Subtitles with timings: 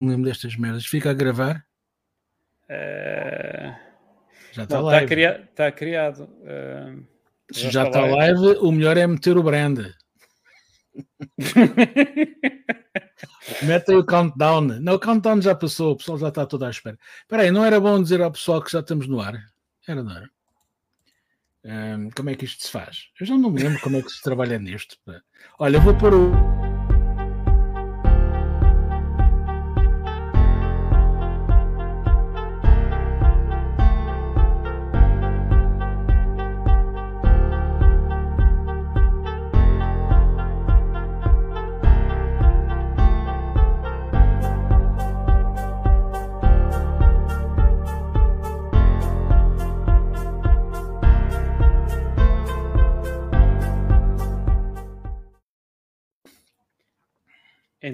[0.00, 0.86] lembro destas merdas.
[0.86, 1.64] Fica a gravar?
[2.64, 3.74] Uh...
[4.52, 5.04] Já está Não, live.
[5.04, 5.48] Está, cria...
[5.50, 6.24] está criado.
[6.24, 7.04] Uh...
[7.52, 9.78] Se já está live, o melhor é meter o brand.
[13.62, 14.62] Mete aí o countdown.
[14.80, 16.98] Não, o countdown já passou, o pessoal já está todo à espera.
[17.22, 19.34] Espera aí, não era bom dizer ao pessoal que já estamos no ar?
[19.86, 20.30] Era, não era?
[21.64, 23.08] Um, como é que isto se faz?
[23.20, 24.96] Eu já não me lembro como é que se trabalha nisto.
[25.58, 26.59] Olha, vou pôr o.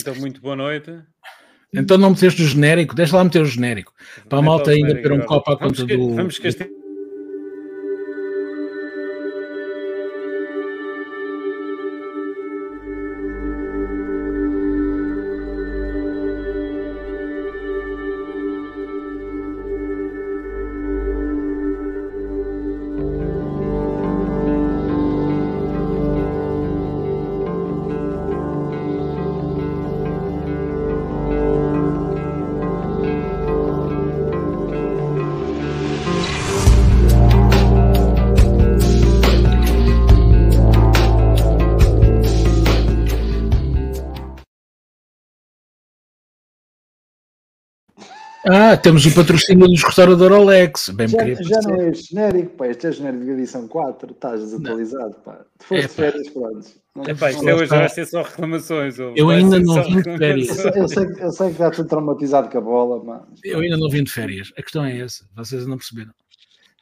[0.08, 0.92] Então, muito boa noite.
[1.74, 3.92] Então não meteste o genérico, deixa lá meter o genérico.
[4.28, 6.14] Para a malta ainda ter um copo à Vamos conta que- do.
[6.14, 6.70] Vamos que este-
[48.86, 50.90] temos o patrocínio dos restaurador Alex.
[50.90, 52.68] Bem Já, já não é genérico, pá.
[52.68, 54.12] Este é genérico de edição 4.
[54.12, 55.44] Estás desatualizado, pá.
[55.58, 55.94] Tu foste de Epá.
[55.94, 56.68] férias, pronto.
[56.94, 57.78] Não- Epá, isto é hoje está.
[57.78, 58.98] vai ser só reclamações.
[59.00, 60.48] ou Eu vai ainda não vim de férias.
[60.76, 63.40] Eu sei, eu, sei, que já estou traumatizado com a bola, mas.
[63.42, 64.52] Eu ainda não vim de férias.
[64.56, 65.26] A questão é essa.
[65.34, 66.12] Vocês não perceberam.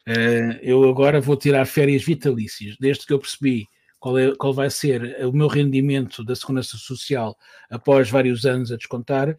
[0.07, 3.67] Eh, eu agora vou tirar férias vitalícias, desde que eu percebi
[3.99, 7.35] qual, é, qual vai ser o meu rendimento da Segurança Social
[7.71, 9.39] após vários anos a descontar.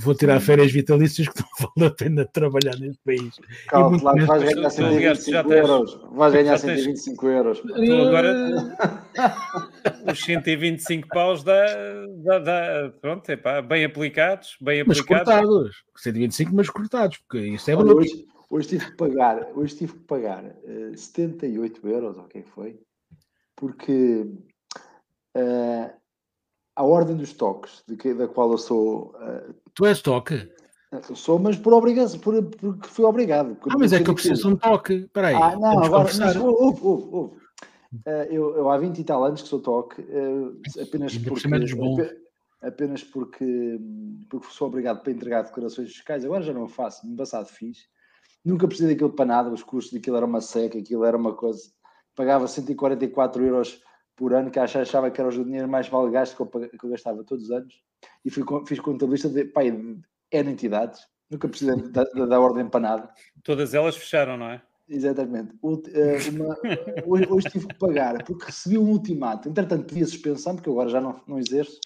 [0.00, 3.34] Vou tirar férias vitalícias que não vale a pena trabalhar neste país.
[3.68, 6.00] Calma, lá que vais ganhar Tu, aliás, já 125 tens- euros.
[6.12, 7.60] Vais ganhar já tens- 125 euros.
[7.60, 8.34] Tu agora
[10.12, 11.64] os 125 paus dá,
[12.24, 15.32] dá, dá pronto, epá, bem aplicados, bem Mas aplicados.
[15.34, 15.84] cortados.
[15.96, 18.00] 125, mas cortados, porque isso é Olha, bruto.
[18.00, 22.38] hoje, hoje tive que pagar, hoje tive que pagar eh, 78 euros, ou o que
[22.38, 22.78] é foi?
[23.56, 24.26] Porque
[25.34, 25.90] eh,
[26.78, 30.48] a ordem dos toques, que- da qual eu sou, eh, Tu és toque.
[30.92, 33.56] eu sou, mas por obrigação, por, porque fui obrigado.
[33.56, 34.94] porque Ah, mas é que eu preciso de um toque.
[34.94, 35.34] Espera aí.
[35.34, 37.36] Ah, não, agora, mas, ouve, ouve, ouve.
[38.06, 41.48] Eh, eu, eu há 20 e tal anos que sou toque, eh, apenas porque,
[42.62, 43.80] é apenas porque,
[44.30, 46.24] porque sou obrigado para entregar declarações fiscais.
[46.24, 47.78] Agora já não faço, no passado fiz.
[48.44, 51.60] Nunca precisei daquilo para nada, os custos daquilo era uma seca, aquilo era uma coisa.
[52.14, 53.80] Pagava 144 euros
[54.18, 56.84] por ano, que achava, que era o dinheiro mais mal gasto que eu, pag- que
[56.84, 57.80] eu gastava todos os anos.
[58.24, 60.00] E fui, com- fiz contabilista de, pai, de
[60.32, 61.06] N entidades.
[61.30, 63.10] Nunca precisei da, da, da ordem para nada.
[63.44, 64.60] Todas elas fecharam, não é?
[64.88, 65.54] Exatamente.
[65.92, 66.56] Eh, uma-
[67.06, 69.48] hoje, hoje tive que pagar porque recebi um ultimato.
[69.48, 71.78] Entretanto, pedi a suspensão, porque eu agora já não, não exerço,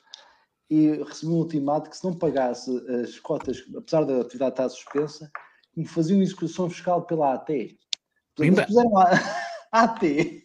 [0.70, 2.70] e recebi um ultimato que se não pagasse
[3.02, 5.30] as cotas, apesar da atividade estar suspensa,
[5.76, 7.76] me faziam execução fiscal pela AT.
[8.34, 9.10] Portanto, puseram a
[9.82, 10.02] AT.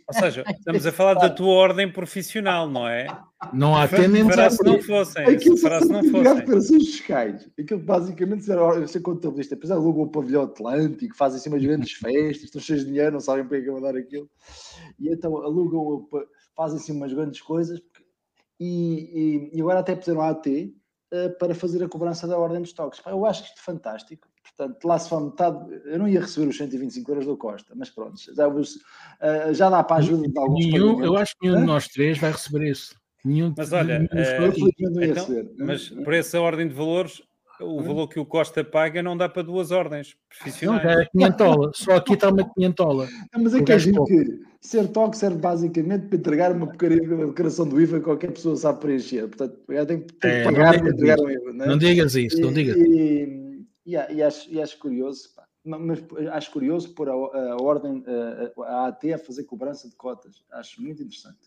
[0.07, 3.07] Ou seja, estamos a falar da tua ordem profissional, não é?
[3.53, 5.25] Não há tendência Fará a se não fossem.
[5.27, 6.35] Aquilo Fará se não fossem.
[6.35, 7.49] declarações fiscais.
[7.59, 9.55] Aquilo basicamente era eu ser contabilista.
[9.55, 13.19] Depois alugam o pavilhão Atlântico, fazem assim umas grandes festas, estão cheios de dinheiro, não
[13.19, 14.29] sabem para que é que vão dar aquilo.
[14.99, 16.07] E então alugam,
[16.55, 17.79] fazem assim umas grandes coisas.
[18.59, 20.47] E, e- e agora até puseram a AT
[21.11, 22.99] eh, para fazer a cobrança da ordem dos toques.
[22.99, 24.27] Pá, eu acho isto fantástico.
[24.55, 27.89] Portanto, lá se for metade, eu não ia receber os 125 euros do Costa, mas
[27.89, 28.79] pronto, já, vos-
[29.21, 31.87] eh, já dá para a ajuda de alguns Nenhum, eu acho que nenhum de nós
[31.87, 32.95] três vai receber isso.
[33.25, 35.51] Nenhum Mas olha, nenhum não ia Então, receber.
[35.57, 37.21] mas por essa ordem de valores,
[37.59, 40.83] o valor que o Costa paga não dá para duas ordens não, profissionais.
[40.83, 41.71] já é quinhentola.
[41.73, 43.07] Só aqui está uma quinhentola.
[43.33, 46.99] Não, mas é O que é que ser toque serve basicamente para entregar uma porcaria
[47.01, 49.27] de declaração do IVA que qualquer pessoa sabe preencher.
[49.27, 51.25] Portanto, já tem, que- tem É, que não pagar digas para entregar isso.
[51.25, 51.53] um IVA.
[51.53, 51.67] Não é?
[51.69, 52.75] Não digas isso, não E- digas.
[52.77, 53.46] E,
[53.87, 55.99] e, e acho, e acho curioso, pá, ma- mas
[56.33, 60.45] acho curioso pôr a, a ordem, a, a AT a fazer cobrança de cotas.
[60.51, 61.39] Acho muito interessante.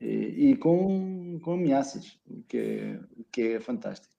[0.00, 4.13] E, e com, com ameaças, o que é, o que é fantástico.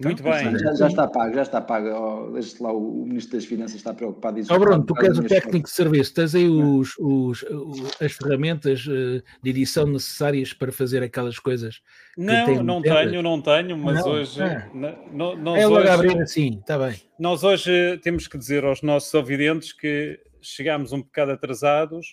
[0.00, 0.56] Muito Então, bem.
[0.60, 1.88] Já, já está pago, já está pago.
[1.88, 4.36] Oh, deixa lá, o, o Ministro das Finanças está preocupado.
[4.36, 7.72] Diz, Ó Bruno, tu "Por queres o técnico de serviço, tens aí os, os- o-
[8.00, 11.80] as ferramentas eh, de edição necessárias para fazer aquelas coisas.
[12.16, 14.70] Não, não tenho, não tenho, mas Não, hoje, é.
[14.72, 16.94] na- no- nós, É logo hoje abrir assim, está bem.
[17.18, 22.06] nós hoje temos que dizer aos nossos ouvidentes que chegámos um bocado atrasados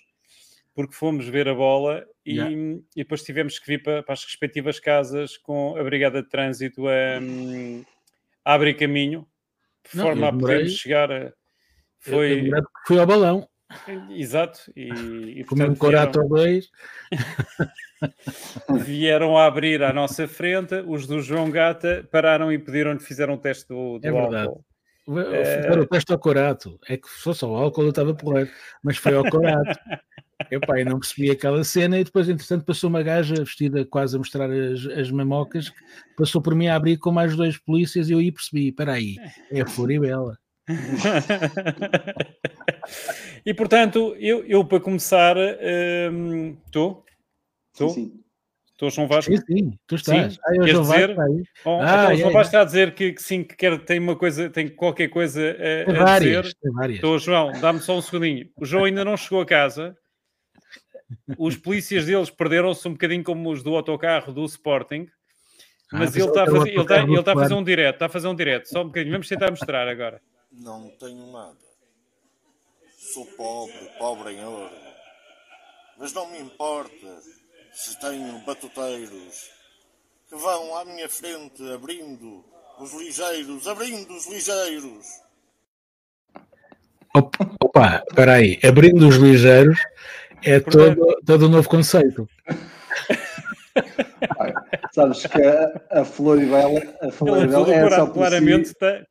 [0.74, 2.50] porque fomos ver a bola e, Yeah.
[2.96, 6.88] e depois tivemos que vir para, para as respectivas casas com a Brigada de Trânsito
[6.88, 6.92] a,
[8.44, 9.26] a abrir caminho,
[9.84, 11.32] de forma a podermos chegar a...
[12.00, 12.50] Foi,
[12.86, 13.48] fui ao balão,
[14.10, 16.68] exato, e, e um portanto, corato ou dois.
[18.70, 23.34] vieram, vieram a abrir à nossa frente, os do João Gata pararam e pediram-lhe, fizeram
[23.34, 24.48] o teste do, do É verdade.
[24.48, 24.64] álcool.
[25.06, 26.80] Fizeram o teste ao corato.
[26.88, 28.50] É que se fosse ao álcool eu estava porreiro,
[28.82, 29.78] mas foi ao corato.
[30.50, 34.14] Eu, pá, eu não percebi aquela cena e depois, entretanto, passou uma gaja vestida quase
[34.16, 35.72] a mostrar as, as mamocas,
[36.16, 39.16] passou por mim a abrir com mais dois polícias e eu aí percebi, espera aí,
[39.50, 40.38] é a Floribela.
[43.44, 45.36] e portanto, eu, eu para começar,
[46.12, 47.04] hum, estou?
[47.72, 47.88] Sim, Estou?
[47.90, 48.20] sim.
[48.72, 49.34] Estou, João Vasco?
[49.34, 50.34] Sim, sim, tu estás.
[50.34, 51.18] Sim, Ah, eu queres já vai, dizer?
[51.64, 52.32] Oh, Ah, então, é, João é.
[52.34, 55.40] Vasco está a dizer que, que sim, que quer, tem uma coisa, tem qualquer coisa
[55.52, 56.56] a, Tem a várias, dizer.
[56.60, 56.96] tem várias.
[56.96, 58.50] Estou, João, dá-me só um segundinho.
[58.54, 59.96] O João ainda não chegou a casa.
[61.38, 65.08] Os polícias deles perderam-se um bocadinho como os do autocarro do Sporting.
[65.92, 67.34] Ah, Mas pensava ele está a que era o fazer, ele está, ele está a
[67.36, 70.20] fazer um direto, está a fazer um direto, só um bocadinho, vamos tentar mostrar agora.
[70.50, 71.56] Não tenho nada.
[73.12, 74.74] Sou pobre, pobre em ouro.
[75.98, 77.20] Mas não me importa
[77.72, 79.48] se tenho batuteiros
[80.28, 82.44] que vão à minha frente abrindo
[82.80, 85.06] os ligeiros, abrindo os ligeiros.
[87.14, 89.78] Op- Opa, espera aí, abrindo os ligeiros
[90.46, 92.28] é Portanto- todo, todo um novo conceito.
[94.92, 98.72] Sabes que a, a Floribela, a Ele, Floribela o é por claramente, si.
[98.72, 99.04] está,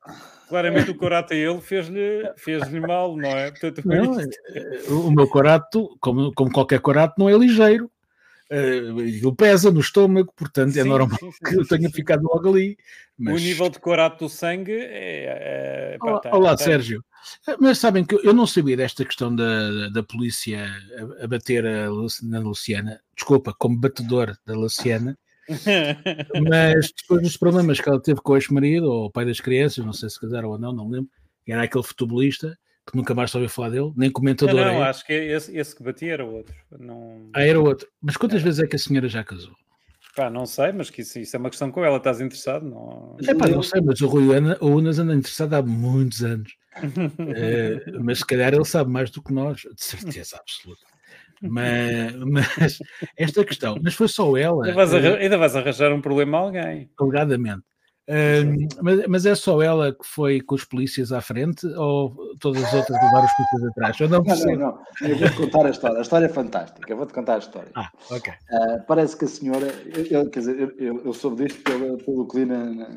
[0.49, 3.51] claramente o Corato a ele fez-lhe fez mal, não é?
[3.51, 4.25] Portanto, Não, eh,
[4.89, 7.89] o meu corato, como, como qualquer corato, não é ligeiro.
[8.49, 11.93] Eh, Ele pesa no estômago, portanto é Sim, normal sim, sim, que eu tenha sim.
[11.93, 12.77] ficado logo ali.
[13.17, 13.35] Mas...
[13.35, 15.95] O nível de Corato do sangue é.
[15.95, 17.03] é tá- olá, tá- Sérgio.
[17.59, 20.67] Mas sabem que eu- não sabia desta questão da, da polícia
[21.19, 21.87] a, a bater a
[22.23, 25.17] na Luciana, desculpa, como batedor da Luciana,
[26.43, 29.85] mas depois dos problemas que ela teve com o ex-marido, ou o pai das crianças,
[29.85, 31.09] não sei se casaram ou não, não lembro,
[31.47, 32.57] era aquele futebolista
[32.87, 34.89] que nunca mais soube falar dele, nem Não, comentador não, é.
[34.89, 36.53] acho que esse, esse que batia era outro.
[36.79, 37.87] Não, Ah, era outro.
[38.01, 39.53] Mas quantas vezes é que a senhora já casou?
[40.15, 41.97] pá, não sei, mas que isso, isso é uma questão com ela.
[41.97, 42.63] Estás interessado?
[42.65, 43.17] Não...
[43.27, 46.55] É pá, não sei, mas o Rui Ana, o Unas anda interessado há muitos anos.
[47.35, 50.81] Eh, mas se calhar ele sabe mais do que nós, de certeza absoluta.
[51.41, 52.77] Mas, mas
[53.17, 56.37] esta questão, mas foi só ela, Ainda vais, eh, arra- ainda vais arranjar um problema
[56.37, 56.89] a alguém.
[56.99, 57.63] alegadamente.
[58.81, 62.73] Mas, mas é só ela que foi com os polícias à frente ou todas as
[62.73, 63.99] outras levaram os polícias atrás?
[63.99, 64.79] Eu não Não, não, não.
[65.01, 65.97] Eu vou-te contar a história.
[65.97, 66.91] A história é fantástica.
[66.93, 67.71] Eu vou-te contar a história.
[67.73, 68.33] Ah, ok.
[68.51, 69.67] Ah, parece que a senhora,
[70.11, 72.89] eu, quer dizer, eu, eu, eu soube disto pelo, pelo que li na, na-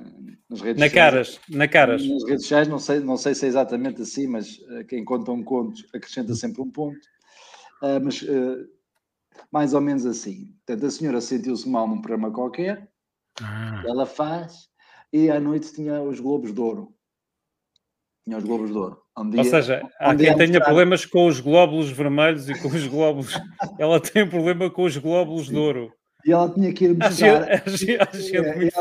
[0.50, 0.93] nas redes Na sociais.
[0.93, 2.06] caras, na caras.
[2.06, 5.32] Nas redes sociais, não sei, não sei se é exatamente assim, mas ah, quem conta
[5.32, 7.00] um conto acrescenta sempre um ponto.
[7.82, 8.25] Ah, mas
[9.50, 10.54] mais ou menos assim.
[10.66, 12.88] Portanto, a senhora sentiu-se mal num programa qualquer,
[13.40, 14.69] Ah, ela faz,
[15.12, 16.94] e à noite tinha os Globos de Ouro.
[18.25, 19.00] Tinha os Globos de Ouro.
[19.19, 22.60] Um dia- Ou seja, há um quem a tenha problemas com os glóbulos vermelhos e
[22.60, 23.32] com os glóbulos.
[23.81, 25.93] Ela tem um problema com os glóbulos de ouro.
[26.26, 26.96] E ela tinha que ir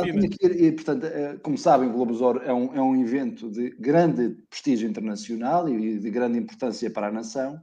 [0.07, 2.99] gente É, e, portanto, eh, como sabem, o Globos de Ouro é um, é um
[2.99, 7.61] evento de grande prestígio internacional e de grande importância para a nação.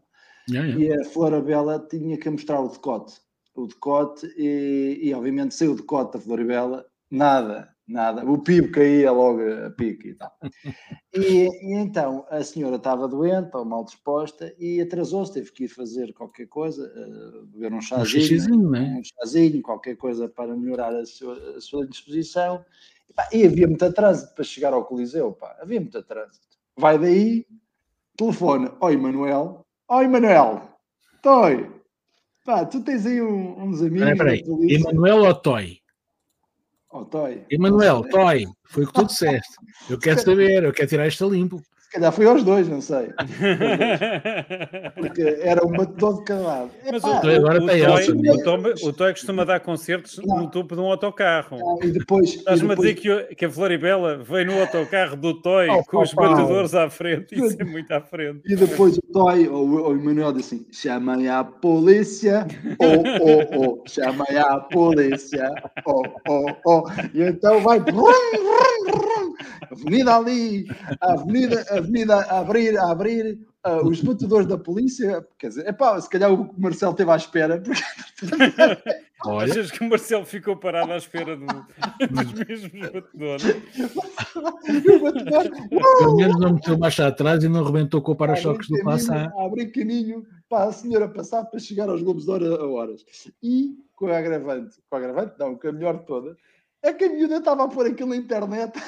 [0.49, 0.97] yeah, yeah.
[0.97, 3.15] E a Florabella tinha que mostrar o decote.
[3.55, 8.25] O decote, e, e obviamente, sem o decote da Florabella, nada, nada.
[8.25, 10.33] O PIB caía logo a pique e tal.
[11.14, 15.69] E, e então a senhora estava doente ou mal disposta e atrasou-se, teve que ir
[15.69, 18.99] fazer qualquer coisa, eh, beber um Um chazinho não é?
[18.99, 22.64] um chazinho, qualquer coisa para melhorar a sua, a sua disposição.
[23.09, 25.57] E, pá, e havia muito trânsito para chegar ao Coliseu, pá.
[25.61, 26.47] havia muito trânsito.
[26.76, 27.47] Vai daí,
[28.17, 30.62] telefone, oi Manuel, oi Manuel,
[31.23, 31.71] toi,
[32.45, 34.43] pá, tu tens aí um- uns amigos Espera, espera aí.
[34.43, 34.76] da polícia.
[34.91, 35.79] Emanuel ou Toy?
[36.97, 37.05] Oh.
[37.51, 39.57] Emanuel, Toy, foi o que tu disseste.
[39.91, 41.61] Eu quero saber, eu quero tirar isto a limpo.
[41.95, 43.13] Se calhar foi aos dois, não sei.
[44.99, 46.71] Porque era uma de todo de cada lado.
[46.91, 49.61] Mas Epá, o, Toy agora o, tem Toy, Elsa, o, Toy, o Toy costuma dar
[49.61, 50.51] concertos no Não.
[50.51, 51.57] topo de um autocarro.
[51.85, 55.69] e depois, Estás-me a depois dizer que, que a Floribela veio no autocarro do Toy
[55.71, 57.33] Oh, com os oh, batedores à frente.
[57.33, 58.41] Isso é muito à frente.
[58.45, 62.45] E depois o Toy ou o o Emanuel disse assim: chamem a polícia,
[62.81, 65.55] oh, oh, oh, chamem a polícia,
[65.87, 66.85] oh, oh, oh.
[67.15, 69.24] E então vai, brum, brum, brum.
[69.71, 70.67] Avenida ali,
[71.00, 75.67] a avenida, a avenida a abrir, a abrir, uh, os batedores da polícia, quer dizer,
[75.67, 77.83] epá, se calhar o Marcelo esteve à espera, porque
[79.26, 83.45] Olha, Achas que o Marcelo ficou parado à espera do, dos mesmos batedores?
[83.47, 85.50] o batedor,
[85.99, 89.31] pelo menos não meteu mais atrás e não rebentou com o para-choques do passar.
[89.31, 93.05] caminho, abrir caminho para a senhora passar para chegar aos Globos de Ouro a horas.
[93.43, 96.37] E com a agravante, com a agravante, não, com a melhor de toda,
[96.83, 98.79] é que a miúda estava a pôr aquilo na internet,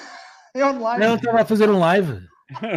[0.60, 1.04] é online.
[1.04, 2.20] Ela estava a fazer um live.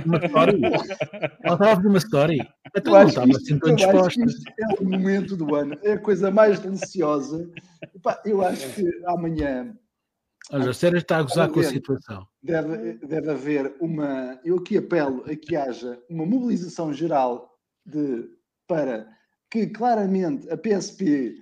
[0.05, 0.61] Uma story.
[1.43, 2.39] Ela estava a fazer uma story.
[2.75, 4.21] Então não estava assim tão disposta.
[4.59, 7.49] é o momento do ano, é a coisa mais deliciosa.
[7.95, 9.75] Epá, eu acho que amanhã
[10.51, 12.25] Olha, a Sérgio está a gozar com a situação.
[12.41, 14.39] deve, deve haver uma.
[14.43, 17.53] Eu aqui apelo a que haja uma mobilização geral
[17.85, 18.27] de,
[18.67, 19.07] para
[19.51, 21.35] que claramente a PSP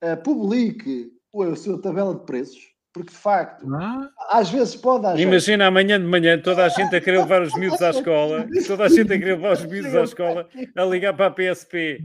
[0.00, 2.62] eh, publique a sua tabela de preços,
[2.94, 5.20] porque de facto, Ah, às vezes pode haver.
[5.20, 8.84] Imagina amanhã de manhã toda a gente a querer levar os miúdos à escola, toda
[8.84, 11.98] a gente a querer levar os miúdos à escola, a ligar para a PSP.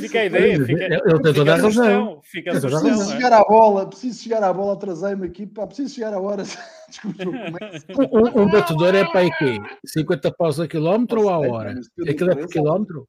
[0.00, 2.20] Fica a ideia, Pois, fica, ele tem fica toda a razão.
[2.22, 2.82] Fica a sugestão.
[2.82, 3.14] Preciso é?
[3.14, 6.42] chegar à bola, preciso chegar à bola, atrasei-me aqui, pá, preciso chegar à hora.
[6.88, 9.58] Desculpa, é um, um batedor é para aí quê?
[9.84, 11.80] 50 paus a quilómetro ou sei, hora?
[12.08, 13.08] Aquilo é por quilómetro?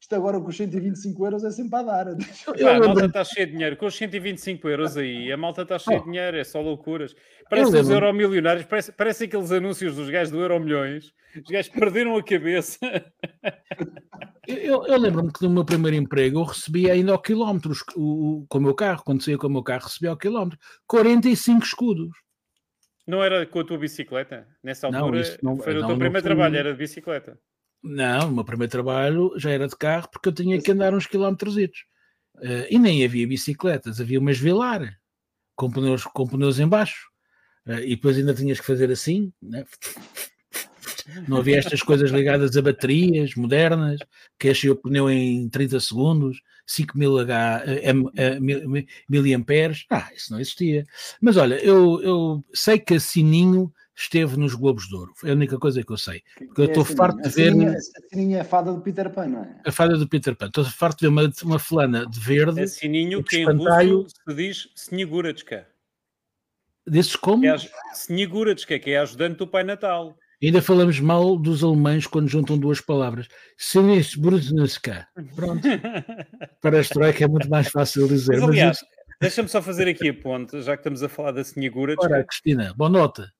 [0.00, 2.06] Isto agora com os 125 euros é sempre a dar.
[2.08, 2.16] Eu
[2.64, 3.76] Pá, a malta está cheia de dinheiro.
[3.76, 6.10] Com os 125 euros aí, a malta está cheia de Oh.
[6.10, 7.14] dinheiro, é só loucuras.
[7.50, 11.12] Parece os lembro-me- euromilionários, parece, parece aqueles anúncios dos gajos do Euromilhões.
[11.36, 12.78] Os gajos perderam a cabeça.
[14.48, 18.38] Eu, eu lembro-me que no meu primeiro emprego eu recebia ainda ao quilómetro os- o,
[18.40, 21.64] o- com o meu carro, quando saía com o meu carro, recebia ao quilómetro 45
[21.64, 22.08] escudos.
[23.06, 24.46] Não era com a tua bicicleta?
[24.62, 27.38] Nessa Não, altura isso não- foi não, teu não primeiro trabalho, era de bicicleta.
[27.82, 31.06] Não, o meu primeiro trabalho já era de carro porque eu tinha que andar uns
[31.06, 31.56] quilómetros.
[31.56, 34.98] Uh, e nem havia bicicletas, havia umas velar
[35.54, 37.08] com pneus, com pneus em baixo.
[37.66, 39.64] Uh, e depois ainda tinhas que fazer assim, né?
[41.28, 43.98] não havia estas coisas ligadas a baterias modernas,
[44.38, 48.38] que enche o pneu em 30 segundos, 5000 H, eh, eh,
[49.08, 50.84] miliamperes, ah, isso não existia.
[51.20, 55.34] Mas olha, eu, eu sei que a Sininho esteve nos Globos de Ouro, é a
[55.34, 56.22] única coisa que eu sei.
[56.38, 58.80] Porque eu É estou assim, farto de ver- Sininha- A Sininha é a fada do
[58.80, 59.60] Peter Pan, não é?
[59.66, 60.46] a fada do Peter Pan.
[60.46, 64.34] Estou farto de ver uma, uma fulana de verde, É sininho que em russo se
[64.34, 65.66] diz Sniguratska.
[66.86, 67.42] desses como?
[67.42, 67.56] Que é,
[67.94, 70.16] Sniguratska, que é ajudante do Pai Natal.
[70.42, 73.28] Ainda falamos mal dos alemães quando juntam duas palavras.
[73.58, 75.06] Sinis Brudneska.
[75.36, 75.60] Pronto.
[76.62, 78.32] Para a Stroika é muito mais fácil dizer.
[78.32, 78.86] Mas Mas, aliás, isso,
[79.20, 82.06] deixa-me só fazer aqui a ponte, já que estamos a falar da Sniguratska.
[82.06, 83.30] ora, Cristina, boa nota.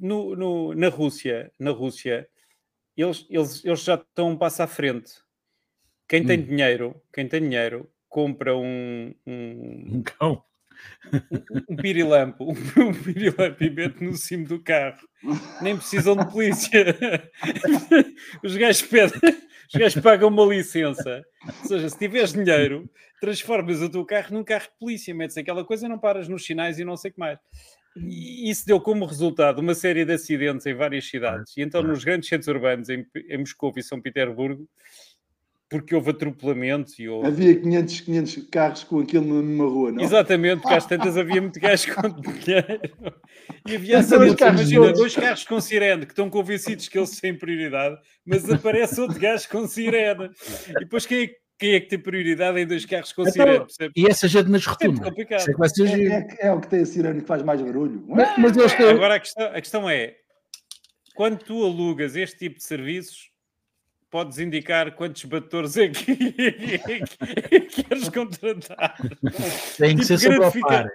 [0.00, 2.28] No, no- na Rússia, na Rússia,
[2.96, 5.12] eles, eles, eles já estão um passo à frente.
[6.08, 6.42] Quem tem Hum.
[6.44, 10.42] dinheiro, quem tem dinheiro, compra um, um, Um cão.
[11.68, 15.06] um pirilampo, um pirilampo e mete no cimo do carro.
[15.60, 16.84] Nem precisam de polícia.
[18.42, 19.20] Os gajos pedem,
[19.68, 21.24] os gajos pagam uma licença.
[21.62, 22.88] Ou seja, se tiveres dinheiro,
[23.20, 26.78] transformas o teu carro num carro de polícia, metes aquela coisa, não paras nos sinais
[26.78, 27.38] e não sei o que mais.
[28.00, 31.56] E isso deu como resultado uma série de acidentes em várias cidades.
[31.56, 31.94] E então, claro.
[31.94, 34.68] nos grandes centros urbanos, em, em Moscou e São Petersburgo,
[35.68, 40.02] porque houve atropelamentos e houve Havia 500, 500 carros com aquilo numa rua, não?
[40.02, 42.80] Exatamente, porque às tantas havia muito gajo com dinheiro.
[43.66, 47.36] E havia acidentes, carros imagina, dois carros com sirene que estão convencidos que eles têm
[47.36, 50.30] prioridade, mas aparece outro gajo com sirene.
[50.70, 53.58] E depois quem é, quem é que tem prioridade em dois carros com Então, sirene?
[53.60, 53.92] percebe?
[53.96, 55.06] E essa gente nas É rotundas.
[55.06, 58.04] é É, é- é o que tem a sirene que faz mais barulho.
[58.08, 60.14] Mas, mas eles têm- Agora a questão, a questão é:
[61.14, 63.30] quando tu alugas este tipo de serviços,
[64.10, 66.12] podes indicar quantos batedores é que,
[67.52, 68.96] é que queres contratar.
[69.76, 70.86] têm que tipo ser sempre ao par.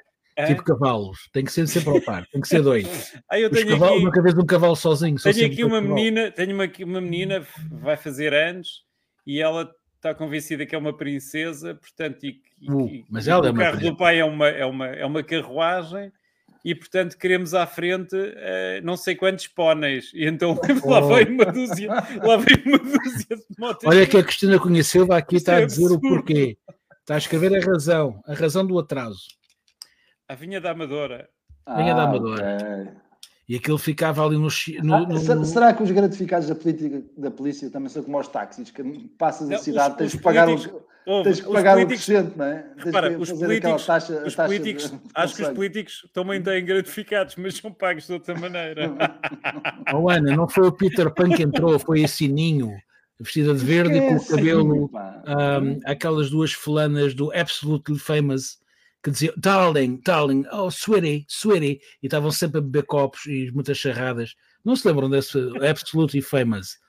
[0.48, 1.30] Tipo cavalos.
[1.32, 2.26] Tem que ser sempre ao par.
[2.28, 3.14] Tem que ser dois.
[3.30, 4.06] Ah, eu tenho cavalos, aqui...
[4.06, 5.16] nunca vez um cavalo sozinho.
[5.22, 8.84] Tenho aqui uma menina, tenho uma, uma menina, vai fazer anos
[9.28, 9.70] e ela
[10.10, 13.56] está convencida que é uma princesa, portanto, e, e- Uh, mas e ela é o
[13.56, 16.12] carro do pai é uma, é uma, é uma carruagem
[16.64, 20.12] e, portanto, queremos à frente eh, não sei quantos póneis.
[20.14, 21.14] E então lá Oh.
[21.16, 23.86] vem uma dúzia, lá vem uma dúzia de motos.
[23.86, 26.02] Olha que a Cristina conheceu, vai aqui Isto está é a dizer o absurdo.
[26.10, 26.58] porquê.
[27.02, 28.22] Está a escrever a razão.
[28.26, 29.24] A razão do atraso.
[30.30, 31.28] A vinha da Amadora.
[31.68, 32.58] Da Ah, Amadora.
[32.62, 32.94] ok.
[33.48, 34.48] E aquilo ficava ali no.
[34.84, 38.18] no- Ah, no- ser- Será que os gratificados da, política, da polícia também são como
[38.18, 38.82] os táxis, que
[39.18, 42.38] passas Não, a cidade, os- tens os que pagar, o, tens que pagar o crescente,
[42.38, 42.62] não é?
[42.62, 46.10] Tens Repara, que os fazer políticos, taxa, os taxa políticos de- acho que os políticos
[46.14, 48.90] também têm gratificados, mas são pagos de outra maneira.
[49.94, 52.72] Oh, Ana, não foi o Peter Pan que entrou, foi a Sininho,
[53.20, 54.90] vestida de verde e com o cabelo.
[55.28, 58.58] ahm, aquelas duas fulanas do Absolutely Famous
[59.04, 63.78] que diziam darling, darling, oh sweetie, sweetie, e estavam sempre a beber copos e muitas
[63.78, 64.34] charradas.
[64.64, 66.80] Não se lembram desse Absolutely Famous?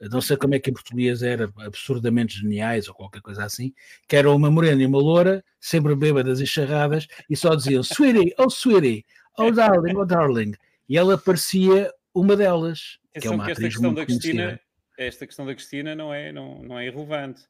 [0.00, 3.72] Não sei como é que em português era, absurdamente geniais ou qualquer coisa assim,
[4.08, 8.34] que era uma morena e uma loura, sempre bêbadas e charradas, e só diziam sweetie,
[8.38, 9.04] oh sweetie,
[9.38, 10.52] oh darling, oh darling.
[10.88, 14.42] E ela parecia uma delas, que é uma que esta atriz questão muito da Cristina,
[14.42, 14.60] conhecida.
[14.98, 17.42] esta questão da Cristina não é, não, não é irrelevante.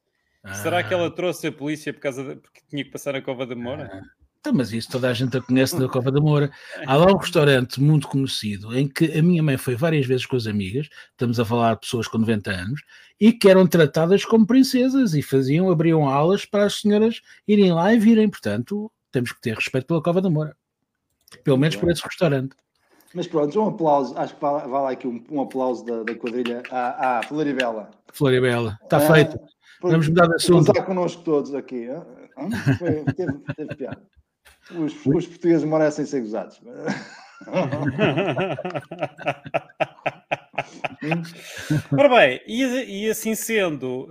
[0.53, 0.83] Será Ah.
[0.85, 3.55] que ela trouxe a polícia por causa de, porque tinha que passar a cova da
[3.57, 4.03] Moura?
[4.41, 6.51] Então, mas isso toda a gente a conhece da Cova da Moura.
[6.87, 10.37] Há lá um restaurante muito conhecido em que a minha mãe foi várias vezes com
[10.37, 12.83] as amigas, estamos a falar de pessoas com 90 anos,
[13.19, 17.95] e que eram tratadas como princesas e faziam, abriam aulas para as senhoras irem lá
[17.95, 18.29] e virem.
[18.29, 20.55] Portanto, temos que ter respeito pela Cova da Moura.
[21.43, 22.55] Pelo menos por esse restaurante.
[23.15, 24.15] Mas pronto, um aplauso.
[24.19, 27.91] Acho que vale, vale aqui um, um aplauso da, da quadrilha à, à Floribela.
[28.13, 29.39] Floribela, está Ah, feito.
[29.85, 30.67] Por- Vamos mudar de assunto.
[30.73, 31.87] gozar connosco todos aqui.
[32.79, 34.03] Foi- teve, teve piada.
[34.71, 36.59] Os, os portugueses merecem ser gozados.
[41.93, 44.09] Ora bem, e, e assim sendo,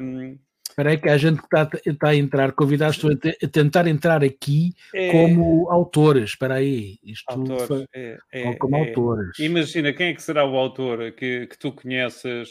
[0.00, 3.48] hum, Espera aí que a gente está, está a entrar, convidados estou a, te- a
[3.48, 6.30] tentar entrar aqui é- como autores.
[6.30, 9.38] Espera aí, isto autores, foi- é- é- como é- autores.
[9.38, 12.48] Imagina quem é que será o autor que, que tu conheces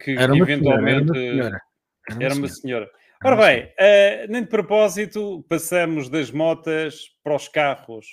[0.00, 1.60] que Era uma senhora, era eventualmente uma senhora.
[2.20, 2.90] era uma senhora.
[3.24, 8.06] Ora bem, eh, nem de propósito, passamos das motas para os carros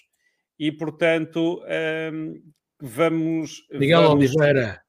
[0.57, 2.35] e, portanto, ehm,
[2.81, 4.81] vamos, Miguel vamos, Oliveira,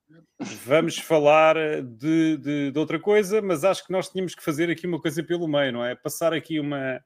[0.65, 4.87] vamos falar de, de, de outra coisa, mas acho que nós tínhamos que fazer aqui
[4.87, 5.95] uma coisa pelo meio, não é?
[5.95, 7.01] Passar aqui uma.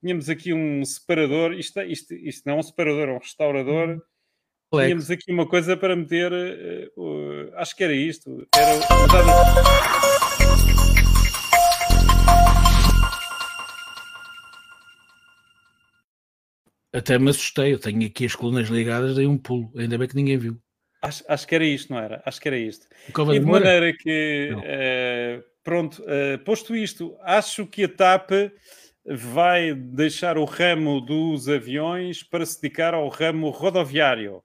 [0.00, 4.00] Tínhamos aqui um separador, isto, isto, isto não é um separador, é um restaurador.
[4.72, 8.46] Tínhamos aqui uma coisa para meter, eh, o- acho que era isto.
[8.54, 8.78] Era
[16.92, 17.72] até me assustei.
[17.72, 19.72] Eu tenho aqui as colunas ligadas, dei um pulo.
[19.76, 20.56] Ainda bem que ninguém viu.
[21.02, 22.22] acho, acho que era isto, não era?
[22.26, 22.86] Acho que era isto.
[23.12, 28.30] Cova E de maneira que, eh, pronto, eh, posto isto, acho que a TAP
[29.06, 34.42] vai deixar o ramo dos aviões para se dedicar ao ramo rodoviário.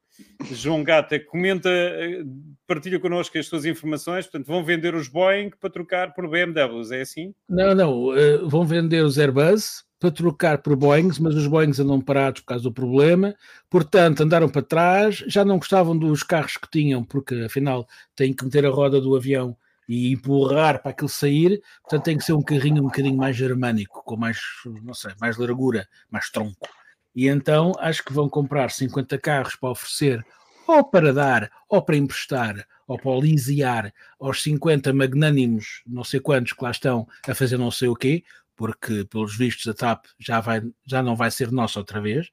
[0.51, 2.24] João Gata, comenta, eh,
[2.67, 4.25] partilha connosco as suas informações.
[4.25, 7.33] Portanto, vão vender os Boeing para trocar por BMWs, é assim?
[7.50, 8.16] Não, não.
[8.16, 12.48] eh, vão vender os Airbus para trocar por Boeings, mas os Boeings andam parados por
[12.48, 13.35] causa do problema.
[13.70, 15.24] Portanto, andaram para trás.
[15.27, 19.16] Já não gostavam dos carros que tinham, porque afinal têm que meter a roda do
[19.16, 19.55] avião
[19.87, 21.61] e empurrar para aquilo sair.
[21.81, 24.40] Portanto, tem que ser um carrinho um bocadinho mais germânico, com mais,
[24.83, 26.68] não sei, mais largura, mais tronco.
[27.16, 30.25] E então acho que vão comprar 50 carros para oferecer,
[30.68, 36.54] ou para dar, ou para emprestar, ou para leasear aos 50 magnânimos, não sei quantos
[36.54, 38.24] que lá estão a fazer não sei o quê,
[38.56, 42.30] porque pelos vistos a TAP já, vai, já não vai ser nossa outra vez.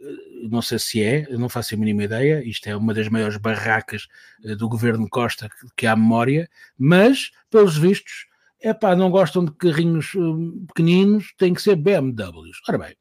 [0.00, 2.42] Eh, Não sei se é, não faço a mínima ideia.
[2.44, 4.08] Isto é uma das maiores barracas
[4.44, 8.26] eh, do governo Costa que, que há memória, mas pelos vistos,
[8.60, 12.58] é pá, não gostam de carrinhos hum, pequeninos, tem que ser BMWs.
[12.68, 12.96] Ora bem,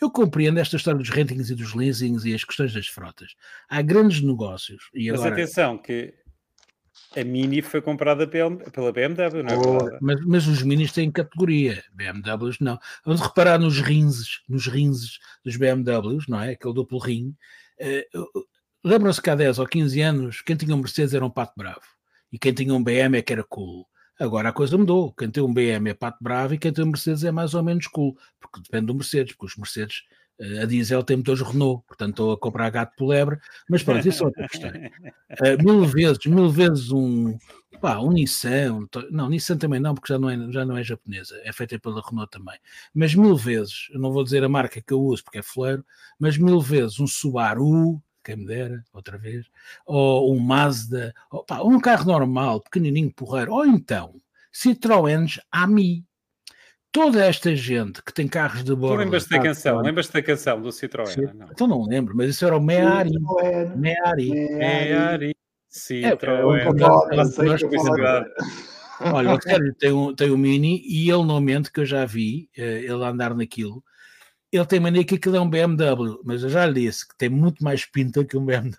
[0.00, 3.34] eu compreendo esta história dos rentings e dos leasings e as questões das frotas.
[3.68, 5.34] Há grandes negócios e Mas agora.
[5.34, 6.14] atenção, que
[7.16, 11.82] a Mini foi comprada pela BMW, não é Oh, mas, mas os minis têm categoria,
[11.92, 12.78] BMWs não.
[13.04, 16.52] Vamos reparar nos rinses, nos rinses dos BMWs, não é?
[16.52, 17.34] Aquele duplo rim.
[17.78, 18.06] Eh,
[18.84, 21.82] Lembram-se que há 10 ou 15 anos, quem tinha um Mercedes era um pato bravo
[22.32, 23.86] e quem tinha um BM é que era cool.
[24.18, 25.12] Agora a coisa mudou.
[25.12, 27.62] Quem tem um BM é pato bravo e quem tem um Mercedes é mais ou
[27.62, 30.02] menos cool, porque depende do Mercedes, porque os Mercedes
[30.40, 34.06] eh, a diesel tem motores Renault, portanto estou a comprar gato por lebre, mas pronto,
[34.06, 34.70] isso é outra questão.
[34.70, 37.36] Uh, mil vezes, mil vezes um,
[37.80, 40.84] pá, um Nissan, um não, Nissan também não, porque já não, é, já não é
[40.84, 42.58] japonesa, é feita pela Renault também,
[42.94, 45.84] mas mil vezes, eu não vou dizer a marca que eu uso porque é fleiro,
[46.18, 49.46] mas mil vezes um Subaru, quem me dera, outra vez,
[49.86, 54.16] ou um Mazda, ou, pá, um carro normal, pequenininho, porreiro, ou então
[54.52, 56.04] Citroëns Ami.
[56.92, 58.98] Toda esta gente que tem carros de Tu bordo.
[58.98, 59.80] lembras-te da canção?
[59.80, 61.06] Lembras-te da canção do Citroën?
[61.06, 61.48] Sim, Não.
[61.50, 63.10] Então não lembro, mas isso era o Meari.
[63.10, 64.32] Citroën, Meari.
[64.32, 65.34] É, É,
[65.70, 66.64] Citroën.
[69.00, 72.04] Olha, o Sérgio tem um, tem um Mini e ele não mente, que eu já
[72.04, 73.82] vi eh, ele andar naquilo.
[74.50, 77.28] Ele tem mania que aquilo é um BMW, mas eu já lhe disse que tem
[77.28, 78.76] muito mais pinta que um BMW.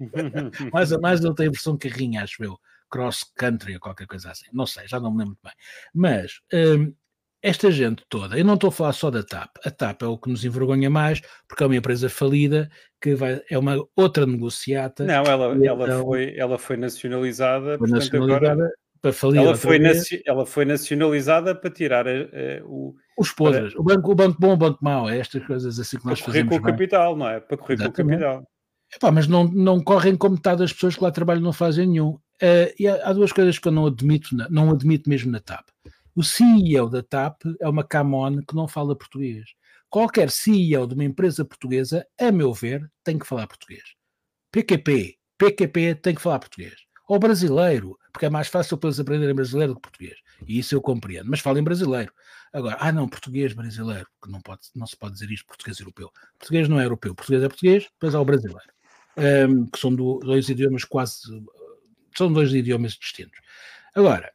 [0.72, 4.30] Mais a mais ele tem a versão carrinha, acho eu, cross country ou qualquer coisa
[4.30, 4.46] assim.
[4.50, 5.52] Não sei, já não me lembro muito bem.
[5.94, 6.94] Mas hum,
[7.42, 9.50] esta gente toda, eu não estou a falar só da TAP.
[9.64, 13.42] A TAP é o que nos envergonha mais, porque é uma empresa falida, que vai,
[13.50, 15.04] é uma outra negociata.
[15.04, 19.38] Não, ela, ela, então- foi, ela foi nacionalizada, Foi portanto, nacionalizada, agora para falir.
[19.40, 22.94] Ela foi, naci- ela foi nacionalizada para tirar eh, eh, o.
[23.18, 23.74] Os podres.
[23.76, 25.08] O banco, o banco bom, o banco mau.
[25.08, 26.72] É estas coisas assim que Para nós correr com fazemos o bem.
[26.72, 27.40] capital, não é?
[27.40, 28.20] Para correr com o Exatamente.
[28.20, 28.48] capital.
[28.94, 32.18] Epá, mas não, não correm como metade das pessoas que lá trabalham não fazem nenhum.
[32.42, 35.38] Eh, e há, há duas coisas que eu não admito, na- não admito mesmo na
[35.40, 35.68] TAP.
[36.14, 39.44] O CEO da TAP é uma camon que não fala português.
[39.88, 43.82] Qualquer CEO de uma empresa portuguesa, a meu ver, tem que falar português.
[44.52, 46.74] PQP, PQP tem que falar português.
[47.08, 50.18] Ou brasileiro, porque é mais fácil para eles aprenderem brasileiro do que português.
[50.46, 51.28] E isso eu compreendo.
[51.28, 52.12] Mas falem brasileiro.
[52.52, 56.10] Agora, ah não, português brasileiro, que não, pode, não se pode dizer isto português europeu.
[56.38, 58.72] Português não é europeu, português é português, depois há o brasileiro.
[59.16, 61.20] Ahm, que são do- dois idiomas quase.
[62.16, 63.38] São dois idiomas distintos.
[63.94, 64.32] Agora,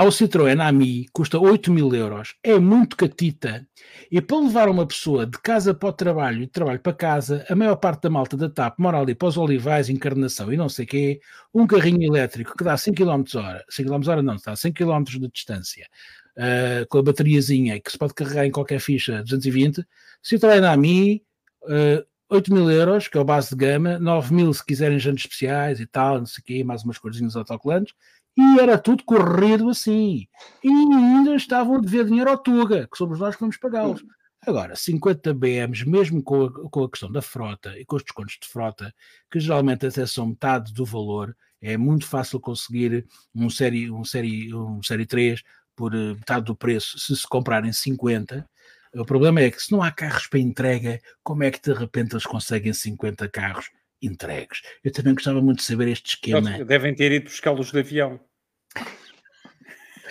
[0.00, 3.68] ao Citroën AMI custa 8 mil euros, é muito catita,
[4.10, 7.44] e para levar uma pessoa de casa para o trabalho e de trabalho para casa,
[7.50, 10.70] a maior parte da malta da TAP mora ali para os Olivais, Encarnação e não
[10.70, 11.20] sei quê,
[11.52, 14.72] um carrinho elétrico que dá 100 km hora, 100 km hora não, está a 100
[14.72, 15.86] km de distância,
[16.34, 19.84] ah, com a bateriazinha que se pode carregar em qualquer ficha 220,
[20.24, 21.22] Citroën AMI,
[21.68, 25.24] ah, 8 mil euros, que é o base de gama, 9 mil se quiserem jantes
[25.24, 27.92] especiais e tal, não sei o quê, mais umas corzinhas autocolantes,
[28.40, 30.26] e era tudo corrido assim.
[30.64, 34.02] E ainda estavam a dever dinheiro ao Tuga, que somos nós que vamos pagá-los.
[34.46, 38.38] Agora, 50 BMs, mesmo com a, com a questão da frota e com os descontos
[38.40, 38.94] de frota,
[39.30, 44.54] que geralmente até são metade do valor, é muito fácil conseguir um série, um série,
[44.54, 45.42] um série 3
[45.76, 48.48] por eh, metade do preço se se comprarem 50.
[48.94, 52.14] O problema é que se não há carros para entrega, como é que de repente
[52.14, 54.62] eles conseguem 50 carros entregues?
[54.82, 56.64] Eu também gostava muito de saber este esquema.
[56.64, 58.18] Devem ter ido buscá-los de avião.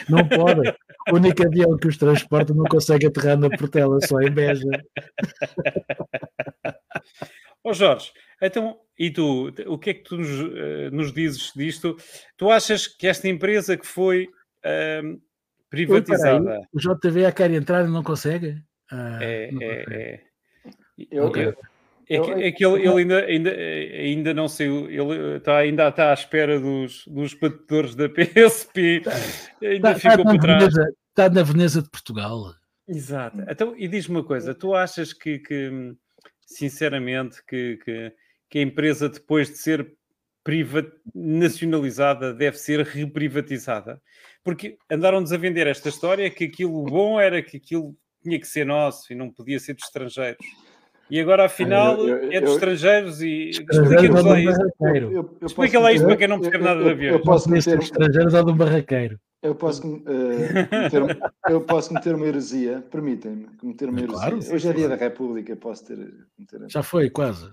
[0.09, 0.73] Não podem.
[1.11, 4.69] O único avião que os transporta não consegue aterrar na Portela, só em Beja.
[7.63, 11.97] Ó Jorge, então, e tu, o que é que tu nos, eh, nos dizes disto?
[12.37, 14.29] Tu achas que esta empresa que foi
[14.65, 15.19] Oi,
[15.69, 18.63] privatizada peraí, O JVA quer entrar e não consegue?
[18.91, 19.93] Ah, é, não é, consegue.
[19.95, 20.23] é,
[21.11, 21.43] Eu, Ok.
[21.47, 21.57] eu-
[22.09, 26.09] é que, é que ele, ele ainda, ainda, ainda não saiu, ele está, ainda está
[26.09, 29.03] à espera dos, dos batedores da PSP,
[29.61, 30.63] ainda Está, está ficou na para trás.
[30.63, 32.53] Veneza, está na Veneza de Portugal.
[32.87, 33.37] Exato.
[33.47, 35.93] Então, e diz-me uma coisa, tu achas que, que,
[36.41, 38.11] sinceramente, que, que,
[38.49, 39.93] que a empresa, depois de ser
[40.43, 44.01] priva- nacionalizada, deve ser reprivatizada?
[44.43, 48.65] Porque andaram-nos a vender esta história que aquilo bom era que aquilo tinha que ser
[48.65, 50.43] nosso e não podia ser de estrangeiros.
[51.11, 53.49] E agora, afinal, Eu- eu- é de eu- estrangeiros e...
[53.49, 54.61] Estrangeiros Explica-nos ou lá isso.
[55.11, 57.13] eu- Explica lá isto para quem não percebe nada de aviões.
[57.15, 59.19] Eu posso meter, de estrangeiros ou de um barraqueiro.
[59.41, 61.17] eu posso, meter,
[61.49, 64.17] eu posso meter uma heresia, permitem-me cometer uma heresia.
[64.17, 64.37] claro.
[64.37, 65.97] Hoje é dia da República, posso ter.
[66.37, 66.61] Meter...
[66.67, 67.49] Já foi, quase.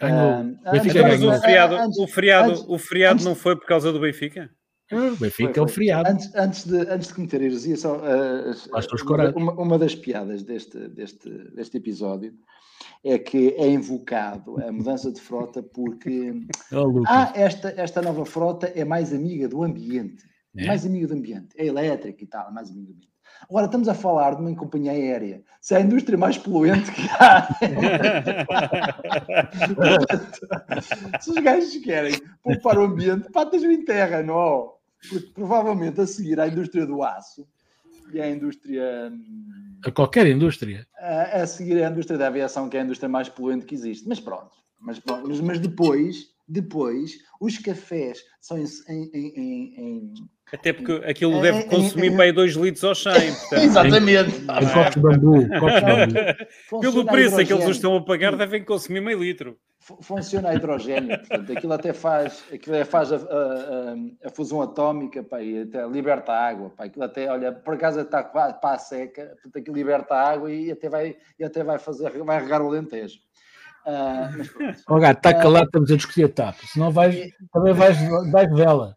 [0.00, 0.56] Ganhou.
[0.64, 1.34] Ah, Benfica mas ganhou.
[1.34, 4.50] o feriado, antes- o feriado, antes- o feriado antes- não foi por causa do Benfica?
[4.92, 6.08] Ah, o Benfica Foi, é o feriado.
[6.10, 10.78] Antes, antes, de, antes de cometer a heresia, só, uh, uma, uma das piadas deste,
[10.88, 12.32] deste, deste episódio
[13.04, 16.32] é que é invocado a mudança de frota porque
[16.72, 20.24] Oh, ah, esta, esta nova frota é mais amiga do ambiente.
[20.56, 20.66] É?
[20.66, 21.48] Mais amiga do ambiente.
[21.56, 23.10] É elétrica e tal, é mais amiga do ambiente.
[23.48, 25.42] Agora estamos a falar de uma companhia aérea.
[25.60, 27.48] Se é a indústria mais poluente que há.
[31.20, 34.74] Se os gajos querem poupar o ambiente, patas-o em terra, não?
[35.08, 37.48] Porque provavelmente a seguir à indústria do aço
[38.16, 39.10] e à indústria.
[39.12, 40.86] hum, A qualquer indústria.
[40.98, 44.06] A, a seguir à indústria da aviação, que é a indústria mais poluente que existe.
[44.08, 44.50] Mas pronto.
[44.78, 50.14] Mas, pronto, mas, mas depois, depois, os cafés são em- em- em- em-
[50.52, 52.16] Até porque aquilo É, deve é, consumir é.
[52.16, 53.12] para aí 2 litros ao 100.
[53.12, 54.44] Portanto, Exatamente.
[54.48, 54.74] é?
[54.74, 55.48] copos de bambu.
[55.60, 56.80] Copos de bambu.
[56.80, 59.56] Pelo preço que eles estão a pagar, devem consumir meio litro.
[59.78, 64.30] Fu- funciona a hidrogênio, portanto, aquilo até faz, aquilo é- faz a, a- a- a
[64.30, 68.22] fusão atómica, pá, e até liberta a água, pá, aquilo até, olha, por acaso está
[68.22, 72.10] para a seca, portanto, aquilo liberta a água e até vai, e até vai fazer,
[72.24, 73.18] vai regar o Alentejo.
[73.86, 74.82] Ah, mas.
[74.86, 76.56] Ó gato, está calado, estamos a discutir a TAP.
[76.66, 77.16] Senão vais,
[77.50, 77.96] também vais,
[78.30, 78.94] vais vela.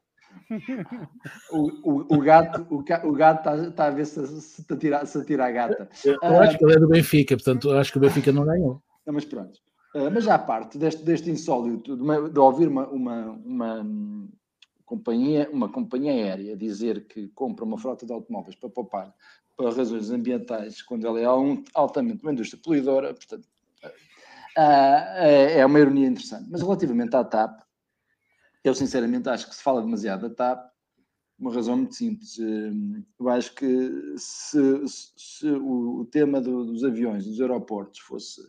[1.52, 5.06] O, o, o gato o, o gato está, está a ver se, se, te atira,
[5.06, 5.90] se atira a gata.
[6.22, 8.82] Eu acho que ele é do Benfica, portanto, eu acho que o Benfica não ganhou.
[9.06, 9.60] Não, mas pronto.
[9.96, 13.88] Ah, mas à parte deste, deste insólito, de, uma- de ouvir uma, uma, uma,
[14.86, 19.14] companhia, uma companhia aérea dizer que compra uma frota de automóveis para poupar
[19.56, 21.26] para razões ambientais, quando ela é
[21.76, 23.48] altamente uma indústria poluidora, portanto,
[24.58, 26.48] ah, é, é uma ironia interessante.
[26.50, 27.60] Mas relativamente à TAP,
[28.64, 30.72] eu sinceramente acho que se fala demasiado da TAP,
[31.40, 32.38] uma razão muito simples.
[32.40, 38.42] Hum, Eu acho que se, se- o tema do- dos aviões, dos aeroportos, fosse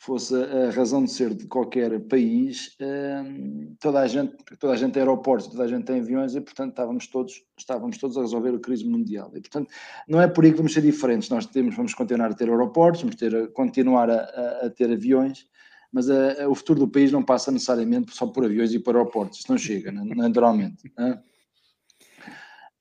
[0.00, 4.92] fosse a razão de ser de qualquer país, hum, toda a gente, toda a gente
[4.92, 8.54] tem aeroportos, toda a gente tem aviões e, portanto, estávamos todos, estávamos todos a resolver
[8.54, 9.28] a crise mundial.
[9.34, 9.70] E, portanto,
[10.08, 11.28] não é por aí que vamos ser diferentes.
[11.30, 15.46] Nós temos, vamos continuar a ter aeroportos, vamos ter, continuar a, a, a ter aviões,
[15.92, 18.94] mas a, a, o futuro do país não passa necessariamente só por aviões e por
[18.94, 19.40] aeroportos.
[19.40, 20.92] Isso não chega, naturalmente.
[20.96, 21.20] Né?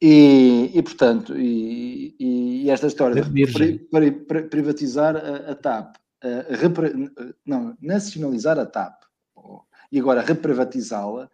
[0.01, 5.95] E, e, portanto, e, e, esta história de pri, pri, privatizar a, a TAP
[6.49, 6.93] repre,
[7.45, 9.03] não, nacionalizar a TAP
[9.91, 11.29] e agora reprivatizá-la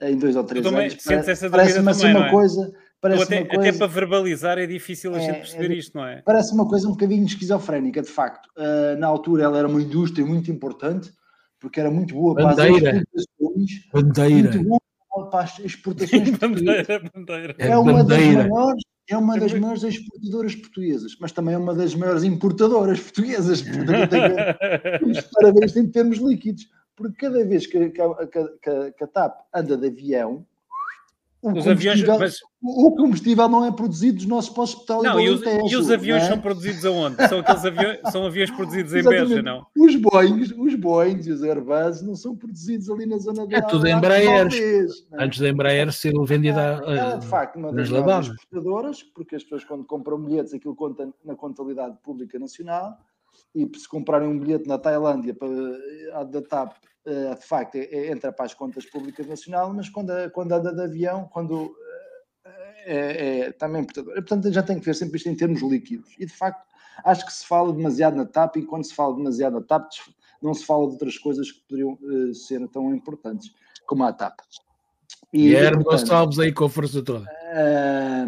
[0.00, 2.30] em dois ou três também, anos parece, parece-me assim uma é?
[2.30, 5.76] coisa parece até, uma coisa, até para verbalizar é difícil a é, gente perceber é,
[5.76, 6.22] isto, não é?
[6.22, 8.48] Parece uma coisa um bocadinho esquizofrénica, de facto.
[8.56, 11.12] Uh, na altura ela era uma indústria muito importante,
[11.60, 12.90] porque era muito boa bandeira.
[12.90, 13.90] para as exportações.
[13.92, 14.52] Bandeira.
[14.52, 17.54] Muito boa para as exportações bandeira, bandeira.
[17.58, 21.94] É, uma das maiores é uma das maiores exportadoras portuguesas, mas também é uma das
[21.94, 23.62] maiores importadoras portuguesas.
[23.64, 24.16] Portanto,
[25.32, 28.02] parabéns em termos líquidos, porque cada vez que, que,
[28.62, 30.44] que, que a TAP anda de avião,
[31.40, 32.38] o os combustível, aviões, mas...
[32.60, 36.24] o combustível não é produzido dos nossos postos petróleo não, e os, e os aviões
[36.24, 36.26] é?
[36.26, 37.28] são produzidos aonde?
[37.28, 39.64] São aqueles aviões, são aviões produzidos em Beja, não?
[39.76, 43.62] Os Boeings, os Boeings e os Airbus não são produzidos ali na zona da É
[43.62, 44.48] tudo Embraer.
[45.12, 49.64] Antes da Embraer ser vendida é, é, de facto uma das exportadoras, porque as pessoas
[49.64, 52.98] quando compram bilhetes aquilo conta na contabilidade pública nacional
[53.54, 56.72] e se comprarem um bilhete na Tailândia para, da TAP
[57.34, 60.82] de facto, é, é, entra para as contas públicas nacional, mas quando, quando anda de
[60.82, 61.74] avião, quando
[62.84, 63.84] é, é, também.
[63.84, 66.14] Portanto, já tem que ver sempre isto em termos líquidos.
[66.18, 66.64] E de facto,
[67.04, 69.90] acho que se fala demasiado na TAP, e quando se fala demasiado na TAP,
[70.40, 73.52] não se fala de outras coisas que poderiam uh, ser tão importantes
[73.86, 74.40] como a TAP.
[75.32, 77.26] E, Guilherme Gonçalves aí com a força toda.
[77.52, 78.24] é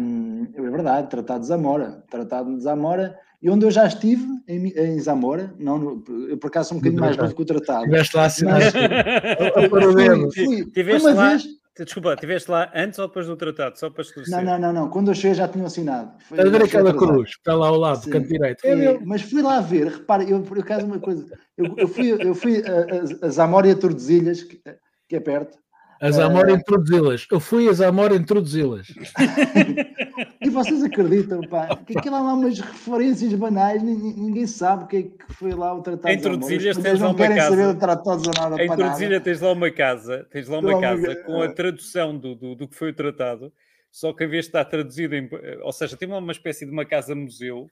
[0.61, 2.03] verdade, Tratado de Zamora.
[2.09, 6.47] Tratado de Zamora e onde eu já estive, em, em Zamora, não, no, eu por
[6.47, 7.85] acaso sou um bocadinho mais novo que o tratado.
[7.85, 8.71] Estiveste lá mas,
[10.31, 11.61] fui, fui, tiveste uma lá, vez.
[11.79, 13.79] Desculpa, estiveste lá antes ou depois do tratado?
[13.79, 14.37] Só para esclarecer.
[14.37, 14.89] Não, não, não, não.
[14.89, 16.11] Quando eu cheguei já tinham assinado.
[16.19, 18.63] Estás a ver aquela cruz que está lá ao lado, canto direito.
[18.63, 21.25] É, mas fui lá ver, repare, eu por acaso uma coisa,
[21.57, 24.61] eu, eu fui, eu fui a, a, a Zamora e a Tordesilhas, que,
[25.09, 25.57] que é perto,
[26.01, 26.55] a Zamora uh...
[26.55, 27.27] introduzi-las.
[27.31, 28.87] Eu fui a Zamora introduzi-las.
[30.41, 34.97] e vocês acreditam, pá, que aquilo há lá umas referências banais, ninguém sabe o que
[34.97, 36.39] é que foi lá o Tratado em de Zamora.
[36.39, 37.49] Traduzilhas tens lá uma casa.
[37.49, 41.15] saber o Tratado de Zamora em Traduzilha tens lá uma casa, tens lá uma casa
[41.17, 43.53] com a tradução do, do, do que foi o tratado,
[43.91, 45.29] só que a vez está traduzido em...
[45.61, 47.69] Ou seja, tem lá uma espécie de uma casa-museu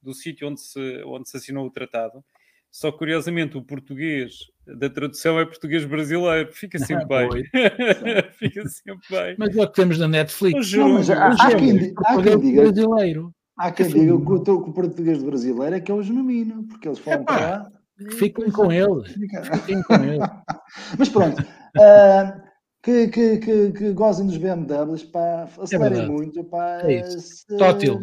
[0.00, 2.22] do sítio onde se, onde se assinou o tratado,
[2.70, 6.52] só curiosamente o português da tradução é português brasileiro.
[6.52, 7.44] Fica sempre ah, bem.
[8.38, 9.36] Fica sempre bem.
[9.38, 10.72] Mas é o que temos na Netflix.
[10.72, 12.62] Não, mas há, há, quem, há quem diga.
[12.62, 13.34] Brasileiro.
[13.58, 16.64] Há quem que diga que o, que o português brasileiro é que é o genuíno,
[16.68, 17.72] porque eles falam para lá.
[18.18, 19.12] Fiquem com eles.
[19.12, 20.28] Fiquem com eles.
[20.98, 21.42] mas pronto.
[21.42, 22.42] Uh,
[22.82, 26.80] que, que, que, que gozem dos BMWs, pá, acelerem é muito, pá.
[26.82, 27.46] É isso.
[27.56, 28.00] Tótil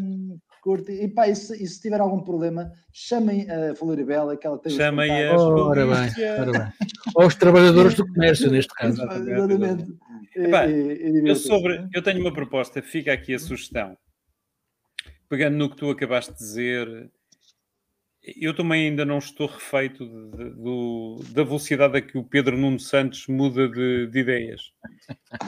[0.62, 0.92] curte.
[0.92, 4.72] E pá, e se, e se tiver algum problema, chamem a Floribela, que ela tem
[4.72, 6.88] Chamem as ora bem, ora bem.
[7.16, 9.02] Ou os trabalhadores do comércio, neste caso.
[9.12, 9.88] Exatamente.
[10.36, 13.98] Epá, eu, sobre, eu tenho uma proposta, fica aqui a sugestão.
[15.28, 17.12] Pegando no que tu acabaste de dizer,
[18.24, 22.58] eu também ainda não estou refeito de, de, de, da velocidade a que o Pedro
[22.58, 24.62] Nuno Santos muda de, ideias.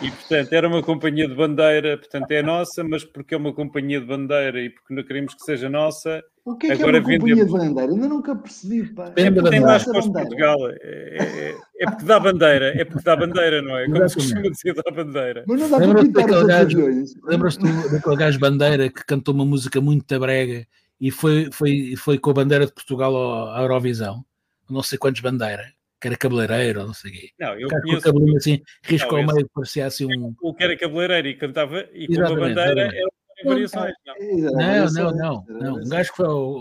[0.02, 4.00] E, portanto, era uma companhia de bandeira, portanto, é nossa, mas porque é uma companhia
[4.00, 6.24] de bandeira e porque não queremos que seja nossa.
[6.46, 7.92] O que é que agora é uma companhia de bandeira?
[7.92, 8.94] Ainda nunca percebi.
[8.94, 9.12] Pá.
[9.16, 10.58] É porque tem mais para Portugal.
[10.70, 13.86] É, é, é, porque dá bandeira, é porque dá bandeira, não é?
[13.86, 15.44] Como se costuma dizer, dá bandeira.
[15.46, 17.14] Mas não dá para pintar os.
[17.26, 20.66] Lembras-te daquele gajo bandeira que cantou uma música muito brega
[21.02, 24.24] e foi, foi, foi com a bandeira de Portugal à Eurovisão,
[24.70, 25.66] não sei quantos bandeiras,
[26.00, 27.30] que era cabeleireiro, não sei o quê.
[27.40, 27.88] Não, eu conheço...
[27.88, 30.36] Com o cabelinho assim, risco ao meio, parecia assim um...
[30.40, 33.10] O que era cabeleireiro e cantava, e com a bandeira era
[33.44, 34.16] variações, não.
[34.52, 35.76] Não, não, não, não.
[35.78, 36.18] Um gajo que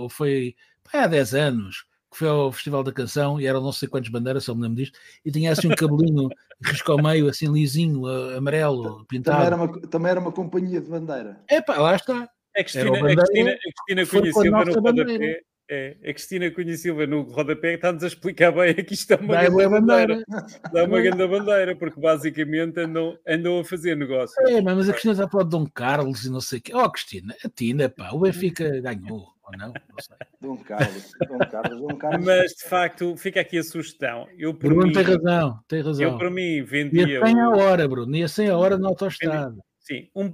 [0.09, 3.89] foi, foi há 10 anos, que foi ao Festival da Canção e eram não sei
[3.89, 6.31] quantas bandeiras, só me lembro disto, e tinha assim um cabelinho
[6.65, 9.37] risco ao meio, assim lisinho, amarelo, pintado.
[9.37, 11.41] Também era uma, também era uma companhia de bandeira.
[11.47, 12.27] É pá, lá está.
[12.57, 15.43] A Cristina, a Cristina, a Cristina Silva no rodapé.
[15.73, 19.49] É, a Cristina Cunha Silva no rodapé está-nos a explicar bem aqui está uma Dá
[19.49, 20.25] grande bandeira.
[20.73, 24.35] Dá uma grande bandeira, porque basicamente andam, andam a fazer negócio.
[24.49, 26.73] É, mas a Cristina está para o Dom Carlos e não sei o quê.
[26.75, 29.69] Oh, Cristina, a Tina, pá, o Benfica ganhou, ou não?
[29.69, 30.17] Não sei.
[30.41, 32.27] Dom Carlos, Dom Carlos, Dom Carlos.
[32.27, 34.27] Mas de facto, fica aqui a sugestão.
[34.37, 36.05] Eu, por Bruno mim, tem razão, tem razão.
[36.05, 37.07] Eu, para mim, vendia.
[37.07, 39.57] Ia 100 a hora, Bruno, ia 100 a hora na autostrada.
[39.79, 40.33] Sim, um,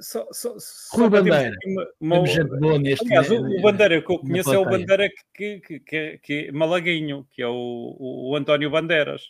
[0.00, 1.52] só, só, só Rui Bandeira.
[2.00, 4.64] uma- uma- gente boa neste Aliás, o, o Bandeira que eu conheço é o.
[4.64, 7.52] Bandeira que, que, que, é- que é malaguinho, que é o,
[7.98, 9.22] o, o António Bandeiras.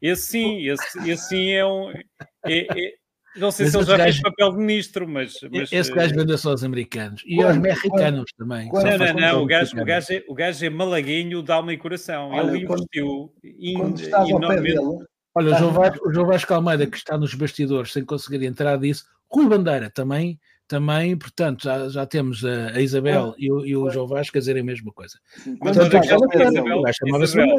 [0.00, 1.90] Esse sim, esse, esse sim é um.
[1.90, 2.00] é-
[2.46, 2.94] é-
[3.34, 5.34] não sei Mas se ele já fez gajo- papel de ministro, mas.
[5.50, 8.68] mas Esse eh, gajo vendeu só aos americanos e aos mexicanos também.
[8.68, 9.42] quando- Não, não, não.
[9.42, 12.30] O gajo, o, gajo é, o gajo é malaguinho de alma e coração.
[12.30, 14.74] Olha, ele investiu in- Quando estás ao pé enormemente.
[14.76, 18.44] dele, Olha, o João, Vasco, o João Vasco Almeida, que está nos bastidores sem conseguir
[18.44, 23.64] entrar, disse Rui Bandeira também, também portanto, já, já temos a, a Isabel e o,
[23.66, 25.18] e o João Vasco a dizer a mesma coisa.
[25.46, 26.80] Mas quando, olha estás pé Isabel.
[26.80, 27.56] O Isabel.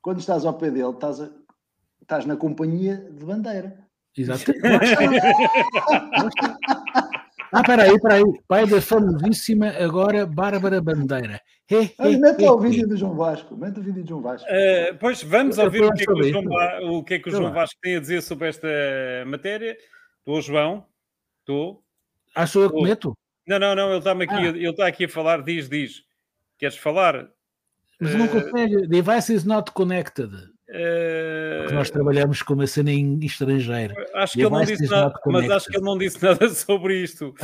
[0.00, 1.30] Quando estás ao pé dele, estás, a-
[2.00, 3.78] estás na companhia de bandeira.
[4.16, 4.52] Exato.
[7.54, 8.22] Ah, espera aí, espera aí.
[8.48, 11.38] Pai da famosíssima agora Bárbara Bandeira.
[11.70, 13.56] He, he, mete lá o vídeo do João Vasco.
[13.56, 14.48] Mete o vídeo do João Vasco.
[14.48, 17.14] Uh, pois vamos Eu ouvir o estou que, é que o, sobre João, o que
[17.14, 17.52] é que o João.
[17.52, 18.68] Vasco tem a dizer sobre esta
[19.26, 19.76] matéria.
[20.18, 20.86] Estou, João.
[21.42, 21.82] Estou.
[22.34, 23.16] Ah, sou eu que meto?
[23.46, 24.46] Não, não, não, ele está-me aqui, Ah.
[24.46, 26.04] ele está aqui a falar, diz, diz.
[26.56, 27.28] Queres falar?
[28.00, 28.86] Mas não Eh, consegue.
[28.86, 30.30] Device is not connected.
[30.72, 33.94] Porque nós trabalhamos com uma cena em estrangeira.
[34.14, 37.02] acho que ele não disse is nada, mas acho que ele não disse nada sobre
[37.02, 37.34] isto.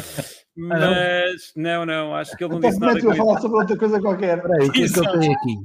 [0.57, 4.01] Mas não, não, acho que ele não Então disse nada com falar sobre outra coisa
[4.01, 4.39] qualquer.
[4.39, 5.57] Espera aí, o que é que eu tenho aqui?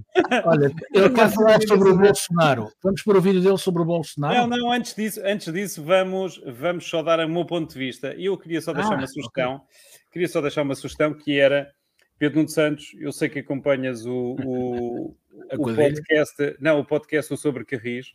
[0.46, 2.68] Olha, ele quer falar sobre o Bolsonaro.
[2.84, 4.36] Vamos para o vídeo dele sobre o Bolsonaro?
[4.36, 8.14] Não, não, antes disso, antes disso vamos, vamos só dar o meu ponto de vista.
[8.16, 9.62] E eu queria só deixar Ah, uma sugestão.
[10.12, 11.68] Queria só deixar uma sugestão que era
[12.20, 15.16] Pedro Nuno Santos, eu sei que acompanhas o, o,
[15.52, 15.94] A o quadrilha?
[15.94, 18.14] podcast, não, o podcast sobre Carris.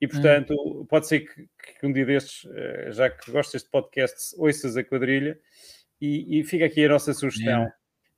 [0.00, 1.46] E portanto, pode ser que,
[1.78, 5.38] que um dia destes, eh, já que gostas de podcast, ouças a quadrilha
[6.00, 7.64] e, e fica aqui a nossa sugestão.
[7.64, 7.72] É.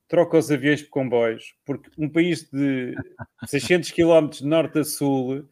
[0.07, 2.95] Troca os aviões por comboios, porque um país de
[3.47, 5.49] 600 km de norte a sul,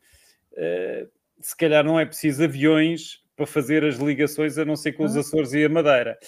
[0.57, 1.09] eh,
[1.41, 5.17] se calhar não é preciso aviões para fazer as ligações, a não ser com os
[5.17, 6.19] Açores e a Madeira.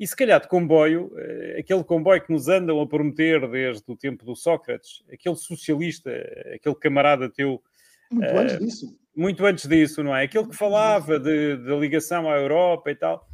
[0.00, 3.94] E se calhar de comboio, eh, aquele comboio que nos andam a prometer desde o
[3.94, 6.10] tempo do Sócrates, aquele socialista,
[6.54, 7.62] aquele camarada teu,
[8.10, 8.98] Muito Eh, antes disso.
[9.14, 10.24] muito antes disso, não é?
[10.24, 13.26] Aquele que falava de, da ligação à Europa e tal.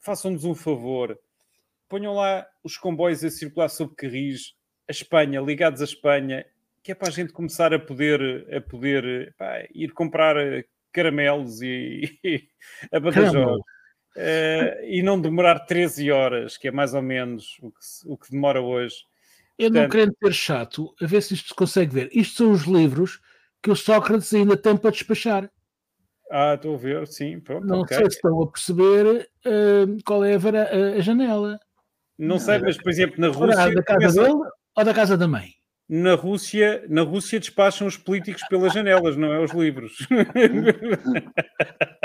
[0.00, 1.18] Façam-nos um favor,
[1.86, 4.54] ponham lá os comboios a circular sobre Carris,
[4.88, 6.46] a Espanha, ligados à Espanha,
[6.82, 11.60] que é para a gente começar a poder, a poder pá, ir comprar eh, caramelos
[11.60, 12.18] e,
[12.92, 13.32] a Badajoz.
[13.32, 13.64] Caramelo.
[14.16, 18.30] Eh, e não demorar 13 horas, que é mais ou menos o que, o que
[18.30, 18.96] demora hoje.
[19.58, 22.08] Eu não Portanto- querendo ser chato, a ver se isto se consegue ver.
[22.12, 23.20] Isto são os livros
[23.62, 25.50] que o Sócrates ainda tem para despachar.
[26.30, 27.96] Ah, estou a ver, sim, pronto, Não ok.
[27.96, 29.50] sei se estão a perceber ah,
[30.04, 31.58] qual é a, a- a janela.
[32.18, 35.26] Não sei, mas por exemplo, na Rússia, da casa começa- dele ou da casa da
[35.28, 35.50] mãe?
[35.88, 39.92] Na Rússia, na Rússia despacham os políticos pelas janelas, não é os livros.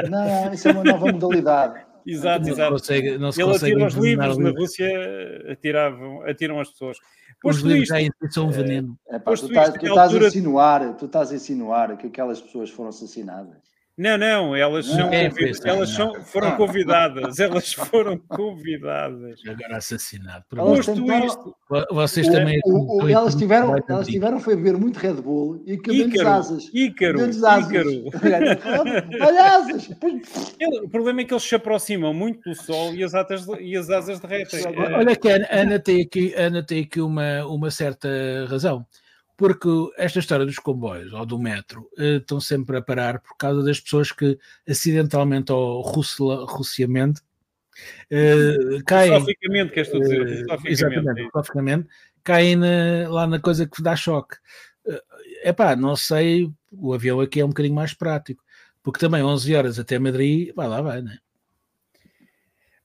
[0.10, 1.86] Não, isso é uma nova modalidade.
[2.06, 2.72] exato, Não, exato.
[2.72, 4.64] consegue, não se Ele consegue atira os envenenar livros, na livros.
[4.70, 6.98] Rússia atiravam, atiram as pessoas.
[6.98, 7.04] Os
[7.42, 8.98] Posto livros isto, já são um veneno.
[9.10, 12.08] É pá, Posto tu, estás, tu estás altura- a insinuar, tu estás a insinuar que
[12.08, 13.58] aquelas pessoas foram assassinadas.
[14.00, 15.30] Não, não, elas, Não, são, é,
[15.66, 16.14] elas não.
[16.14, 19.40] são, foram convidadas, elas foram convidadas.
[19.48, 20.44] Agora assassinado.
[20.50, 22.60] Por Elas tentaram- isto, Vo- Vocês O- também.
[22.66, 26.70] o- o- elas tiveram, elas tiveram foi beber muito Red Bull e Ícaro, asas.
[26.74, 27.36] Ícaro, asas.
[27.38, 27.90] Ícaro.
[29.22, 29.90] Olha asas.
[30.84, 33.90] O problema é que eles se aproximam muito do sol e as, atas, e as
[33.90, 34.64] asas derretem.
[34.96, 38.10] Olha que a Ana, Ana tem aqui, Ana tem aqui uma, uma certa
[38.50, 38.86] razão,
[39.40, 43.64] porque esta história dos comboios ou do metro eh, estão sempre a parar por causa
[43.64, 47.22] das pessoas que acidentalmente ou russela- russiamente
[48.12, 48.54] eh,
[48.86, 49.12] caem.
[49.14, 50.22] Filosoficamente, queres tu dizer?
[50.22, 51.88] eh, Filosoficamente, exatamente, é filosoficamente,
[52.22, 54.36] caem na- lá na coisa que dá choque.
[55.44, 58.44] É epá, não sei, o avião aqui é um bocadinho mais prático,
[58.84, 61.18] porque também 11 horas até Madrid, vai lá, vai, né?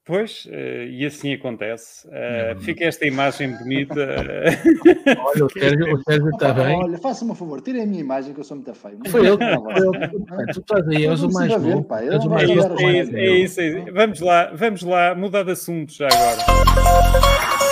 [0.07, 2.07] Pois, eh, e assim acontece.
[2.13, 2.61] Eh, Não.
[2.61, 3.95] fica esta imagem bonita.
[5.19, 6.77] Olha, o Sérgio, o Sérgio está opa, bem.
[6.77, 8.99] Olha, faça-me um favor, tirem a minha imagem que eu sou muito feio.
[9.09, 9.39] Foi.
[9.39, 13.61] Pá, Tu estás aí, és o Não mais eu mais é, é, isso, é isso,
[13.61, 13.93] é isso.
[13.95, 17.64] Vamos lá, vamos lá, mudar de assunto já agora.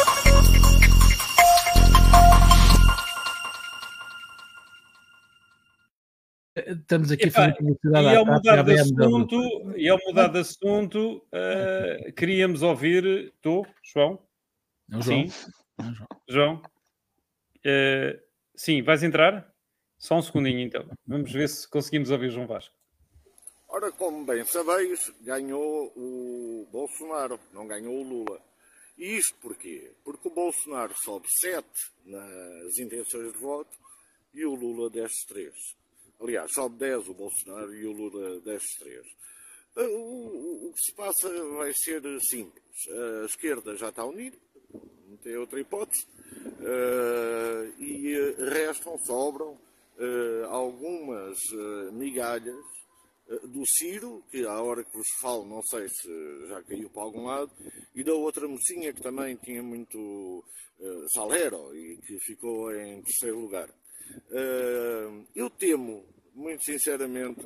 [6.66, 10.38] Estamos aqui a Epá, publicidade E ao e mudar de assunto, e ao mudar de
[10.38, 13.33] assunto, eh, queríamos ouvir.
[13.40, 14.18] Tu, João?
[14.88, 15.29] Não, João?
[15.29, 16.09] Sim, Não, João.
[16.29, 16.62] João.
[17.64, 18.20] Eh,
[18.55, 19.53] sim, vais entrar?
[19.98, 20.85] Só um segundinho então.
[21.07, 22.75] Vamos ver se conseguimos ouvir João Vasco.
[23.68, 28.38] Ora, como bem sabeis, ganhou o Bolsonaro, não ganhou o Lula.
[28.98, 29.92] E isto porquê?
[30.05, 31.66] Porque o Bolsonaro sobe 7
[32.05, 33.70] nas intenções de voto
[34.34, 35.55] e o Lula desce 3.
[36.23, 39.07] Aliás, sobe 10 o Bolsonaro e o Lula desce 3.
[39.77, 42.89] O, o que se passa vai ser simples.
[43.23, 44.37] A esquerda já está unida,
[45.09, 46.07] não tem outra hipótese,
[47.79, 49.59] e restam, sobram
[50.49, 51.39] algumas
[51.93, 52.64] migalhas
[53.45, 57.25] do Ciro, que à hora que vos falo não sei se já caiu para algum
[57.25, 57.51] lado,
[57.95, 60.45] e da outra mocinha que também tinha muito
[61.14, 63.75] salero e que ficou em terceiro lugar.
[65.35, 66.05] Eu temo,
[66.53, 67.40] muito sinceramente,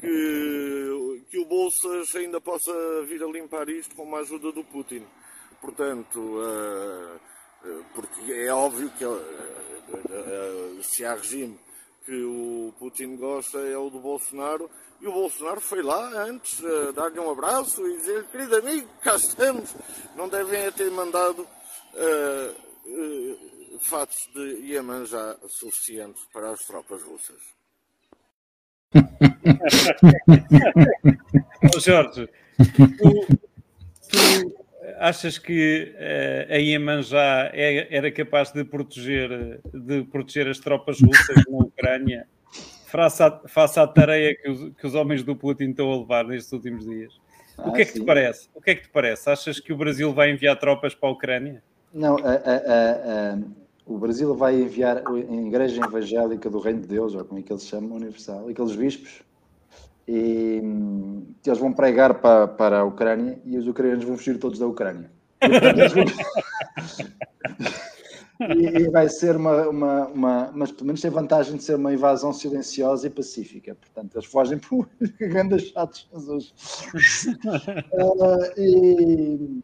[0.00, 5.04] que, que o Bolsas ainda possa vir a limpar isto com a ajuda do Putin.
[5.60, 7.20] Portanto, uh,
[7.94, 9.04] porque é óbvio que
[10.84, 11.58] se há regime
[12.04, 16.92] que o Putin gosta é o do Bolsonaro e o Bolsonaro foi lá antes uh,
[16.92, 19.74] dar-lhe um abraço e dizer: querido amigo, cá estamos.
[20.14, 22.50] Não devem ter mandado uh,
[22.86, 27.63] uh, fatos de Iemanjá suficientes para as tropas russas.
[31.74, 32.28] Oh, Jorge,
[32.76, 33.26] tu, tu,
[34.98, 41.44] achas que uh, a Iemanjá é, era capaz de proteger, de proteger as tropas russas
[41.48, 42.26] na Ucrânia?
[42.94, 46.84] face à, tarefa que os, que os homens do Putin estão a levar nestes últimos
[46.84, 47.12] dias.
[47.58, 48.00] O que é que sim.
[48.00, 48.48] te parece?
[48.54, 49.28] O que é que te parece?
[49.30, 51.62] Achas que o Brasil vai enviar tropas para a Ucrânia?
[51.92, 53.38] Não, a, a, a,
[53.86, 57.52] o Brasil vai enviar a Igreja Evangélica do Reino de Deus, ou como é que
[57.52, 59.22] eles chamam, Universal, aqueles bispos,
[60.06, 60.60] e
[61.46, 65.10] eles vão pregar para, para a Ucrânia e os ucranianos vão fugir todos da Ucrânia.
[68.40, 71.92] e, e, vai ser uma, uma, uma, mas pelo menos tem vantagem de ser uma
[71.92, 73.76] invasão silenciosa e pacífica.
[73.76, 74.88] Portanto, eles fogem por
[75.20, 76.08] grandes chatos.
[76.12, 76.38] uh,
[78.58, 79.60] e,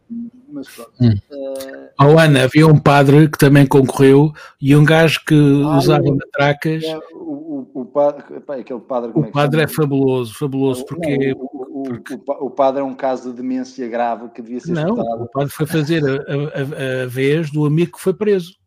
[0.51, 0.91] mas pronto.
[1.01, 1.13] Hum.
[1.29, 6.05] Uh, oh, Ana, havia um padre que também concorreu e um gajo que ah, usava
[6.05, 6.83] matracas.
[6.83, 11.41] É, o, o, o padre, aquele padre, o é padre é, fabuloso, fabuloso, porque, não,
[11.41, 12.19] o, porque...
[12.25, 15.65] o, padre é um caso de demência grave que devia ser Não, o padre foi
[15.65, 18.60] fazer a, a, a, vez do amigo que foi preso.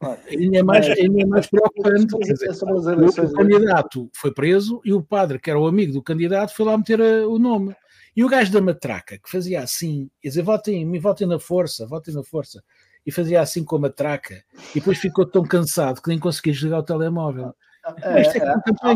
[0.00, 2.16] Ainda é mais, ainda é mais preocupante.
[2.18, 6.66] Dizer, o candidato foi preso e o padre, que era o amigo do candidato, foi
[6.66, 7.74] lá meter a, o nome.
[8.16, 11.86] E o gajo da matraca, que fazia assim, ia dizer, votem, me votem na força,
[11.86, 12.62] votem na força,
[13.04, 16.80] e fazia assim com a matraca, e depois ficou tão cansado que nem conseguia desligar
[16.80, 17.54] o telemóvel.
[18.02, 18.90] É, é, é há, há,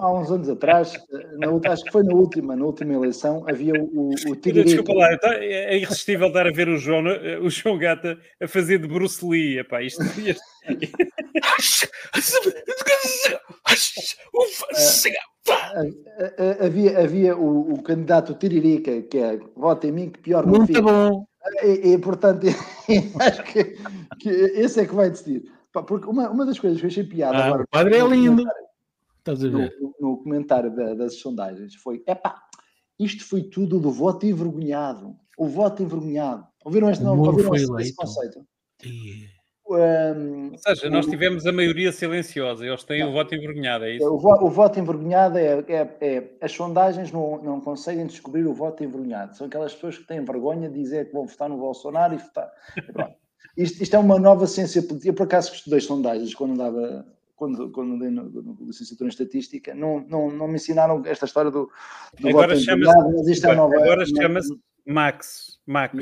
[0.00, 0.92] há, uns anos atrás,
[1.38, 5.32] na, acho que foi na última, na última eleição, havia o, o Desculpa lá, então,
[5.32, 7.04] é irresistível dar a ver o João,
[7.42, 9.58] o João Gata a fazer de Bruce Lee.
[9.58, 10.38] Epá, isto, isto...
[16.60, 20.82] havia, havia o, o, candidato Tiririca, que é vota em mim, que pior não Muito
[20.82, 21.26] bom.
[21.62, 22.46] E, e portanto,
[23.20, 23.76] acho que,
[24.18, 25.44] que esse é que vai decidir.
[25.72, 27.62] Porque uma, uma das coisas que eu achei piada ah, agora.
[27.62, 28.44] O padre é lindo.
[29.18, 29.76] Estás a ver?
[29.80, 32.42] No, no comentário da, das sondagens foi: epá,
[32.98, 35.14] isto foi tudo do voto envergonhado.
[35.36, 36.46] O voto envergonhado.
[36.64, 38.44] Ouviram este, não, ouviram esse, esse conceito?
[39.70, 43.96] Um, Ou seja, nós tivemos a maioria silenciosa, eles têm não, o voto envergonhado, é
[43.96, 44.06] isso?
[44.06, 48.54] O, vo, o voto envergonhado é, é, é, As sondagens não, não conseguem descobrir o
[48.54, 49.36] voto envergonhado.
[49.36, 52.50] São aquelas pessoas que têm vergonha de dizer que vão votar no Bolsonaro e votar.
[53.58, 55.08] Isto, isto, é uma nova ciência política.
[55.08, 57.04] Eu, por acaso, estudei sondagens quando andava,
[57.34, 59.74] quando, quando andei no, no, licenciatura em estatística.
[59.74, 61.68] Não, não, não me ensinaram esta história do,
[62.20, 63.74] do agora chama mas isto é nova.
[63.74, 64.56] Agora chama-se
[64.86, 65.58] Max.
[65.66, 65.92] Max.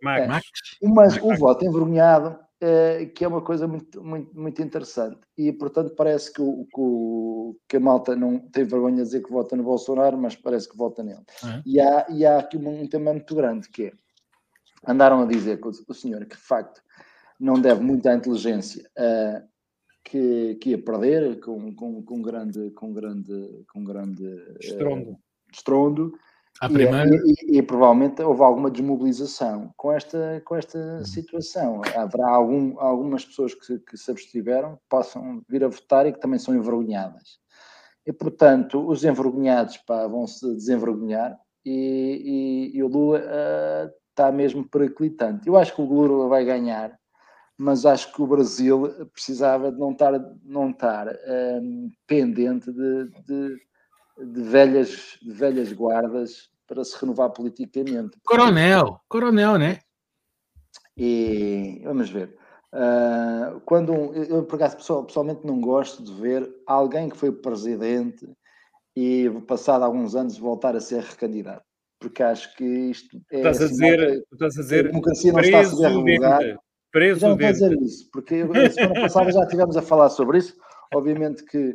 [0.00, 0.24] Max.
[0.24, 0.46] É, Max.
[0.80, 1.24] Mas Max.
[1.24, 5.18] o voto envergonhado, é, que é uma coisa muito, muito, muito interessante.
[5.36, 9.24] E, portanto, parece que, o, que, o, que a malta não tem vergonha de dizer
[9.24, 11.24] que vota no Bolsonaro, mas parece que vota nele.
[11.42, 11.62] Uhum.
[11.66, 13.92] E, há, e há aqui um, um tema muito grande, que é
[14.86, 16.82] andaram a dizer que o, senhor, que de facto
[17.38, 19.46] não deve muito à inteligência, uh,
[20.04, 25.18] que, que ia perder com, com, com grande, com grande, com grande uh, estrondo.
[25.52, 26.12] estrondo
[26.60, 31.04] e, e, e, provavelmente houve alguma desmobilização com esta, com esta uhum.
[31.04, 31.80] situação.
[31.96, 36.20] Haverá algum, algumas pessoas que, que se abstiveram que possam vir a votar e que
[36.20, 37.40] também são envergonhadas.
[38.06, 44.30] E, portanto, os envergonhados pá, vão se desenvergonhar e, e, e o Lula uh, está
[44.30, 45.48] mesmo periclitante.
[45.48, 46.96] Eu acho que o Lula vai ganhar,
[47.56, 50.12] mas acho que o Brasil precisava de não estar,
[50.44, 51.08] não estar
[51.60, 53.56] um, pendente de, de,
[54.32, 58.18] de, velhas, de velhas guardas para se renovar politicamente.
[58.24, 59.80] Coronel, coronel, né?
[60.96, 62.36] E vamos ver.
[62.74, 68.26] Uh, quando um, eu, por acaso, pessoalmente não gosto de ver alguém que foi presidente
[68.94, 71.71] e, passado alguns anos, voltar a ser recandidato
[72.02, 73.36] porque acho que isto é.
[73.36, 76.58] Estás a assim, dizer, estás a dizer a democracia não está a ser revogar.
[76.90, 80.38] Preso já não a dizer isso, porque a semana passada já estivemos a falar sobre
[80.38, 80.54] isso.
[80.92, 81.70] Obviamente que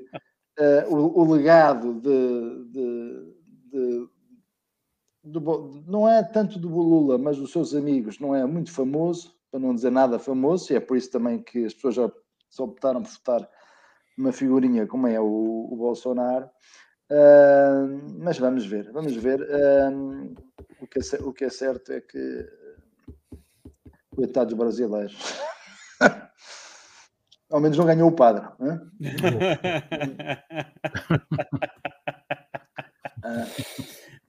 [0.60, 3.34] uh, o, o, legado de, de,
[3.72, 4.10] de,
[5.88, 9.74] não é tanto do Lula, mas dos seus amigos, não é muito famoso, para não
[9.74, 12.12] dizer nada famoso, e é por isso também que as pessoas já
[12.50, 13.50] só optaram por votar
[14.16, 15.26] uma figurinha como é o,
[15.72, 16.48] o Bolsonaro.
[17.10, 19.42] Uh, mas vamos ver, vamos ver.
[19.42, 20.36] Uh,
[20.82, 22.46] o, que é, o que é certo é que
[24.16, 25.16] coitados brasileiros.
[27.50, 28.46] Ao menos não ganhou o padre.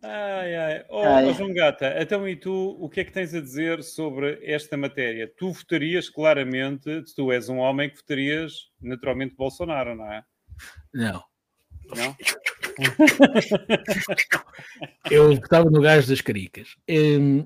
[0.02, 0.84] ai, ai.
[0.88, 1.34] Oh, ai.
[1.34, 5.32] João Gata, então e tu, o que é que tens a dizer sobre esta matéria?
[5.36, 10.22] Tu votarias claramente, tu és um homem que votarias naturalmente Bolsonaro, não é?
[10.94, 11.24] Não.
[11.96, 12.14] Não?
[15.10, 16.76] eu estava no gajo das caricas,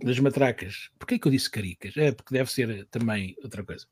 [0.05, 0.91] das matracas.
[0.99, 1.97] Porquê que eu disse caricas?
[1.97, 3.87] É porque deve ser também outra coisa.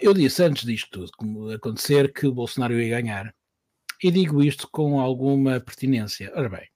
[0.00, 3.34] Eu disse antes disto tudo, como acontecer, que o Bolsonaro ia ganhar.
[4.02, 6.32] E digo isto com alguma pertinência.
[6.34, 6.68] Ora bem,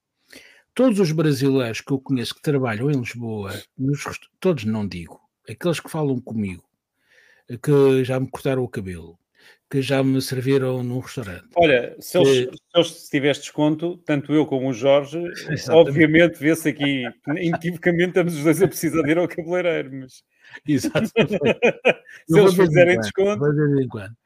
[0.75, 4.03] todos os brasileiros que eu conheço que trabalham em Lisboa, nos,
[4.41, 6.65] todos não digo, aqueles que falam comigo,
[7.63, 9.19] que já me cortaram o cabelo,
[9.73, 11.47] que já me serviram num restaurante.
[11.57, 12.57] Olha, se eles, que...
[12.59, 15.17] se, eles, se tiveres desconto, tanto eu como o Jorge,
[15.49, 15.71] Exatamente.
[15.71, 17.05] obviamente vê-se aqui,
[17.41, 20.23] inequivocamente estamos os dois a precisar de ir ao cabeleireiro, mas
[20.67, 21.09] Exato.
[22.29, 23.45] Se eles fizerem desconto.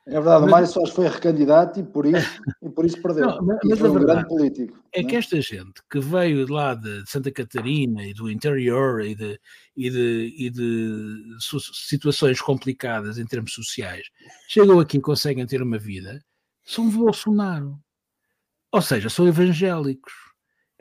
[0.07, 3.27] É verdade, o Mário Soares foi recandidato e por isso, e por isso perdeu.
[3.27, 4.79] Não, mas, mas foi um grande político.
[4.93, 5.19] É que é?
[5.19, 9.41] esta gente que veio lá de Santa Catarina e do interior e de,
[9.77, 14.07] e de, e de situações complicadas em termos sociais,
[14.49, 16.23] chegam aqui e conseguem ter uma vida,
[16.65, 17.79] são Bolsonaro.
[18.73, 20.13] Ou seja, são evangélicos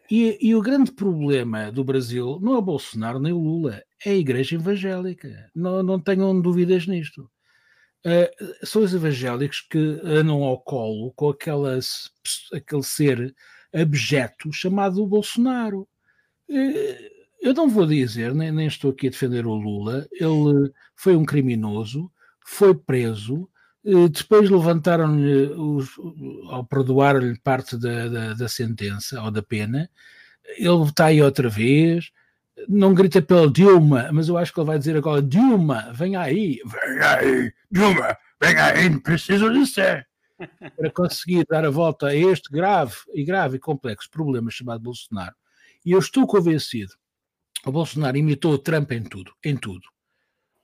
[0.09, 4.11] e, e, o grande problema do Brasil não é o Bolsonaro nem o Lula, é
[4.11, 5.49] a Igreja Evangélica.
[5.53, 7.29] Não, não tenham dúvidas nisto.
[8.05, 11.79] Uh, são os evangélicos que andam ao colo com aquela,
[12.53, 13.35] aquele ser
[13.73, 15.87] abjeto chamado Bolsonaro.
[16.47, 21.15] Uh, eu não vou dizer, nem, nem estou aqui a defender o Lula, ele foi
[21.15, 22.11] um criminoso,
[22.43, 23.47] foi preso,
[23.85, 25.51] eh, depois levantaram-lhe,
[26.49, 29.87] ao perdoar-lhe parte da, da, da, sentença ou da pena,
[30.57, 32.11] ele está aí outra vez,
[32.67, 36.59] não grita pela Dilma, mas eu acho que ele vai dizer agora: Dilma, vem aí,
[36.65, 40.07] vem aí, Dilma, vem aí, preciso de ser.
[40.77, 45.35] Para conseguir dar a volta a este grave e grave e complexo problema chamado Bolsonaro.
[45.85, 46.93] E eu estou convencido,
[47.65, 49.85] o Bolsonaro imitou o Trump em tudo, em tudo.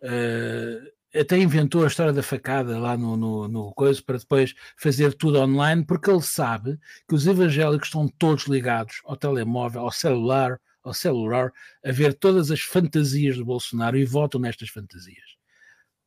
[0.02, 5.14] Uh, até inventou a história da facada lá no, no, no coisa para depois fazer
[5.14, 10.60] tudo online, porque ele sabe que os evangélicos estão todos ligados ao telemóvel, ao celular,
[10.84, 11.52] ao celular,
[11.86, 15.38] a ver todas as fantasias do Bolsonaro e votam nestas fantasias.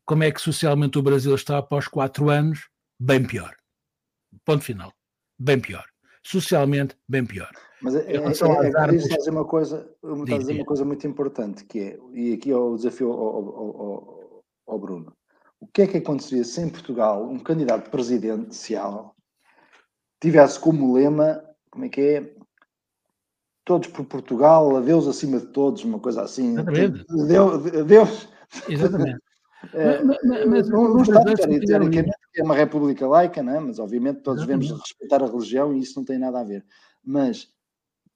[0.05, 2.69] Como é que socialmente o Brasil está após quatro anos?
[2.99, 3.55] Bem pior.
[4.45, 4.93] Ponto final.
[5.39, 5.85] Bem pior.
[6.23, 7.51] Socialmente, bem pior.
[7.81, 9.89] Mas é, é, é, é, dizer uma coisa,
[10.39, 14.25] dizer uma coisa muito importante, que é, e aqui é o desafio ao, ao, ao
[14.67, 15.13] ao Bruno.
[15.61, 19.15] O que é que aconteceria se em Portugal um candidato presidencial
[20.21, 22.35] tivesse como lema, como é que é?
[23.65, 26.53] Todos por Portugal, a Deus acima de todos, uma coisa assim.
[26.53, 27.05] Exatamente.
[27.27, 27.87] Deus.
[27.87, 28.29] Deus
[28.69, 29.19] Exatamente.
[29.73, 33.61] É, mas, mas, não, não está teoricamente que é uma república laica, não é?
[33.61, 34.69] mas obviamente todos Exatamente.
[34.69, 36.63] devemos respeitar a religião e isso não tem nada a ver.
[37.03, 37.49] Mas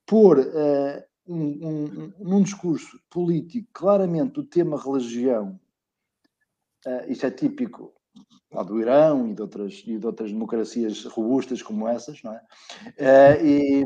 [0.04, 5.58] pôr uh, um, um, num discurso político claramente o tema religião
[6.86, 7.92] Uh, isto é típico
[8.52, 12.40] lá do Irão e de, outras, e de outras democracias robustas como essas, não é?
[12.98, 13.84] Uh, e,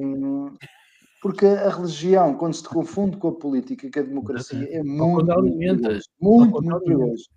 [1.23, 6.09] porque a religião, quando se confunde com a política, com a democracia, é muito, perigoso.
[6.21, 7.31] Muito, muito perigoso.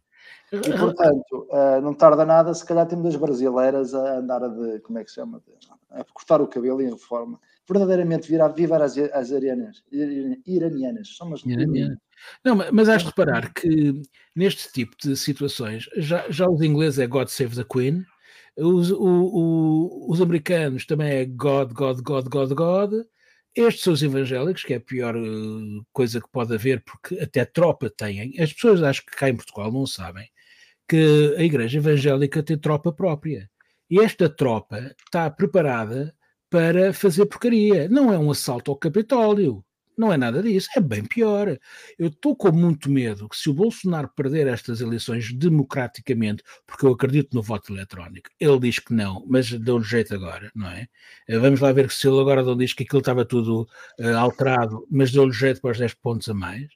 [0.52, 4.98] E, portanto, uh, não tarda nada, se calhar temos as brasileiras a andar de, como
[4.98, 5.40] é que se chama?
[5.92, 7.40] A cortar o cabelo em reforma.
[7.70, 11.16] Verdadeiramente virar, vivar as, as arianas, iranianas.
[11.16, 12.00] São umas iranianas.
[12.44, 14.02] Não, mas has de reparar que
[14.36, 18.04] neste tipo de situações, já, já os ingleses é God Save the Queen,
[18.58, 23.06] os, o, o, os americanos também é God, God, God, God, God.
[23.56, 27.46] Estes são os evangélicos, que é a pior uh, coisa que pode haver, porque até
[27.46, 28.34] tropa têm.
[28.40, 30.30] As pessoas acho que cá em Portugal não sabem
[30.88, 33.50] que a igreja evangélica tem tropa própria.
[33.90, 36.14] E esta tropa está preparada
[36.50, 37.88] para fazer porcaria.
[37.90, 39.64] Não é um assalto ao Capitólio.
[39.98, 41.58] Não é nada disso, é bem pior.
[41.98, 46.92] Eu estou com muito medo que se o Bolsonaro perder estas eleições democraticamente, porque eu
[46.92, 50.88] acredito no voto eletrónico, ele diz que não, mas deu-lhe jeito agora, não é?
[51.28, 53.68] Eh, vamos lá ver se ele agora não diz que aquilo estava tudo
[54.00, 56.68] uh, alterado, mas deu-lhe jeito para os 10 pontos a mais.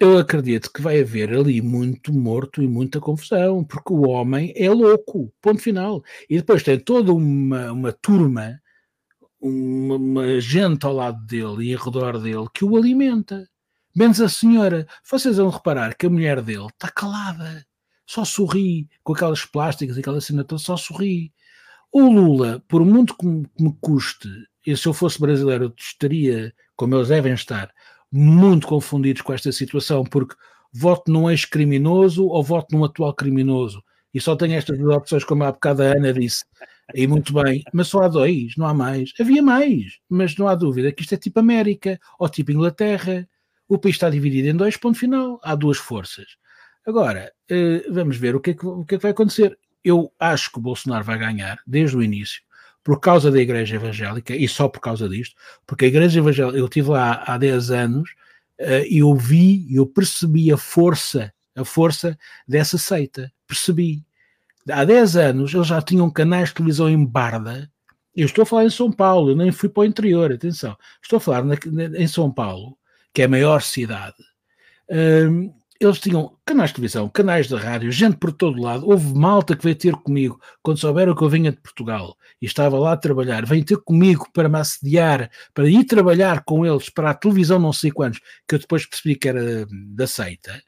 [0.00, 4.70] Eu acredito que vai haver ali muito morto e muita confusão, porque o homem é
[4.70, 6.02] louco, ponto final.
[6.28, 8.58] E depois tem toda uma, uma turma
[9.40, 13.48] uma, uma gente ao lado dele e em redor dele que o alimenta.
[13.94, 14.86] Menos a senhora.
[15.08, 17.66] Vocês vão reparar que a mulher dele está calada,
[18.06, 21.32] só sorri, com aquelas plásticas, aquela cena toda, só sorri.
[21.92, 24.28] O Lula, por muito que me, custe,
[24.66, 27.70] e se eu fosse brasileiro, eu estaria, como eles devem estar,
[28.12, 30.36] muito confundidos com esta situação, porque
[30.72, 33.82] voto num ex-criminoso ou voto num atual criminoso.
[34.12, 36.44] E só tenho estas duas opções, como há bocado a Ana disse.
[36.94, 39.12] E muito bem, mas só há dois, não há mais.
[39.18, 43.28] Havia mais, mas não há dúvida que isto é tipo América ou tipo Inglaterra.
[43.68, 45.40] O país está dividido em dois, ponto final.
[45.42, 46.26] Há duas forças.
[46.86, 49.58] Agora, eh, vamos ver o que, é que, o que é que vai acontecer.
[49.84, 52.42] Eu acho que o Bolsonaro vai ganhar desde o início,
[52.82, 55.34] por causa da Igreja Evangélica, e só por causa disto,
[55.66, 58.10] porque a Igreja Evangélica, eu estive lá há 10 anos
[58.60, 64.02] uh, e eu vi, eu percebi a força, a força dessa seita, percebi.
[64.68, 67.70] Há 10 anos eles já tinham canais de televisão em Barda,
[68.14, 71.16] eu estou a falar em São Paulo, eu nem fui para o interior, atenção, estou
[71.18, 71.54] a falar na,
[71.96, 72.76] em São Paulo,
[73.14, 74.16] que é a maior cidade,
[74.90, 78.86] um, eles tinham canais de televisão, canais de rádio, gente por todo lado.
[78.86, 82.78] Houve malta que veio ter comigo quando souberam que eu vinha de Portugal e estava
[82.78, 83.46] lá a trabalhar.
[83.46, 87.72] Veio ter comigo para me assediar, para ir trabalhar com eles para a televisão, não
[87.72, 90.62] sei quantos, que eu depois percebi que era da seita.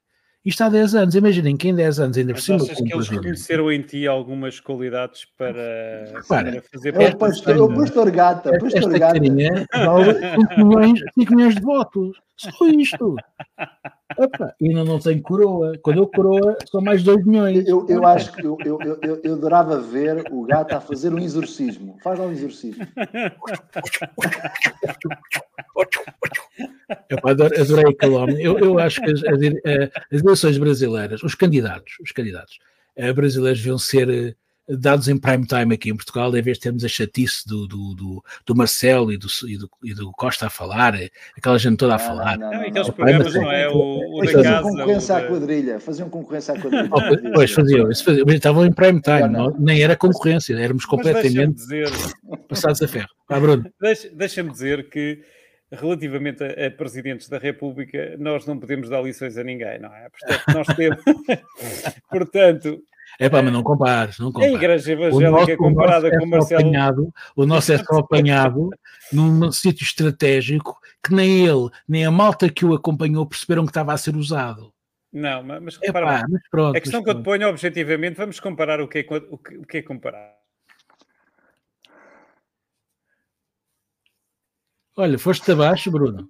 [0.44, 2.62] Isto há 10 anos, imaginem que em 10 anos ainda Mas por cima.
[2.64, 6.50] achas que eles reconheceram em ti algumas qualidades para, Para.
[6.52, 9.14] para fazer É o pastor, o pastor gata, Esta pastor gata.
[9.14, 12.16] carinha vale 5 milhões, 5 milhões de votos.
[12.50, 13.16] Só isto.
[14.18, 15.72] Opa, e ainda não tenho coroa.
[15.82, 17.66] Quando eu coroa, são mais 2 milhões.
[17.66, 21.12] Eu, eu acho que eu, eu, eu, eu, eu adorava ver o gato a fazer
[21.14, 21.96] um exorcismo.
[22.02, 22.84] Faz lá um exorcismo.
[27.08, 28.42] Eu adoro- adorei aquele homem.
[28.42, 32.58] Eu, eu acho que as, as, eh, as eleições brasileiras, os candidatos, os candidatos
[32.96, 34.34] eh, brasileiros deviam ser eh,
[34.68, 37.94] dados em prime time aqui em Portugal, em vez de termos a chatice do, do,
[37.94, 41.76] do, do Marcelo e do, e, do, e do Costa a falar, eh, aquela gente
[41.76, 42.38] toda a falar.
[42.38, 42.94] Não, Não, não, aqueles não.
[42.94, 43.68] programas, mas- não é?
[43.68, 44.62] O, o da Faziam casa.
[44.68, 45.80] concorrência o à quadrilha.
[45.80, 46.90] Faziam concorrência à quadrilha.
[46.92, 49.50] Oh, Pois faziam, isso faziam, mas estavam em prime time, Não, não.
[49.50, 51.88] não- nem era concorrência, éramos completamente dizer,
[52.48, 53.08] passados a ferro.
[53.28, 55.22] Ah, Bruno, deixa- deixa-me dizer que
[55.72, 60.08] relativamente a, a presidentes da República, nós não podemos dar lições a ninguém, não é?
[60.10, 61.02] Portanto, nós temos.
[62.10, 62.82] Portanto,
[63.18, 64.54] é pá, mas não compares, não a compares.
[64.54, 66.60] Igreja O nosso, Evangélica comparada é com o só Marcelo.
[66.60, 68.70] apanhado, o nosso é só apanhado
[69.12, 73.92] num sítio estratégico que nem ele, nem a malta que o acompanhou perceberam que estava
[73.92, 74.72] a ser usado.
[75.12, 76.76] Não, mas, É repara, pá, mas pronto.
[76.76, 79.58] a questão mas que eu te ponho objetivamente, vamos comparar o que é, o que,
[79.58, 80.32] o que é comparar.
[84.96, 86.28] Olha, foste abaixo, Bruno.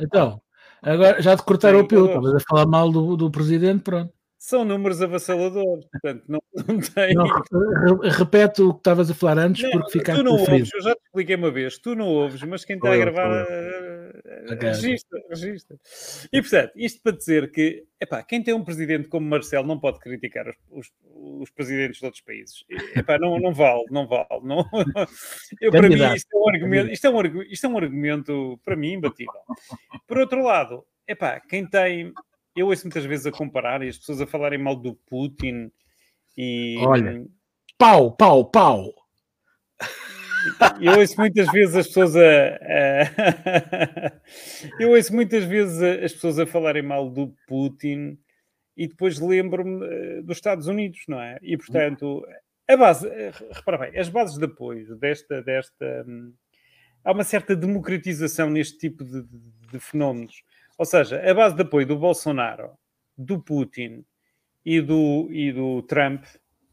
[0.00, 0.40] Então,
[0.82, 4.12] agora já te cortaram Sim, o pio, estavas a falar mal do, do presidente, pronto.
[4.46, 6.38] São números avassaladores, portanto, não,
[6.68, 7.14] não tem.
[7.16, 7.26] Não,
[8.08, 10.94] repete o que estavas a falar antes, Não, porque ficaste tu não ouves, eu já
[10.94, 14.20] te expliquei uma vez, tu não ouves, mas quem está a gravar eh,
[14.52, 14.68] Ok.
[14.68, 15.76] registra, registra.
[16.32, 19.98] E portanto, isto para dizer que epá, quem tem um presidente como Marcelo não pode
[19.98, 20.92] criticar os, os-
[21.42, 22.64] os presidentes de outros países.
[22.94, 24.28] Epá, não, não vale, não vale.
[24.44, 24.58] Não,
[25.60, 28.76] eu, para mim, isto é, um argumento, isto, é um, isto é um argumento, para
[28.76, 29.40] mim, imbatível.
[30.06, 32.12] Por outro lado, epá, quem tem.
[32.56, 35.70] Eu ouço muitas vezes a comparar e as pessoas a falarem mal do Putin
[36.36, 36.76] e.
[36.80, 37.24] Olha.
[37.78, 38.92] Pau, pau, pau.
[40.80, 44.12] Eu ouço muitas vezes as pessoas a, a-
[44.80, 48.16] eu ouço muitas vezes as pessoas a falarem mal do Putin
[48.76, 51.38] e depois lembro-me eh, dos Estados Unidos, não é?
[51.42, 52.24] E portanto,
[52.68, 56.32] a base, eh, repara bem, as bases de apoio desta, desta hum,
[57.04, 60.42] há uma certa democratização neste tipo de, de- de fenómenos.
[60.78, 62.72] Ou seja, a base de apoio do Bolsonaro,
[63.16, 64.04] do Putin
[64.64, 66.24] e do, e do Trump,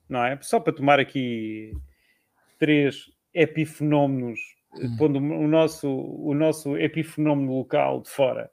[0.10, 0.38] não é?
[0.41, 1.72] Só para tomar aqui
[2.60, 4.39] três epifenómenos,
[4.76, 4.95] Hum.
[4.97, 8.49] pondo o nosso, o nosso epifenómeno local de fora.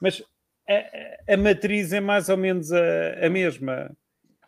[0.00, 0.20] Mas
[0.68, 3.96] a, a- a matriz é mais ou menos a, a mesma,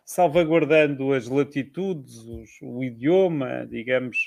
[0.03, 4.17] salvaguardando as latitudes, os- o idioma, digamos.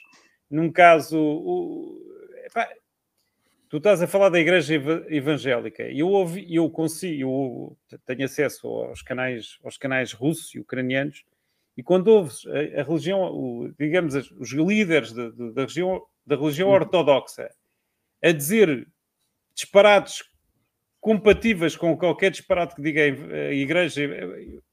[0.51, 2.01] Num caso, o-
[2.47, 2.67] epá,
[3.69, 5.83] tu estás a falar da Igreja eva- Evangélica.
[5.85, 11.23] Eu ouvi, eu consigo, eu tenho acesso aos canais, aos canais russos e ucranianos
[11.77, 16.37] e quando ouves a, a religião, o- digamos, os líderes de- de- da, religião, da
[16.37, 17.49] religião ortodoxa
[18.23, 18.87] a dizer
[19.55, 20.25] disparates
[21.01, 24.03] compatíveis com qualquer disparate que diga a igreja,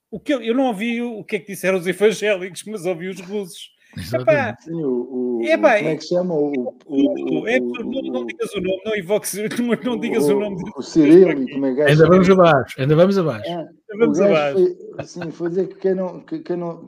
[0.09, 3.07] o que eu, eu não ouvi o que é que disseram os evangélicos, mas ouvi
[3.07, 3.74] os russos.
[4.13, 6.33] Epá, Sim, o, o, É, pá, como é que se chama?
[6.35, 10.27] O, o, o, é, o- não, não digas o nome, não invoques, não, não digas
[10.29, 10.57] o, nome.
[10.75, 11.85] O Cirilo, como é que é?
[11.89, 13.49] Ainda vamos abaixo, ainda vamos abaixo.
[13.49, 13.65] É,
[13.97, 14.57] Vamos abaixo.
[14.57, 16.87] Foi, assim, foi dizer que quem não, que, quem não,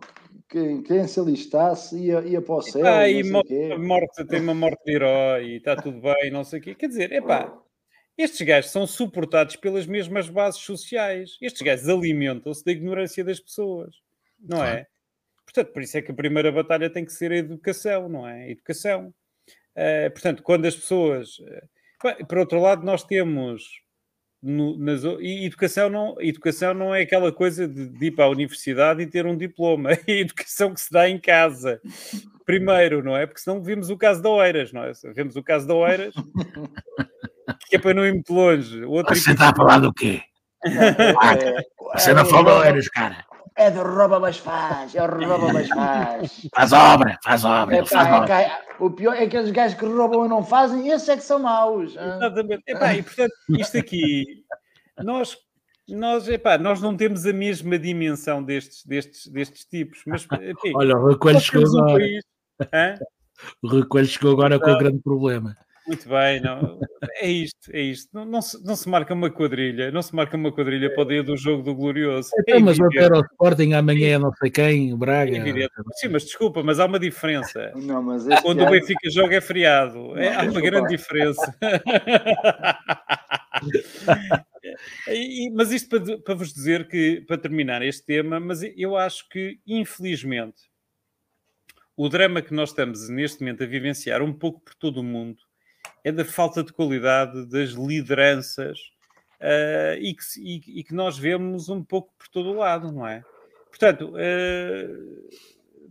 [0.50, 2.86] quem, quem se alistasse ia, ia para o céu.
[2.86, 6.60] Ah, e morte, morte- tem uma morte de herói e está tudo bem, não sei
[6.60, 6.76] o quê.
[6.76, 7.54] Quer dizer, epá,
[8.18, 11.38] estes gajos são suportados pelas mesmas bases sociais.
[11.42, 13.96] Estes gajos alimentam-se da ignorância das pessoas,
[14.40, 14.86] não é?
[15.48, 18.44] Portanto, por isso é que a primeira batalha tem que ser a educação, não é?
[18.44, 19.14] A educação.
[19.76, 21.38] Eh, portanto, quando as pessoas.
[21.48, 21.64] eh,
[22.04, 23.64] bem, por outro lado, nós temos.
[24.44, 28.30] no- nas e educação não, educação não é aquela coisa de, de ir para a
[28.30, 29.90] universidade e ter um diploma.
[30.08, 31.82] É a educação que se dá em casa.
[32.46, 33.26] Primeiro, não é?
[33.26, 34.92] Porque senão vimos o caso da Oeiras, não é?
[35.16, 36.14] Vemos o caso da Oeiras,
[37.68, 38.84] que é para não ir muito longe.
[38.86, 40.22] O Outro Você está a falar do quê?
[40.64, 41.64] É,
[42.00, 43.26] Você não falou, eras, cara.
[43.58, 44.94] É do rouba, mas faz.
[44.94, 46.48] É o rouba, mas faz.
[46.56, 47.78] Faz obra, faz obra.
[47.78, 48.34] É, faz pá, obra.
[48.42, 51.24] é que- o pior é aqueles gajos que roubam e não fazem, esses é que
[51.24, 51.92] são maus.
[51.96, 52.62] Exatamente.
[52.68, 54.44] Epá, e portanto, isto aqui,
[55.04, 55.36] nós,
[55.90, 60.96] nós, epá, nós não temos a mesma dimensão destes, destes, destes tipos, mas enfim, Olha,
[60.96, 62.06] o nós chegou um agora.
[62.74, 62.96] Hã?
[63.64, 65.56] O Rui Coelho chegou agora com o grande problema.
[65.88, 66.80] Muito bem, não,
[67.22, 68.10] é isto, é isto.
[68.14, 71.08] Não, não, se, não se marca uma quadrilha, não se marca uma quadrilha para o
[71.08, 72.30] dia do jogo do Glorioso.
[72.38, 75.38] É Então, mas o evidente, era o Sporting, amanhã é não sei quem, o Braga.
[75.38, 75.68] é.
[75.94, 77.72] Sim, mas desculpa, mas há uma diferença.
[77.76, 80.18] Não, mas Quando o ano- Benfica joga é feriado.
[80.20, 81.56] É, há uma grande diferença.
[85.08, 89.28] E- mas isto para, para vos dizer que, para terminar este tema, mas eu acho
[89.30, 90.62] que, infelizmente,
[91.96, 95.38] o drama que nós estamos neste momento a vivenciar um pouco por todo o mundo
[96.08, 98.78] é da falta de qualidade das lideranças
[99.42, 103.06] ah, e, que, e- e que nós vemos um pouco por todo o lado, não
[103.08, 103.24] é?
[103.70, 105.28] Portanto, ah,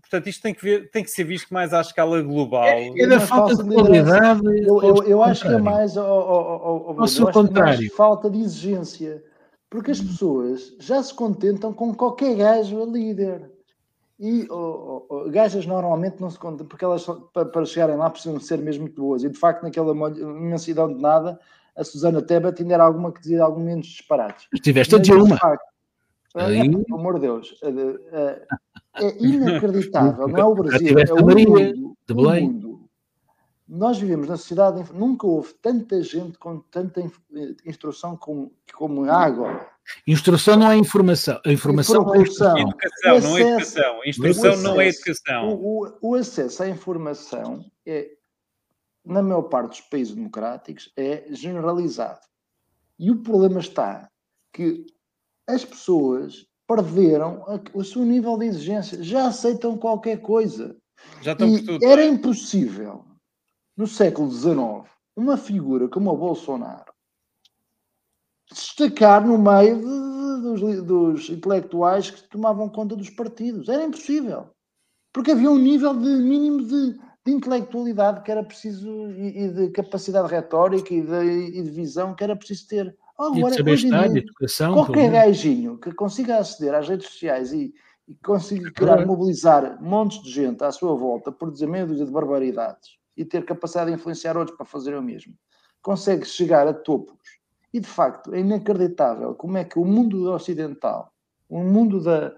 [0.01, 2.65] portanto isto tem que, ver- tem que ser visto mais à escala global.
[2.67, 4.19] É da Uma falta falsa de liderança.
[4.21, 4.67] qualidade.
[4.67, 7.95] Eu, eu, eu ao acho que é mais, Ao que é mais contrário.
[7.95, 9.23] falta de exigência.
[9.69, 13.51] Porque as pessoas já se contentam com qualquer gajo a líder.
[14.19, 18.59] E ó, ó, gajas normalmente não se contentam, porque elas para, chegarem lá precisam ser
[18.59, 19.23] mesmo muito boas.
[19.23, 21.39] E de facto, naquela imensidão de nada,
[21.77, 24.49] a Susana Tebet ainda era alguma que dizia algum menos disparates.
[24.55, 25.37] Estiveste a dizer uma.
[25.37, 25.65] facto,
[26.35, 27.69] Aí- é, pelo amor de Deus, é,
[28.17, 28.47] é-
[29.07, 31.97] é inacreditável, não é o Brasil, é o mundo.
[32.07, 32.51] de o Belém.
[32.51, 32.81] mundo.
[33.69, 39.25] Nós vivemos na sociedade, nunca houve tanta gente com tanta eh, instrução como, como há
[39.25, 39.67] agora.
[40.07, 41.41] Instrução não é informação.
[41.45, 42.23] A informação é Informação.
[42.23, 42.59] instrução.
[42.59, 44.01] Educação, O não é acesso- educação.
[44.05, 45.49] Instrução não é acesso- educação.
[45.55, 48.11] O, o- o acesso à informação é,
[49.05, 52.21] na maior parte dos países democráticos, é generalizado.
[52.99, 54.09] E o problema está
[54.53, 54.87] que
[55.47, 60.77] as pessoas perderam a- o seu nível de exigência, já aceitam qualquer coisa.
[61.23, 61.85] Já estão por E tudo.
[61.85, 63.05] era impossível,
[63.77, 66.93] no século XIX, uma figura como o Bolsonaro
[68.51, 73.69] destacar no meio de- de- dos, dos intelectuais que tomavam conta dos partidos.
[73.69, 74.51] Era impossível.
[75.13, 76.93] Porque havia um nível de mínimo de,
[77.25, 82.23] de intelectualidade que era preciso e, de capacidade retórica e de, e de visão que
[82.23, 82.87] era preciso ter.
[82.87, 82.95] E de
[83.39, 84.75] Agora, saber hoje estar, de dia, educação.
[84.75, 87.73] Qualquer gajinho que consiga aceder às redes sociais e,
[88.07, 92.13] e consiga criar, mobilizar montes de gente à sua volta por dizer meia dúzia de
[92.13, 95.35] barbaridades e ter capacidade de influenciar outros para fazer o mesmo,
[95.81, 97.16] consegue chegar a topos.
[97.77, 101.13] E de facto é inacreditável como é que o mundo ocidental,
[101.47, 102.31] o mundo da,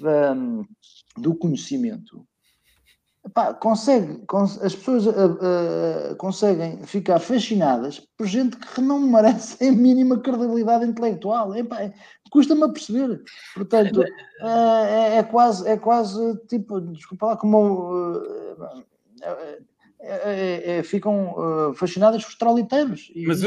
[0.00, 0.34] da-
[1.18, 2.26] do conhecimento,
[3.22, 9.62] epá, consegue, cons- as pessoas ah, ah, conseguem ficar fascinadas por gente que não merece
[9.68, 11.52] a mínima credibilidade intelectual.
[11.54, 11.92] É-
[12.30, 13.22] Custa-me a perceber.
[13.54, 14.02] Portanto,
[14.40, 18.22] ah, é, é quase, é quase tipo, desculpa lá, como.
[20.00, 23.10] É- é- ficam ah, fascinadas por os troliteiros.
[23.14, 23.40] E Mas,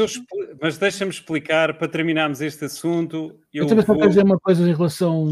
[0.60, 3.98] mas deixa-me explicar, para terminarmos este assunto, eu Eu também só vou...
[3.98, 5.28] quero dizer uma coisa em relação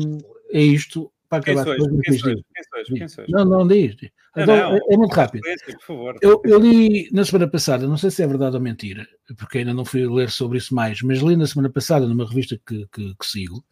[0.53, 1.91] a isto, para Quem acabar sois?
[1.91, 2.35] com Quem sois?
[2.35, 2.99] Quem sois?
[2.99, 3.29] Quem sois?
[3.29, 3.95] Não, não diz.
[3.97, 4.11] diz.
[4.35, 4.77] Não, Então, não.
[4.77, 5.43] é, é muito rápido.
[6.23, 9.07] Eu, eu li na semana passada, não sei se é verdade ou mentira,
[9.37, 12.59] porque ainda não fui ler sobre isso mais, mas li na semana passada numa revista
[12.67, 13.65] que, que- que sigo,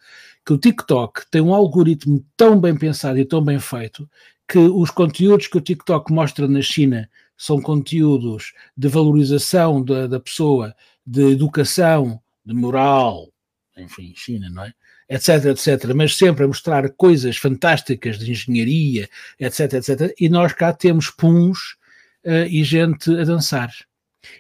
[0.45, 4.09] que o TikTok tem um algoritmo tão bem pensado e tão bem feito
[4.49, 7.09] que os conteúdos que o TikTok mostra na China
[7.39, 10.75] são conteúdos de valorização da, da pessoa,
[11.07, 13.29] de educação, de moral,
[13.77, 14.75] enfim, China, não é?
[15.09, 19.09] Etc, etc, mas sempre a mostrar coisas fantásticas de engenharia,
[19.39, 21.77] etc, etc, e nós cá temos puns
[22.25, 23.73] eh, e gente a dançar.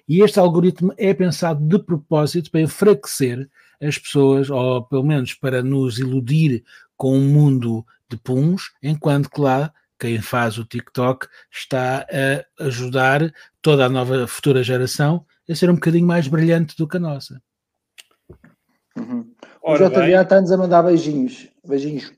[0.06, 3.48] E este algoritmo é pensado de propósito para enfraquecer
[3.80, 6.64] as pessoas, ou pelo menos para nos iludir
[6.96, 12.06] com um mundo de puns, enquanto que lá quem faz o TikTok está
[12.58, 16.96] a ajudar toda a nova futura geração a ser um bocadinho mais brilhante do que
[16.96, 17.40] a nossa.
[18.96, 19.32] Uhum.
[19.62, 21.48] O Ora bem, JBA está-nos a mandar beijinhos.
[21.66, 22.12] Beijinhos.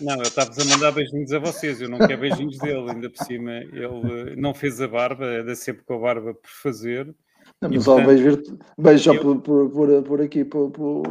[0.00, 3.24] Não, eu estava a mandar beijinhos a vocês, eu não quero beijinhos dele, ainda por
[3.24, 3.52] cima.
[3.52, 7.14] Ele eh, não fez a barba, anda sempre com a barba por fazer.
[7.60, 10.70] Não, E, mas só portanto, beijo, beijo só eu- por, por, por, por aqui, por,
[10.70, 11.02] por...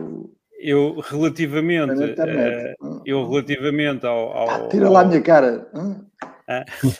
[0.65, 2.73] Eu, relativamente, eh,
[3.05, 4.31] eu relativamente ao.
[4.31, 5.69] ao- Tira lá a ao- minha cara.
[5.75, 6.05] Hã?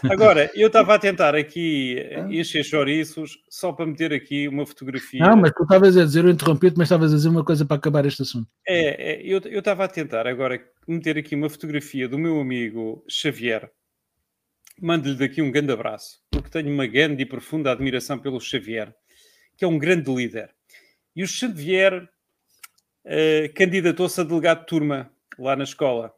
[0.10, 2.28] Agora, eu estava a tentar aqui eh, Hã?
[2.30, 5.26] encher chouriços só para meter aqui uma fotografia.
[5.26, 7.78] Não, mas tu estavas a dizer, eu interrompi-te, mas estavas a dizer uma coisa para
[7.78, 8.50] acabar este assunto.
[8.68, 13.02] É, é, eu eu estava a tentar agora meter aqui uma fotografia do meu amigo
[13.10, 13.70] Xavier.
[14.82, 18.94] Mando-lhe daqui um grande abraço, porque tenho uma grande e profunda admiração pelo Xavier,
[19.56, 20.50] que é um grande líder.
[21.16, 22.10] E o Xavier
[23.06, 26.14] eh, candidatou-se a delegado de turma lá na escola.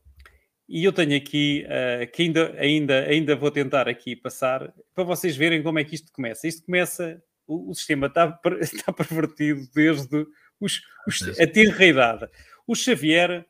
[0.67, 5.35] E eu tenho aqui, eh, que ainda, ainda, ainda vou tentar aqui passar, para vocês
[5.37, 6.47] verem como é que isto começa.
[6.47, 10.25] Isto começa, o, o sistema está, está pervertido desde
[10.59, 12.27] os, os, a tenra idade.
[12.65, 13.45] O Xavier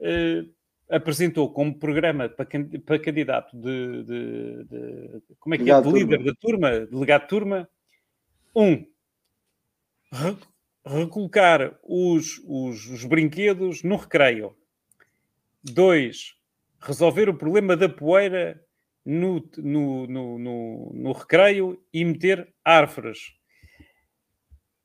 [0.00, 0.44] eh,
[0.88, 5.92] apresentou como programa para, can- para candidato de, de- de- como é que Delegado é,
[5.92, 6.24] de de líder turma.
[6.32, 7.68] da turma, delegado de turma,
[8.56, 8.86] um,
[10.88, 14.56] recolocar os, os, os brinquedos no recreio.
[15.62, 16.34] Dois,
[16.80, 18.62] resolver o problema da poeira
[19.04, 23.18] no, no, no, no, no recreio e meter árvores.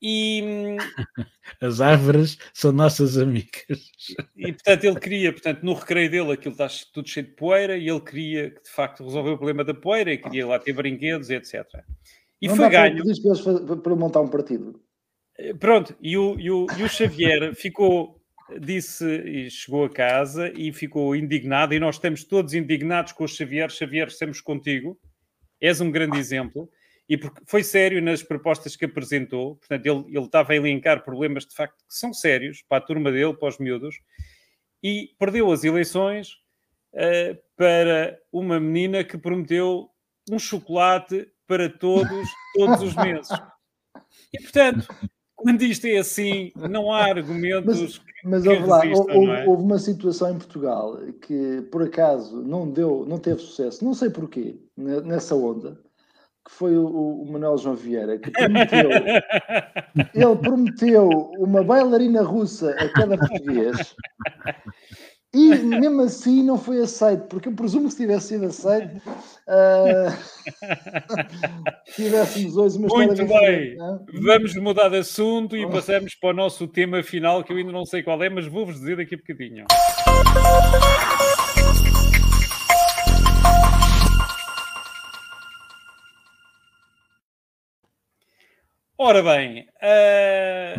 [0.01, 0.75] E,
[1.61, 3.89] As árvores são nossas amigas.
[4.35, 7.87] e portanto ele queria, portanto, no recreio dele aquilo está tudo cheio de poeira e
[7.87, 11.29] ele queria que de facto resolver o problema da poeira e queria lá ter brinquedos,
[11.29, 11.63] etc.
[12.41, 13.01] E não foi ganho.
[13.65, 14.82] para para montar um partido.
[15.37, 18.21] Eh, Pronto, e o, e o, e o Xavier ficou,
[18.59, 23.27] disse, e chegou a casa e ficou indignado, e nós estamos todos indignados com o
[23.27, 23.69] Xavier.
[23.69, 24.99] Xavier, estamos contigo,
[25.59, 26.69] és um grande exemplo,
[27.07, 31.45] e porque foi sério nas propostas que apresentou, portanto, ele, ele estava a elencar problemas
[31.45, 33.95] de facto que são sérios para a turma dele, para os miúdos,
[34.81, 36.37] e perdeu as eleições
[36.93, 39.89] eh, para uma menina que prometeu
[40.29, 43.29] um chocolate para todos, todos os meses.
[44.31, 44.87] E portanto,
[45.43, 49.45] quando isto é assim, não há argumentos que, Mas que houve, lá, resistam, houve, é?
[49.45, 54.09] houve uma situação em Portugal que por acaso não deu, não teve sucesso, não sei
[54.09, 55.77] porquê, ne- nessa onda,
[56.45, 58.89] que foi o, o Manuel João Vieira, que prometeu,
[60.13, 63.95] ele prometeu uma bailarina russa a cada português
[65.33, 69.01] e mesmo assim não foi aceito, porque eu presumo que se tivesse sido aceito,
[69.47, 70.15] ah,
[71.95, 73.73] tivéssemos hoje uma Muito bem.
[73.73, 73.75] é?
[74.21, 77.83] Vamos mudar de assunto e passamos para o nosso tema final, que eu ainda não
[77.83, 79.65] sei qual é, mas vou-vos dizer daqui a bocadinho.
[88.95, 90.75] Ora bem, ah,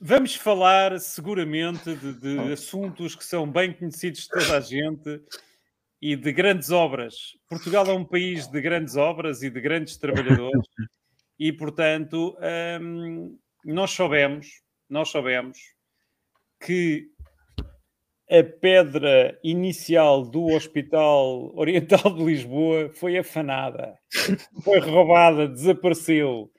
[0.00, 5.20] vamos falar seguramente de, de assuntos que são bem conhecidos de toda a gente
[6.00, 7.36] e de grandes obras.
[7.48, 10.66] Portugal é um país de grandes obras e de grandes trabalhadores
[11.38, 12.36] e, portanto,
[12.80, 15.58] hum, nós soubemos, nós soubemos
[16.60, 17.08] que
[18.30, 23.98] a pedra inicial do Hospital Oriental de Lisboa foi afanada,
[24.62, 26.50] foi roubada, desapareceu.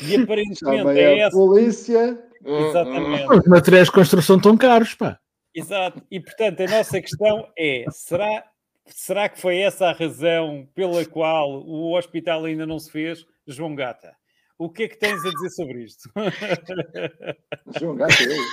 [0.00, 1.36] E aparentemente é a essa.
[1.36, 2.27] polícia.
[2.44, 3.32] Exatamente.
[3.32, 5.18] Os materiais de construção estão caros, pá.
[5.54, 6.02] Exato.
[6.10, 8.44] E portanto, a nossa questão é: será,
[8.86, 13.26] será que foi essa a razão pela qual o hospital ainda não se fez?
[13.46, 14.14] João Gata,
[14.58, 16.10] o que é que tens a dizer sobre isto?
[17.80, 18.44] João Gato, eu.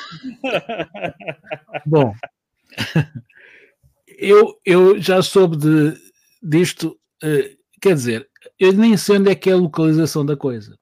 [1.86, 2.13] Bom,
[4.07, 5.93] eu, eu já soube de,
[6.41, 8.29] disto, eh, quer dizer,
[8.59, 10.77] eu nem sei onde é que é a localização da coisa.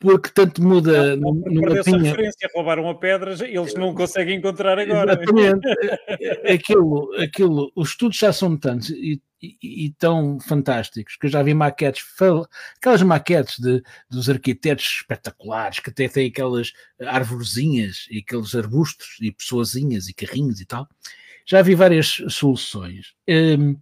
[0.00, 2.10] Porque tanto muda no, no Perdeu-se a mapinha.
[2.12, 5.12] referência, roubaram a pedra, eles não conseguem encontrar agora.
[5.12, 5.68] Exatamente.
[5.68, 11.26] É- é- Aquilo, aquilo, os estudos já são tantos e, e- e tão fantásticos que
[11.26, 12.02] eu já vi maquetes,
[12.78, 16.72] aquelas maquetes de, dos arquitetos espetaculares que até têm aquelas
[17.06, 20.88] arvorezinhas e aqueles arbustos e pessoazinhas e carrinhos e tal.
[21.44, 23.12] Já vi várias soluções.
[23.28, 23.76] Hum,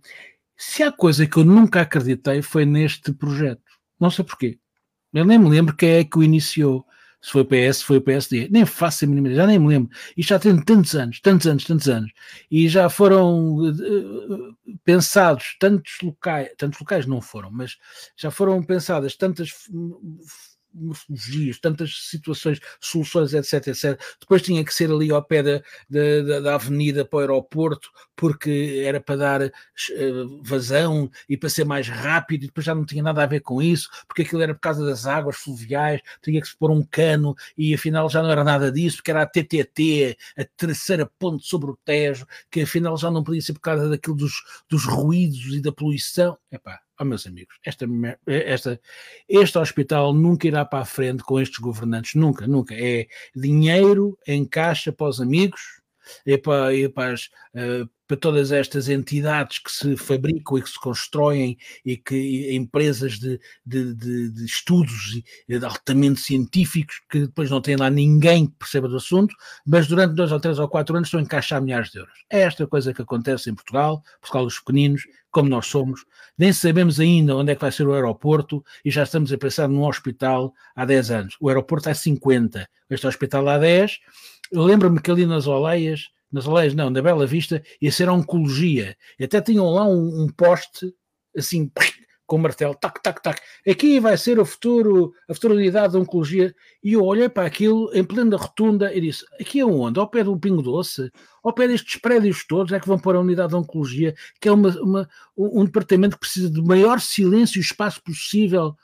[0.57, 3.63] se há coisa que eu nunca acreditei foi neste projeto.
[4.01, 4.59] Não sei porquê.
[5.13, 6.87] Eu nem me lembro quem é que o iniciou.
[7.21, 8.49] Se foi o PS, se foi o PSD.
[8.49, 9.91] Nem faço a mínima ideia, já nem me lembro.
[10.17, 12.13] Isto já tem tantos anos, tantos anos, tantos anos.
[12.51, 17.77] E já foram eh, pensados tantos locais, tantos locais não foram, mas
[18.17, 19.51] já foram pensadas tantas
[20.79, 24.01] morfologias, tantas situações, soluções, etc, etc.
[24.21, 28.83] Depois tinha que ser ali ao pé da, da, da avenida para o aeroporto, porque
[28.85, 33.03] era para dar uh, vazão e para ser mais rápido, e depois já não tinha
[33.03, 36.49] nada a ver com isso, porque aquilo era por causa das águas fluviais, tinha que
[36.49, 40.17] se pôr um cano, e afinal já não era nada disso, porque era a TTT,
[40.37, 44.17] a terceira ponte sobre o Tejo, que afinal já não podia ser por causa daquilo
[44.17, 44.33] dos,
[44.69, 46.37] dos ruídos e da poluição.
[46.51, 47.87] Epá, oh, meus amigos, esta,
[48.27, 48.81] esta,
[49.29, 52.75] este hospital nunca irá para a frente com estes governantes, nunca, nunca.
[52.75, 55.61] É dinheiro em caixa para os amigos,
[56.27, 60.71] é para, é para, as, uh, para todas estas entidades que se fabricam e que
[60.71, 65.21] se constroem e que e empresas de, de, de, de estudos
[65.63, 69.35] altamente científicos que depois não têm lá ninguém que perceba do assunto,
[69.67, 72.15] mas durante dois ou três ou quatro anos estão a encaixar milhares de euros.
[72.31, 76.05] É esta coisa que acontece em Portugal, Portugal dos pequeninos, como nós somos,
[76.37, 79.69] nem sabemos ainda onde é que vai ser o aeroporto e já estamos a pensar
[79.69, 81.37] num hospital há 10 anos.
[81.41, 83.99] O aeroporto há 50, este hospital há 10.
[84.51, 88.13] Eu lembro-me que ali nas Oleias nas aleias não, na Bela Vista, ia ser a
[88.13, 88.97] oncologia.
[89.19, 90.93] E até tinham lá um, um poste
[91.37, 91.71] assim
[92.29, 93.41] com martelo, tac, tac, tac.
[93.67, 96.55] Aqui vai ser o futuro, a futura unidade da oncologia.
[96.85, 99.99] E eu olhei para aquilo em plena rotunda e disse: aqui é onde?
[99.99, 101.11] Ao pé do Pingo Doce?
[101.43, 104.53] Ao pé destes prédios todos é que vão pôr a unidade da oncologia, que é
[104.53, 108.77] uma, uma um departamento que precisa de maior silêncio e espaço possível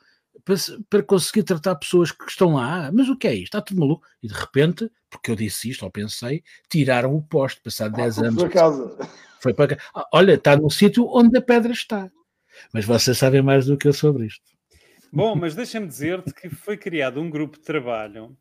[0.44, 0.56] para,
[0.90, 2.90] para, conseguir tratar pessoas que estão lá.
[2.92, 3.44] Mas o que é isto?
[3.44, 4.06] Está tudo maluco.
[4.22, 8.26] E de repente, porque eu disse isto, ou pensei, tiraram o poste, passado 10 ah,
[8.26, 8.40] anos.
[8.40, 9.08] Foi para casa.
[9.40, 12.10] Foi para ah, Olha, está no sítio onde a pedra está.
[12.72, 14.44] Mas vocês sabem mais do que eu sobre isto.
[15.12, 18.36] Bom, mas deixa-me dizer-te que foi criado um grupo de trabalho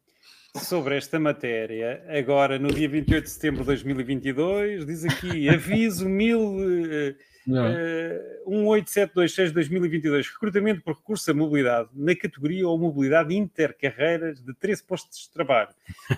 [0.56, 6.58] sobre esta matéria, agora no dia 28 de setembro de 2022, diz aqui, aviso mil...
[6.58, 14.84] Uh, Uh, 18726-2022, recrutamento por recurso à mobilidade na categoria ou mobilidade intercarreiras de 13
[14.84, 15.70] postos de trabalho.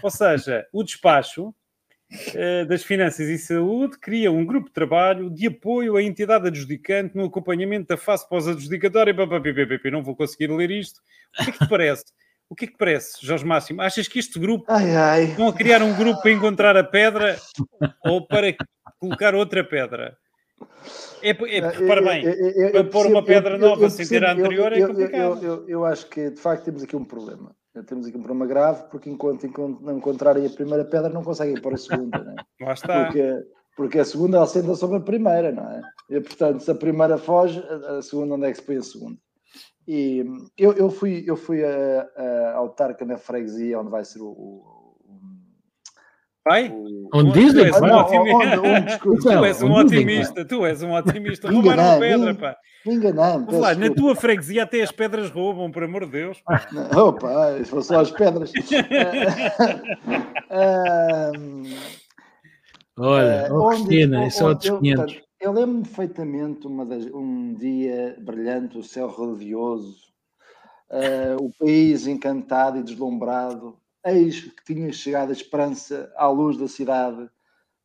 [0.03, 5.47] Ou seja, o despacho uh, das Finanças e Saúde cria um grupo de trabalho de
[5.47, 9.15] apoio à entidade adjudicante no acompanhamento da fase pós-adjudicatória.
[9.91, 11.01] Não vou conseguir ler isto.
[11.39, 12.05] O que é que te parece?
[12.47, 13.81] O que é que parece, Jorge Máximo?
[13.81, 15.25] Achas que este grupo ai, ai.
[15.35, 17.37] vão criar um grupo para encontrar a pedra
[18.05, 18.55] ou para
[18.99, 20.15] colocar outra pedra?
[21.21, 24.85] É, é, repara bem, eu, para pôr uma pedra nova sem ter a anterior é
[24.85, 25.43] complicado.
[25.43, 27.55] Eu, eu, acho que de facto temos aqui um problema.
[27.87, 29.45] Temos aqui um problema grave, porque enquanto
[29.81, 32.23] não encontrarem a primeira pedra, não conseguem pôr a segunda.
[32.23, 32.35] Não é?
[32.65, 33.05] Lá está.
[33.05, 33.45] Porque,
[33.75, 35.81] porque a segunda assenta sobre a primeira, não é?
[36.09, 39.17] E portanto, se a primeira foge, a segunda, onde é que se põe a segunda?
[39.87, 40.23] E
[40.57, 44.74] eu, eu fui, eu fui a, a, ao Tarca na freguesia, onde vai ser o
[46.45, 46.71] Vai?
[47.13, 47.71] Onde dizem?
[47.71, 48.99] Tu és um, otimista.
[48.99, 50.45] tu és um otimista.
[50.45, 51.49] Tu és um otimista.
[51.49, 52.57] Roubaram pedra, pá.
[52.85, 53.57] Enganando.
[53.57, 56.37] Lá, na tua freguesia até as pedras roubam, por amor de Deus.
[56.71, 58.51] Não, opa, se só as pedras.
[62.97, 65.21] Olha, oh, Cristina, isso é outros 500.
[65.41, 69.97] Eu lembro-me perfeitamente uma das, um dia brilhante, o céu radioso,
[70.89, 76.67] uh, o país encantado e deslumbrado, eis que tinha chegado a esperança à luz da
[76.67, 77.29] cidade,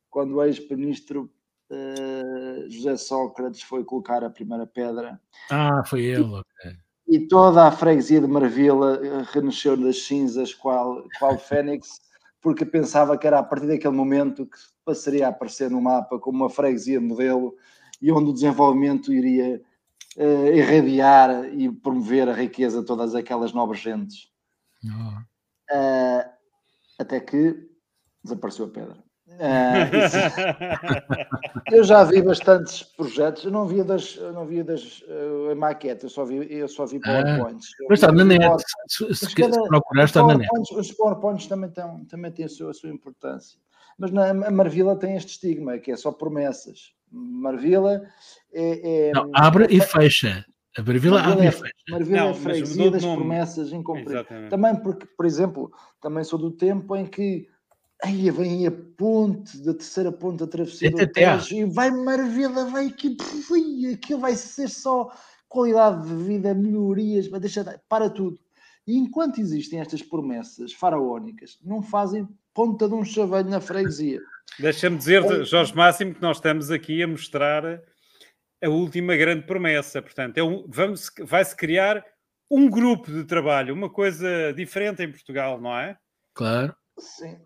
[0.09, 1.31] quando o ex-ministro
[1.71, 5.19] uh, José Sócrates foi colocar a primeira pedra.
[5.49, 6.77] Ah, foi ele, ok.
[7.07, 11.99] E toda a freguesia de Marvila eh, renasceu das cinzas, qual, qual Fênix,
[12.39, 16.37] porque pensava que era a partir daquele momento que passaria a aparecer no mapa como
[16.37, 17.53] uma freguesia modelo
[18.01, 19.61] e onde o desenvolvimento iria
[20.15, 24.31] uh, irradiar e promover a riqueza de todas aquelas nobres gentes.
[24.85, 25.30] Oh.
[25.71, 26.29] Uh,
[26.99, 27.55] até que
[28.23, 28.97] desapareceu a pedra.
[29.27, 29.87] Uh,
[31.71, 36.09] eu já vi bastantes projetos, eu não via das, não via das uh, maquetes, eu
[36.09, 37.69] só vi, eu só vi PowerPoints.
[37.81, 38.43] Ah, mas está na net,
[38.89, 40.49] se, se, se procurar está na net.
[40.73, 43.57] Os PowerPoints também têm, também têm a, sua, a sua importância.
[43.97, 46.93] Mas na a Marvila tem este estigma, que é só promessas.
[47.11, 48.01] Marvila
[48.53, 49.09] é.
[49.09, 50.45] é não, abre e fecha.
[50.77, 51.73] A Marvila abre e fecha.
[51.89, 54.25] Marvila é freguesia das promessas incumpridas.
[54.49, 57.47] Também porque, por exemplo, também sou do tempo em que
[58.03, 62.87] aí vem a ponte, da terceira ponte da travessia do Tejo, e vai Marvila, vai
[62.87, 63.15] aqui,
[63.93, 65.11] aquilo vai ser só
[65.47, 68.39] qualidade de vida, melhorias, vai deixar, para tudo.
[68.87, 74.19] E enquanto existem estas promessas faraónicas, não fazem ponta de um chaveiro na freguesia.
[74.57, 77.81] Deixa-me dizer, Jorge Máximo, que nós estamos aqui a mostrar
[78.63, 80.01] a última grande promessa.
[80.01, 82.03] Portanto, é um, vamos, vai-se criar
[82.49, 85.97] um grupo de trabalho, uma coisa diferente em Portugal, não é?
[86.33, 86.75] Claro.
[86.99, 87.37] Sim.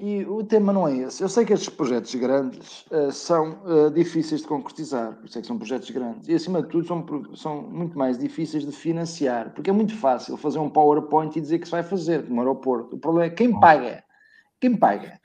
[0.00, 1.22] E o tema não é esse.
[1.22, 5.40] Eu sei que estes projetos grandes uh, são uh, difíceis de concretizar, por isso é
[5.40, 6.26] que são projetos grandes.
[6.28, 10.36] E acima de tudo são, são muito mais difíceis de financiar, porque é muito fácil
[10.36, 12.96] fazer um PowerPoint e dizer que se vai fazer, como aeroporto.
[12.96, 14.02] O problema é quem paga.
[14.62, 15.18] Quem paga?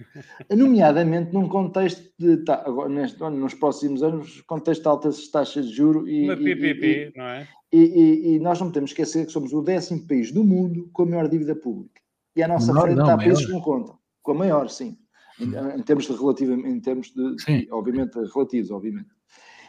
[0.49, 5.75] Nomeadamente num contexto de, tá, agora, neste, nos próximos anos, contexto de altas taxas de
[5.75, 6.23] juros e.
[6.23, 7.47] Uma PPP, e, não é?
[7.71, 11.03] E, e, e, nós não podemos esquecer que somos o décimo país do mundo com
[11.03, 12.01] a maior dívida pública.
[12.35, 14.97] E à nossa não, frente não, há países que não contam com a maior, sim.
[15.39, 17.67] Em, em termos de relativamente, em termos de, sim.
[17.69, 19.09] obviamente, relativos, obviamente.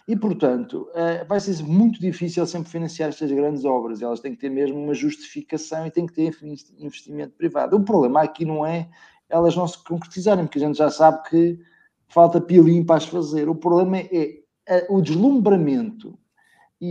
[0.08, 4.00] E, portanto, uh, vai ser muito difícil sempre financiar estas grandes obras.
[4.00, 6.34] Elas têm que ter mesmo uma justificação e têm que ter
[6.78, 7.76] investimento privado.
[7.76, 8.88] O problema aqui não é
[9.28, 11.58] elas não se concretizarem, porque a gente já sabe que
[12.08, 13.48] falta pilim para as fazer.
[13.48, 16.18] O problema é, é o deslumbramento
[16.80, 16.86] e,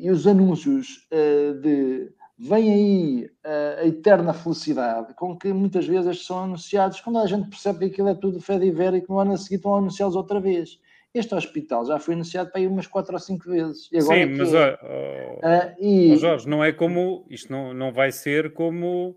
[0.00, 5.86] e, e os anúncios uh, de vem aí a, a eterna felicidade, com que muitas
[5.86, 9.00] vezes são anunciados, quando a gente percebe que aquilo é tudo fé de ver e
[9.00, 10.78] que no ano a seguir estão a anunciá-los outra vez.
[11.12, 13.88] Este hospital já foi anunciado para aí umas 4 ou 5 vezes.
[13.88, 14.78] Sim, é mas é.
[14.82, 16.12] oh, uh, e...
[16.12, 19.16] oh, Jorge, não é como isto não, não vai ser como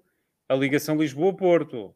[0.49, 1.93] a ligação Lisboa-Porto.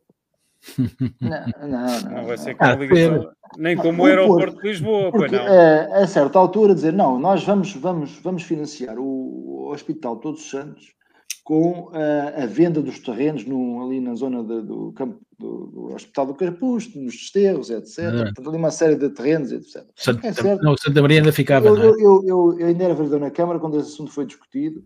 [1.21, 1.29] Não,
[1.61, 5.35] não, não, não vai ser como a ligação, nem como o aeroporto de Lisboa, porque,
[5.35, 5.47] não.
[5.47, 10.41] É, a certa altura dizer, não, nós vamos, vamos, vamos financiar o, o Hospital Todos
[10.41, 10.95] os Santos
[11.45, 15.93] com a, a venda dos terrenos no, ali na zona de, do, campo, do, do,
[15.93, 17.99] Hospital do Carpusto, nos desterros, etc.
[17.99, 18.23] É.
[18.23, 19.85] Portanto, ali uma série de terrenos, etc.
[19.95, 20.63] Santa, é certo.
[20.63, 21.67] Não, Santa Maria ainda ficava.
[21.67, 21.85] Eu, é?
[21.85, 24.83] eu, eu, eu, ainda era vereador na Câmara quando esse assunto foi discutido,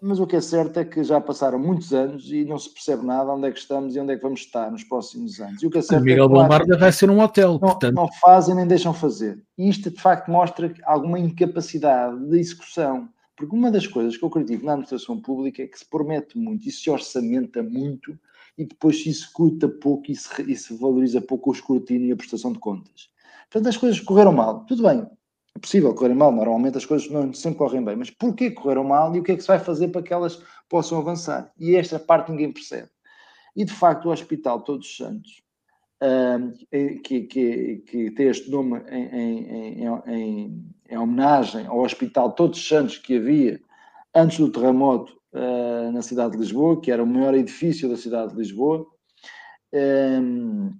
[0.00, 3.04] mas o que é certo é que já passaram muitos anos e não se percebe
[3.04, 5.62] nada onde é que estamos e onde é que vamos estar nos próximos anos.
[5.62, 7.94] E o que é certo Miguel é que, Bombarda vai ser um hotel, não, portanto.
[7.94, 9.42] Não fazem nem deixam fazer.
[9.56, 13.08] E isto, de facto, mostra alguma incapacidade de execução
[13.40, 16.68] porque uma das coisas que eu critico na administração pública é que se promete muito
[16.68, 18.14] e se orçamenta muito
[18.58, 22.16] e depois se executa pouco e se, e se valoriza pouco o escrutínio e a
[22.16, 23.08] prestação de contas.
[23.50, 24.66] Portanto, as coisas correram mal.
[24.66, 25.06] Tudo bem,
[25.56, 29.14] é possível correr mal, normalmente as coisas não sempre correm bem, mas porquê correram mal
[29.14, 31.52] e o que é que se vai fazer para que elas possam avançar?
[31.58, 32.88] E esta parte ninguém percebe.
[33.56, 35.42] E de facto, o Hospital Todos os Santos,
[37.04, 42.66] que, que, que, tem este nome em, em, em, em, homenagem ao Hospital Todos os
[42.66, 43.60] Santos que havia
[44.14, 48.32] antes do terremoto uh, na cidade de Lisboa, que era o maior edifício da cidade
[48.32, 48.86] de Lisboa,
[49.72, 50.72] um,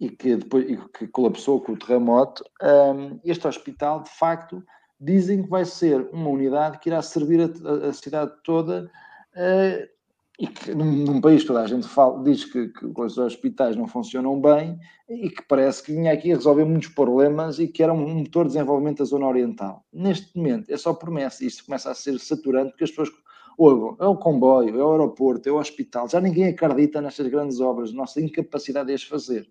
[0.00, 2.44] e que depois e que colapsou com o terremoto.
[2.62, 4.62] Um, este hospital, de facto,
[5.00, 8.90] dizem que vai ser uma unidade que irá servir a, a cidade toda.
[9.34, 9.94] Uh,
[10.38, 13.76] e que num, num, país que toda a gente fala, diz que, que, os hospitais
[13.76, 14.78] não funcionam bem
[15.08, 18.44] e que parece que vinha aqui a resolver muitos problemas e que era um motor
[18.44, 19.84] de desenvolvimento da zona oriental.
[19.92, 23.10] Neste momento é só promessa, isto começa a ser saturante porque as pessoas
[23.56, 27.60] ouvem, é o comboio, é o aeroporto, é o hospital, já ninguém acredita nestas grandes
[27.60, 29.48] obras, nossa incapacidade de as fazer.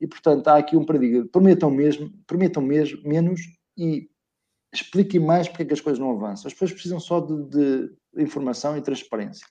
[0.00, 3.40] E portanto há aqui um paradigma, prometam mesmo, prometam mesmo menos
[3.76, 4.08] e
[4.72, 6.48] expliquem mais porque é que as coisas não avançam.
[6.48, 9.46] As pessoas precisam só de, de informação e transparência.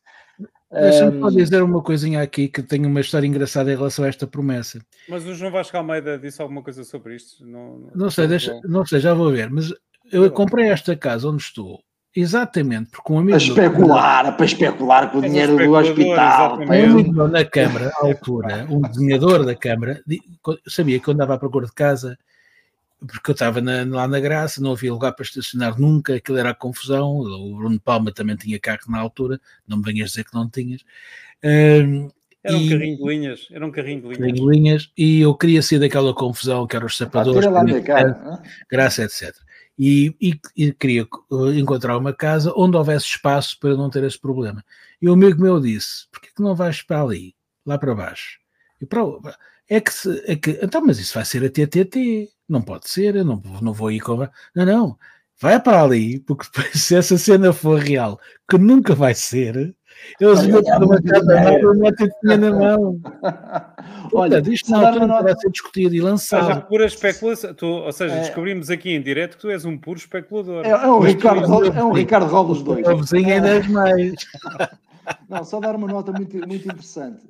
[0.72, 4.28] Deixa-me só dizer uma coisinha aqui que tem uma história engraçada em relação a esta
[4.28, 4.82] promessa.
[5.08, 7.46] Mas o João Vasco Almeida disse alguma coisa sobre isto?
[7.46, 9.50] Não, não, não sei, deixa, não sei, já vou ver.
[9.50, 9.74] Mas
[10.12, 11.82] eu comprei esta casa onde estou
[12.16, 13.38] exatamente porque um amigo.
[13.38, 16.60] Para especular, para especular com o dinheiro do hospital.
[16.60, 20.02] Um amigo na Câmara, à altura, um desenhador da Câmara,
[20.68, 22.18] sabia que eu andava à procura de casa
[23.06, 26.52] porque eu estava na, lá na Graça, não havia lugar para estacionar nunca, aquilo era
[26.52, 27.20] a confusão.
[27.20, 30.82] O Bruno Palma também tinha carro na altura, não me venhas dizer que não tinhas.
[31.44, 32.10] Um,
[32.44, 34.34] era um e, carrinho de linhas, era um carrinho de linhas.
[34.34, 39.36] De linhas e eu queria sair daquela confusão que eram os sapadores, ah, graça, etc.
[39.78, 41.06] E, e, e, queria
[41.58, 44.64] encontrar uma casa onde houvesse espaço para não ter esse problema.
[45.02, 48.40] E o amigo meu disse: porquê que não vais para ali, lá para baixo?
[48.80, 49.02] E para,
[49.70, 52.30] é que, se, é que então, mas isso vai ser a TTT.
[52.48, 54.18] Não pode ser, eu não, não vou ir com.
[54.56, 55.00] Não, não.
[55.40, 56.46] Vai para ali, porque
[56.78, 58.20] se essa cena for real,
[58.50, 59.76] que nunca vai ser,
[60.20, 61.36] eles vão ter uma casa
[62.22, 63.00] tinha na mão.
[64.14, 65.36] Olha, isto na altura nota...
[65.38, 66.44] ser discutido e lançado.
[66.44, 67.54] Ou seja, pura especulação.
[67.54, 68.20] Tu, ou seja, é...
[68.22, 70.66] descobrimos aqui em direto que tu és um puro especulador.
[70.66, 72.88] É, é um, Ricardo, é um Ricardo Robles 2.
[72.88, 74.14] O vizinho ainda é mais.
[75.30, 77.22] Não, só dar uma nota muito, muito interessante.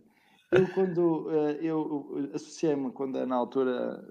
[0.52, 4.02] Eu, quando uh, eu associei-me, quando na altura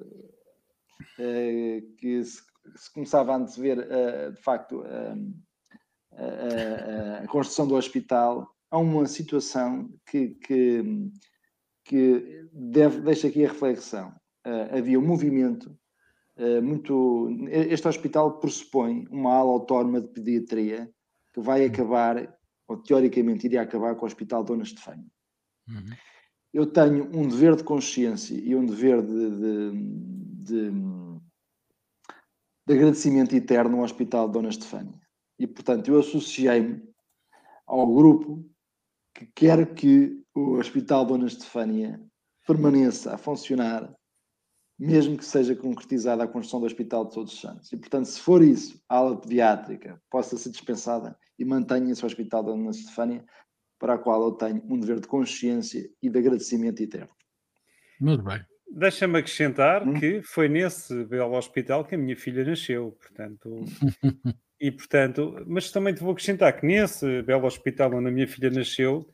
[1.19, 2.43] uh, que se,
[2.77, 4.85] se, começava a antever, uh, de facto,
[7.23, 11.11] a construção do hospital, há uma situação que, que,
[11.85, 14.15] que deve, deixa aqui a reflexão.
[14.71, 15.77] havia um movimento
[16.63, 17.29] muito.
[17.51, 20.91] Este hospital pressupõe uma ala autónoma de pediatria
[21.33, 22.37] que vai acabar,
[22.69, 25.07] ou teoricamente iria acabar, com o Hospital Dona Estefânia.
[25.67, 25.97] Uhum.
[26.53, 29.73] eu tenho um dever de consciência e um dever de, de,
[30.45, 30.71] de,
[32.67, 35.01] de agradecimento eterno ao Hospital Dona Estefânia.
[35.39, 36.83] E, portanto, eu associei-me
[37.67, 38.45] ao grupo
[39.15, 42.01] que quer que o Hospital Dona Estefânia
[42.47, 43.93] permaneça a funcionar,
[44.79, 47.73] mesmo que seja concretizada a construção do Hospital de Todos os Santos.
[47.73, 52.43] E, portanto, se for isso, a ala pediátrica possa ser dispensada e mantenha-se o Hospital
[52.43, 53.25] Dona Estefânia,
[53.79, 57.11] para a qual eu tenho um dever de consciência e de agradecimento eterno.
[58.01, 58.45] Muito bem.
[58.71, 59.95] Deixa-me acrescentar hum?
[59.95, 63.65] que foi nesse belo hospital que a minha filha nasceu, portanto,
[64.65, 68.49] e portanto, mas também te vou acrescentar que nesse belo hospital onde a minha filha
[68.49, 69.07] nasceu,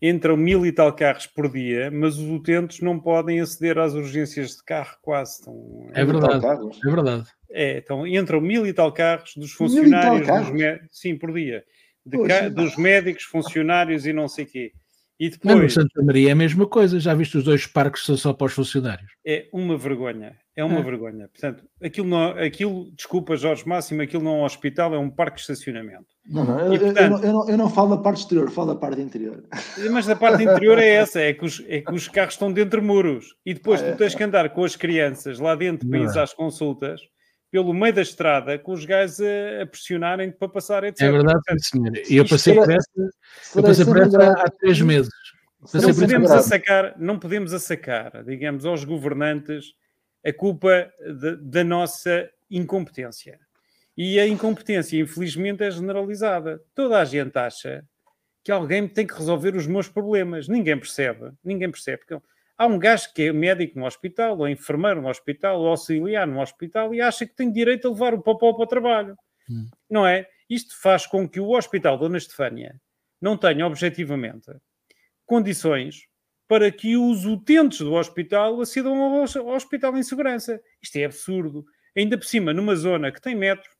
[0.00, 4.50] entram mil e tal carros por dia, mas os utentes não podem aceder às urgências
[4.50, 5.40] de carro quase.
[5.40, 5.90] Estão...
[5.92, 7.24] É verdade, é verdade.
[7.50, 11.64] É, então entram mil e tal carros dos funcionários, dos sim, por dia
[12.06, 14.72] de, dos médicos, funcionários e não sei quê.
[15.18, 17.00] E depois, não, no Santa Maria é a mesma coisa.
[17.00, 19.10] Já viste os dois parques são só para os funcionários?
[19.26, 20.36] É uma vergonha.
[20.56, 20.82] É uma é.
[20.82, 21.28] vergonha.
[21.28, 25.36] Portanto, aquilo, não, aquilo, desculpa, Jorge Máximo, aquilo não é um hospital, é um parque
[25.36, 26.06] de estacionamento.
[26.26, 28.72] Não, não, e, portanto, eu, eu, eu, não eu, não falo da parte exterior, falo
[28.72, 29.42] da parte interior.
[29.90, 32.80] Mas da parte interior é essa, é que os, é que os carros estão dentro
[32.80, 34.16] de muros e depois ah, tu tens é.
[34.16, 36.20] que andar com as crianças lá dentro para ir é.
[36.20, 37.00] às consultas
[37.50, 41.02] pelo meio da estrada com os gajos a, a pressionarem para passar, etc.
[41.02, 41.92] É verdade, senhor.
[42.08, 42.90] E eu passei por essa,
[43.54, 45.12] eu passei por essa há três meses.
[45.72, 49.66] Não podemos, assacar, não podemos assacar, digamos, aos governantes
[50.24, 53.38] a culpa de, da nossa incompetência.
[53.96, 56.60] E a incompetência, infelizmente, é generalizada.
[56.74, 57.84] Toda a gente acha
[58.42, 60.48] que alguém tem que resolver os meus problemas.
[60.48, 61.32] Ninguém percebe.
[61.42, 62.02] Ninguém percebe.
[62.56, 66.40] Há um gajo que é médico no hospital, ou enfermeiro no hospital, ou auxiliar no
[66.40, 69.16] hospital e acha que tem direito a levar o popó para o trabalho.
[69.48, 69.68] Hum.
[69.90, 70.28] Não é?
[70.48, 72.80] Isto faz com que o Hospital Dona Estefânia
[73.20, 74.52] não tenha, objetivamente,
[75.26, 76.06] condições
[76.46, 79.22] para que os utentes do hospital acedam ao,
[79.54, 80.60] hospital em segurança.
[80.82, 81.64] Isto é absurdo.
[81.96, 83.70] Ainda por cima, numa zona que tem metro,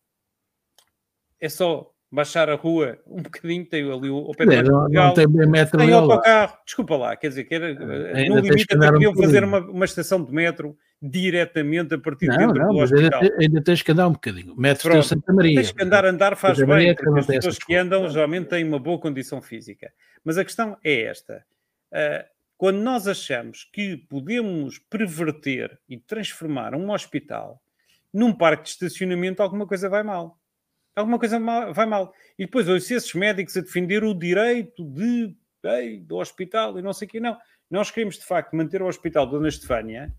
[1.41, 5.29] é só baixar a rua um bocadinho, tem ali o, pé é, não, não tem
[5.29, 9.11] bem metro tem autocarro, desculpa lá, quer dizer, que era, é, no limite até podiam
[9.11, 12.79] um fazer uma, uma estação de metro diretamente a partir não, de dentro não, do
[12.79, 13.21] hospital.
[13.21, 14.55] Ainda, ainda, tens que andar um bocadinho.
[14.57, 15.57] Metro Pronto, Santa Maria.
[15.57, 18.79] Tens que andar, andar faz Santa bem, porque as pessoas que andam geralmente têm uma
[18.79, 19.93] boa condição física.
[20.25, 21.45] Mas a questão é esta.
[21.93, 27.63] Uh, quando nós achamos que podemos perverter e transformar um hospital
[28.13, 30.39] num parque de estacionamento, alguma coisa vai mal
[30.95, 31.39] alguma coisa
[31.73, 32.15] vai mal.
[32.39, 36.93] E depois ouço esses médicos a defender o direito de, ei, do hospital e não
[36.93, 37.21] sei o quê.
[37.21, 37.37] Não,
[37.71, 40.15] nós queremos de facto manter o hospital Dona Estefânia,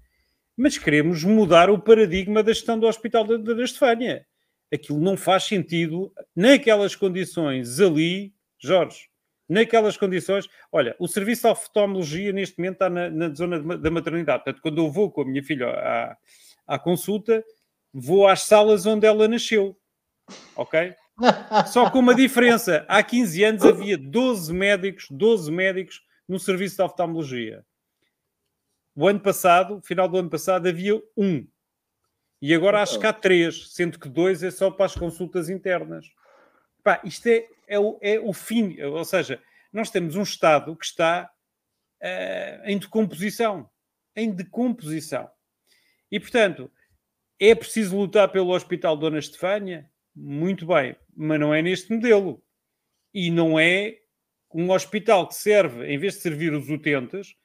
[0.57, 4.26] mas queremos mudar o paradigma da gestão do hospital de Dona Estefânia.
[4.74, 9.10] Aquilo não faz sentido naquelas condições ali, Jorge,
[9.47, 10.47] naquelas condições.
[10.72, 14.43] Olha, o serviço de oftalmologia neste momento está na, na zona de, da maternidade.
[14.43, 16.17] Portanto, quando eu vou com a minha filha à,
[16.67, 17.43] à consulta,
[17.93, 19.77] vou às salas onde ela nasceu
[20.55, 20.95] ok?
[21.67, 22.85] Só com uma diferença.
[22.88, 27.65] Há 15 anos havia 12 médicos, 12 médicos no serviço de oftalmologia.
[28.95, 31.45] O ano passado, final do ano passado, havia um.
[32.41, 36.05] E agora acho que há três, sendo que dois é só para as consultas internas.
[36.84, 38.80] Pá, isto é, é, o, é o fim.
[38.82, 41.30] Ou seja, nós temos um Estado que está
[42.02, 43.70] uh, em decomposição.
[44.16, 45.30] Em decomposição.
[46.12, 46.72] E, portanto,
[47.40, 49.90] é preciso lutar pelo Hospital Dona Estefânia?
[50.16, 52.42] Muito bem, mas não é neste modelo.
[53.14, 53.98] E não é
[54.54, 57.36] um hospital que serve, em vez de servir os utentes,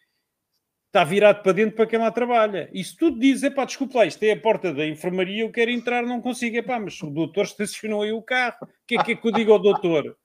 [0.91, 2.69] está virado para dentro para quem lá trabalha.
[2.73, 5.71] E se tudo diz, epá, desculpa lá, isto é a porta da enfermaria, eu quero
[5.71, 9.13] entrar, não consigo, epá, mas o doutor estacionou aí o carro, o que é que,
[9.13, 10.17] é que eu digo ao doutor?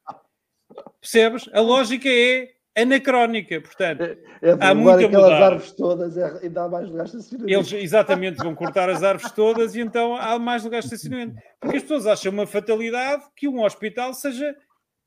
[1.00, 1.48] Percebes?
[1.54, 5.44] A lógica é anacrónica, portanto, é, é há muito aquelas mudar.
[5.44, 7.54] árvores todas é, e dá mais lugares de estacionamento.
[7.54, 11.40] Eles, exatamente, vão cortar as árvores todas e então há mais lugares de estacionamento.
[11.60, 14.56] Porque as pessoas acham uma fatalidade que um hospital seja...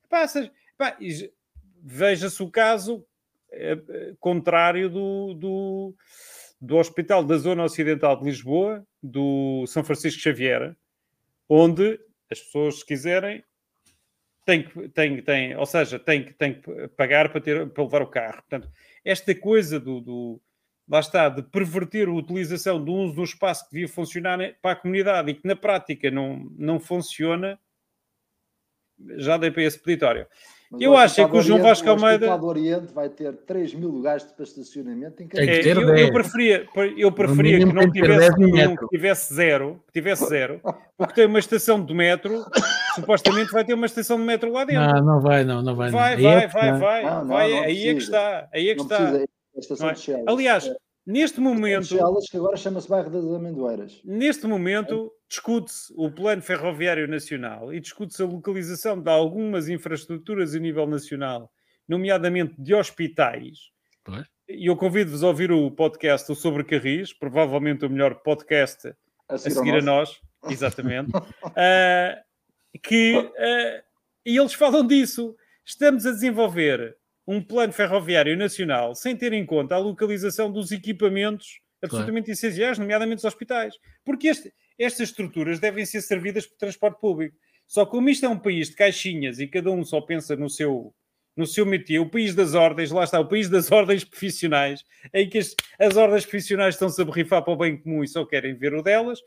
[0.08, 0.52] Pá, seja
[1.82, 3.04] Veja-se o caso
[4.20, 5.94] contrário do, do,
[6.60, 10.76] do Hospital da Zona Ocidental de Lisboa, do São Francisco Xavier,
[11.48, 11.98] onde
[12.30, 13.42] as pessoas, se quiserem,
[14.44, 18.02] tem que, tem, tem, ou seja, tem que, tem que pagar para, ter, para levar
[18.02, 18.36] o carro.
[18.36, 18.70] Portanto,
[19.04, 20.40] esta coisa do, do
[20.88, 24.76] lá está, de perverter a utilização do uso do espaço que devia funcionar para a
[24.76, 27.60] comunidade e que na prática não, não funciona,
[29.18, 30.26] já dei para esse peditório.
[30.70, 32.34] Mas eu acho é que o João Vasco Almeida.
[32.34, 36.12] O do Oriente vai ter 3 mil lugares para estacionamento em cada é, eu, eu,
[36.12, 36.66] preferia,
[36.96, 40.60] eu preferia que não tivesse nenhum, que tivesse zero, que tivesse zero,
[40.96, 42.44] porque tem uma estação de metro,
[42.94, 44.82] supostamente vai ter uma estação de metro lá dentro.
[44.82, 45.90] Não, não vai, não, não vai.
[45.90, 46.22] Vai, não.
[46.22, 49.12] vai, vai, vai, não, vai, não, aí é que está, aí é que está.
[49.14, 49.18] É?
[49.18, 50.28] de.
[50.28, 50.76] Aliás, É,
[51.06, 54.00] neste momento, de Chelas, que agora chama-se Bairro das Amendoeiras.
[54.04, 60.58] neste momento discute-se o plano ferroviário nacional e discute-se a localização de algumas infraestruturas a
[60.58, 61.52] nível nacional,
[61.86, 63.70] nomeadamente de hospitais.
[64.02, 64.26] Pois.
[64.48, 68.88] E eu convido-vos a ouvir o podcast o Sobre Carris, provavelmente o melhor podcast
[69.28, 71.12] A a seguir, ao seguir a nós, exatamente,
[71.54, 72.18] ah,
[72.82, 73.82] que ah,
[74.24, 75.34] e eles falam disso.
[75.64, 76.96] Estamos a desenvolver
[77.26, 83.18] um plano ferroviário nacional sem ter em conta a localização dos equipamentos absolutamente essenciais, nomeadamente
[83.18, 83.74] os hospitais.
[84.04, 87.36] Porque este- estas estruturas devem ser servidas por transporte público.
[87.66, 90.48] Só que como isto é um país de caixinhas e cada um só pensa no
[90.48, 90.94] seu
[91.36, 94.84] no seu métier, o país das ordens, lá está, o país das ordens profissionais,
[95.14, 98.24] em que as, as ordens profissionais estão-se a borrifar para o bem comum e só
[98.26, 99.20] querem ver o delas.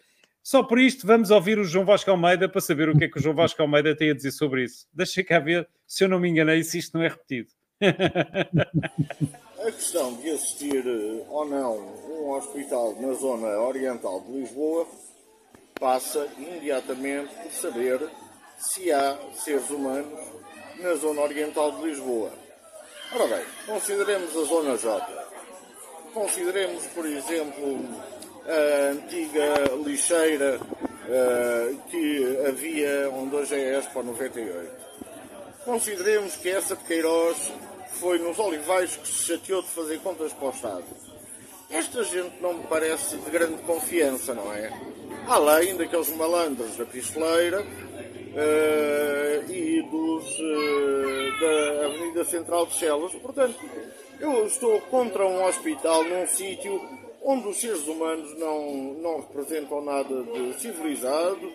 [0.44, 3.18] Só por isto vamos ouvir o João Vasco Almeida para saber o que é que
[3.18, 4.88] o João Vasco Almeida tem a dizer sobre isso.
[4.92, 7.50] Deixa cá ver se eu não me enganei, se isto não é repetido.
[9.62, 14.88] A questão de assistir eh, ou não um hospital na zona oriental de Lisboa
[15.82, 18.10] passa imediatamente por saber
[18.60, 20.20] se há seres humanos
[20.78, 22.32] na zona oriental de Lisboa.
[23.12, 25.26] Ora bem, consideremos a zona J.
[26.14, 27.80] Consideremos, por exemplo,
[28.46, 30.60] a antiga lixeira
[31.10, 34.72] eh, que havia onde hoje é Expo 98.
[35.66, 37.52] Consideremos que essa de Queiroz
[37.94, 40.86] foi nos Olivais que se chateou de fazer contas para o Estado.
[41.72, 44.72] Esta gente não me parece de grande confiança, não é?
[45.28, 47.66] Além daqueles malandros da Pistoleira
[48.36, 53.14] eh, e dos eh, da Avenida Central de Chelas.
[53.16, 53.58] Portanto,
[54.20, 56.82] eu estou contra um hospital num sítio
[57.24, 61.52] onde os seres humanos não, não representam nada de civilizado,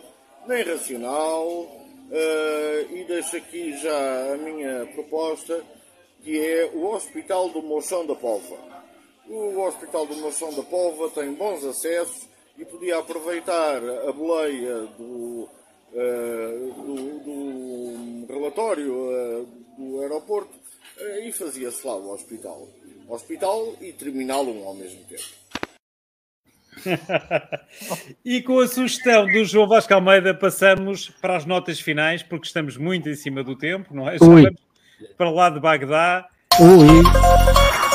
[0.47, 1.67] nem racional,
[2.11, 5.63] eh, e deixo aqui já a minha proposta,
[6.23, 8.59] que é o Hospital do Mochão da Póvoa.
[9.29, 12.29] O Hospital do Mochão da Póvoa tem bons acessos
[12.59, 15.49] e podia aproveitar a boleia do,
[15.95, 19.45] eh, do, do relatório eh,
[19.79, 20.55] do aeroporto
[20.99, 22.69] eh, e fazia-se lá o hospital.
[23.09, 25.47] Hospital e terminal um ao mesmo tempo.
[28.25, 32.77] E com a sugestão do João Vasco Almeida, passamos para as notas finais, porque estamos
[32.77, 34.19] muito em cima do tempo, não é?
[34.19, 34.51] Já vamos
[35.17, 36.29] para lá de Bagdá.
[36.61, 37.86] Ui.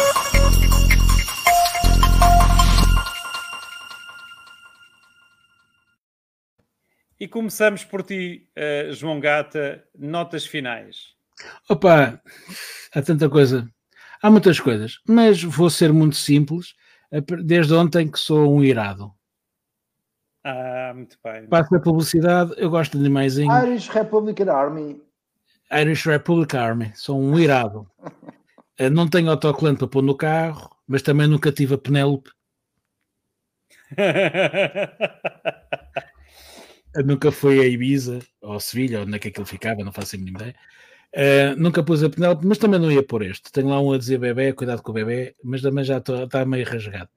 [7.22, 11.14] E começamos por ti, eh, João Gata, notas finais.
[11.69, 12.19] Opa,
[12.91, 13.69] há tanta coisa.
[14.23, 16.73] Há muitas coisas, mas vou ser muito simples.
[17.45, 19.14] Desde ontem que sou um irado.
[20.43, 21.45] Ah, muito bem.
[21.45, 23.53] Passo a publicidade, eu gosto de animaizinhos.
[23.65, 24.99] Irish Republican Army.
[25.72, 27.88] Irish Republic Army, sou um irado.
[28.80, 32.31] Eh, Não tenho autocolante para pôr no carro, mas também nunca tive a Penélope.
[37.05, 40.19] Nunca fui a Ibiza ou a Sevilha, onde é que aquilo ficava, não faço a
[40.19, 40.55] mínima ideia.
[41.13, 43.51] Eh, nunca pus a Penélope, mas também não ia pôr este.
[43.51, 46.65] Tenho lá um a dizer bebê, cuidado com o bebê, mas também já está meio
[46.65, 47.09] rasgado.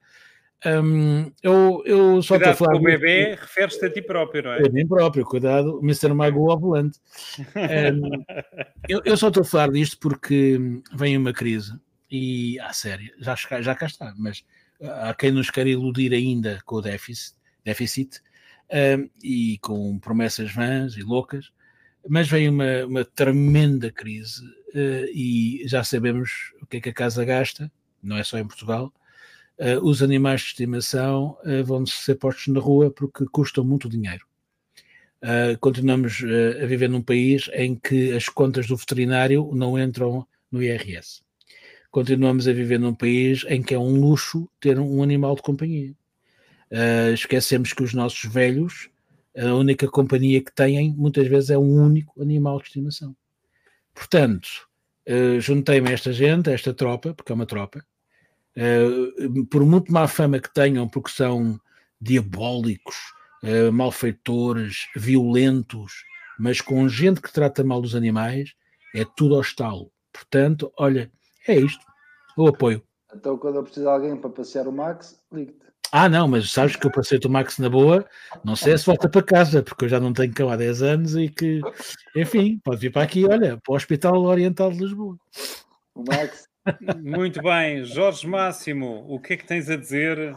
[0.66, 4.42] Hum, eu, eu só estou a Cuidado falar com o bebê, refere-te a ti próprio,
[4.44, 4.66] não é?
[4.66, 6.14] a mim próprio, cuidado, Mr.
[6.14, 6.98] Mago ao volante.
[7.38, 8.24] Um,
[8.88, 10.58] eu, eu só estou a falar disto porque
[10.94, 11.78] vem uma crise
[12.10, 14.42] e, à sério, já, cá- já cá está, mas
[14.82, 18.20] há quem nos quer iludir ainda com o déficit, déficit
[19.22, 21.52] e com promessas vãs e loucas,
[22.08, 26.94] mas vem uma, uma tremenda crise uh, e já sabemos o que é que a
[26.94, 27.70] casa gasta,
[28.02, 28.92] não é só em Portugal.
[29.58, 34.26] Uh, os animais de estimação uh, vão ser postos na rua porque custam muito dinheiro.
[35.58, 41.22] Continuamos a viver num país em que as contas do veterinário não entram no IRS.
[41.90, 45.94] Continuamos a viver num país em que é um luxo ter um animal de companhia.
[46.74, 48.90] Uh, esquecemos que os nossos velhos,
[49.38, 53.16] a única companhia que têm, muitas vezes é um único animal de estimação.
[53.94, 54.48] Portanto,
[55.08, 57.84] uh, juntei-me a esta gente, a esta tropa, porque é uma tropa,
[58.56, 61.60] uh, por muito má fama que tenham, porque são
[62.00, 62.96] diabólicos,
[63.44, 65.92] uh, malfeitores, violentos,
[66.40, 68.52] mas com gente que trata mal dos animais,
[68.92, 69.92] é tudo ao.
[70.12, 71.10] Portanto, olha,
[71.46, 71.84] é isto.
[72.36, 72.82] O apoio.
[73.14, 75.66] Então, quando eu preciso de alguém para passear o Max, ligue-te.
[75.92, 78.04] Ah, não, mas sabes que eu passei o Max na boa,
[78.42, 81.16] não sei se volta para casa, porque eu já não tenho cão há 10 anos
[81.16, 81.60] e que,
[82.16, 85.16] enfim, pode vir para aqui, olha, para o Hospital Oriental de Lisboa.
[85.94, 86.48] O Max,
[87.00, 87.84] Muito bem.
[87.84, 90.36] Jorge Máximo, o que é que tens a dizer?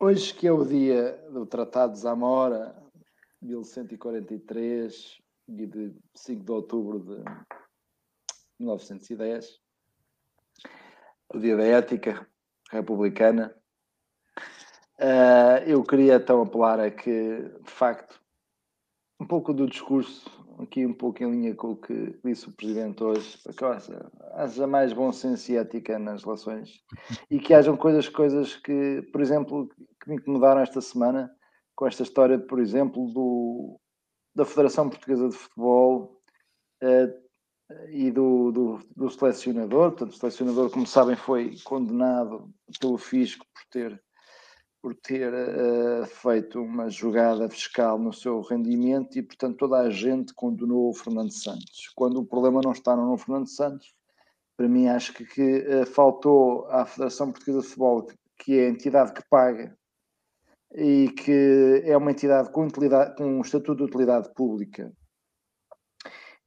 [0.00, 2.74] hoje que é o dia do Tratado de Zamora,
[3.42, 7.22] 1143 e de 5 de outubro de
[8.58, 9.60] 1910,
[11.34, 12.26] o dia da ética,
[12.70, 13.54] republicana.
[15.00, 18.20] Uh, eu queria então apelar a que, de facto,
[19.18, 20.30] um pouco do discurso,
[20.62, 24.10] aqui um pouco em linha com o que disse o Presidente hoje, para que haja,
[24.34, 26.82] haja mais bom senso e ética nas relações
[27.30, 29.68] e que hajam coisas, coisas que, por exemplo,
[30.02, 31.30] que me incomodaram esta semana,
[31.74, 33.80] com esta história, por exemplo, do,
[34.34, 36.20] da Federação Portuguesa de Futebol
[36.82, 39.92] uh, e do, do, do, selecionador.
[39.92, 44.02] Portanto, o selecionador, como sabem, foi condenado pelo fisco por ter,
[44.82, 50.32] por ter uh, feito uma jogada fiscal no seu rendimento e, portanto, toda a gente
[50.34, 51.90] condenou o Fernando Santos.
[51.94, 53.94] Quando o problema não está no Fernando Santos,
[54.56, 58.06] para mim, acho que, que uh, faltou à Federação Portuguesa de Futebol,
[58.38, 59.76] que é a entidade que paga
[60.74, 64.92] e que é uma entidade com, utilidade, com um estatuto de utilidade pública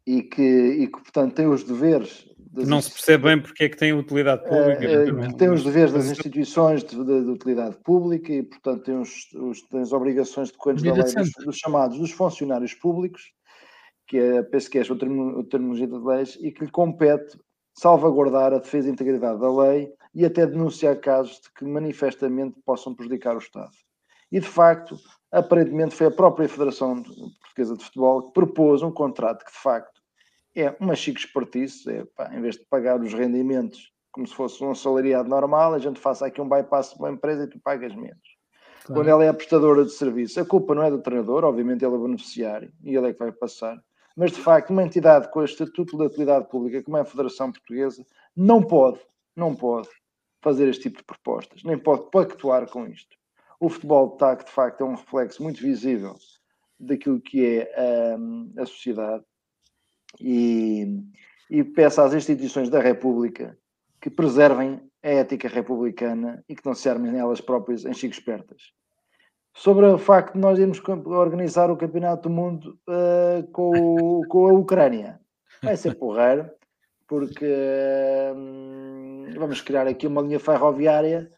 [0.05, 2.27] e que, e que portanto, tem os deveres.
[2.55, 4.85] Não se percebe bem porque é que tem utilidade pública.
[4.85, 9.33] É, tem os deveres das instituições de, de, de, utilidade pública e, portanto, tem, os,
[9.33, 13.31] os, tem as obrigações decorrentes da lei dos, dos, chamados dos funcionários públicos,
[14.07, 17.37] que é, penso que é a terminologia de leis, e que lhe compete
[17.73, 22.93] salvaguardar a defesa e integridade da lei e até denunciar casos de que manifestamente possam
[22.93, 23.71] prejudicar o Estado.
[24.31, 24.95] E, de facto,
[25.31, 30.02] aparentemente foi a própria Federação Portuguesa de Futebol que propôs um contrato que, de facto,
[30.55, 34.63] é uma chique espertice, é, pá, em vez de pagar os rendimentos como se fosse
[34.63, 37.95] um salariado normal, a gente faça aqui um bypass para uma empresa e tu pagas
[37.95, 38.37] menos.
[38.85, 39.01] Claro.
[39.01, 41.95] Quando ela é a prestadora de serviço, a culpa não é do treinador, obviamente ele
[41.95, 43.75] é beneficiário e ele é que vai passar.
[44.15, 47.51] Mas, de facto, uma entidade com o estatuto de utilidade pública, como é a Federação
[47.51, 48.05] Portuguesa,
[48.35, 48.99] não pode,
[49.35, 49.89] não pode
[50.43, 53.15] fazer este tipo de propostas, nem pode pactuar com isto.
[53.59, 56.15] O futebol está, de facto, é um reflexo muito visível
[56.79, 59.23] daquilo que é um, a sociedade
[60.19, 61.01] e,
[61.49, 63.57] e peço às instituições da República
[64.01, 68.71] que preservem a ética republicana e que não se armem nelas próprias em chico espertas.
[69.55, 74.53] Sobre o facto de nós irmos organizar o Campeonato do Mundo uh, com, com a
[74.53, 75.19] Ucrânia,
[75.61, 76.49] vai ser porreiro,
[77.07, 81.29] porque uh, vamos criar aqui uma linha ferroviária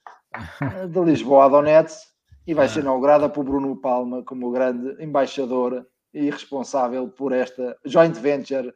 [0.90, 2.08] de Lisboa a Donetsk
[2.48, 5.86] e vai ser inaugurada por Bruno Palma como grande embaixador
[6.16, 8.74] e responsável por esta joint venture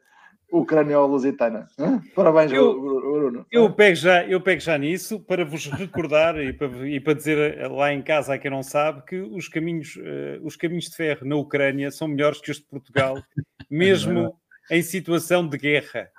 [0.52, 1.66] ucraniano-lusitana.
[2.14, 3.46] Parabéns, eu, Bruno.
[3.50, 7.70] Eu pego, já, eu pego já nisso para vos recordar e para, e para dizer
[7.70, 11.26] lá em casa a quem não sabe que os caminhos, uh, os caminhos de ferro
[11.26, 13.16] na Ucrânia são melhores que os de Portugal,
[13.70, 14.36] mesmo
[14.70, 16.10] em situação de guerra.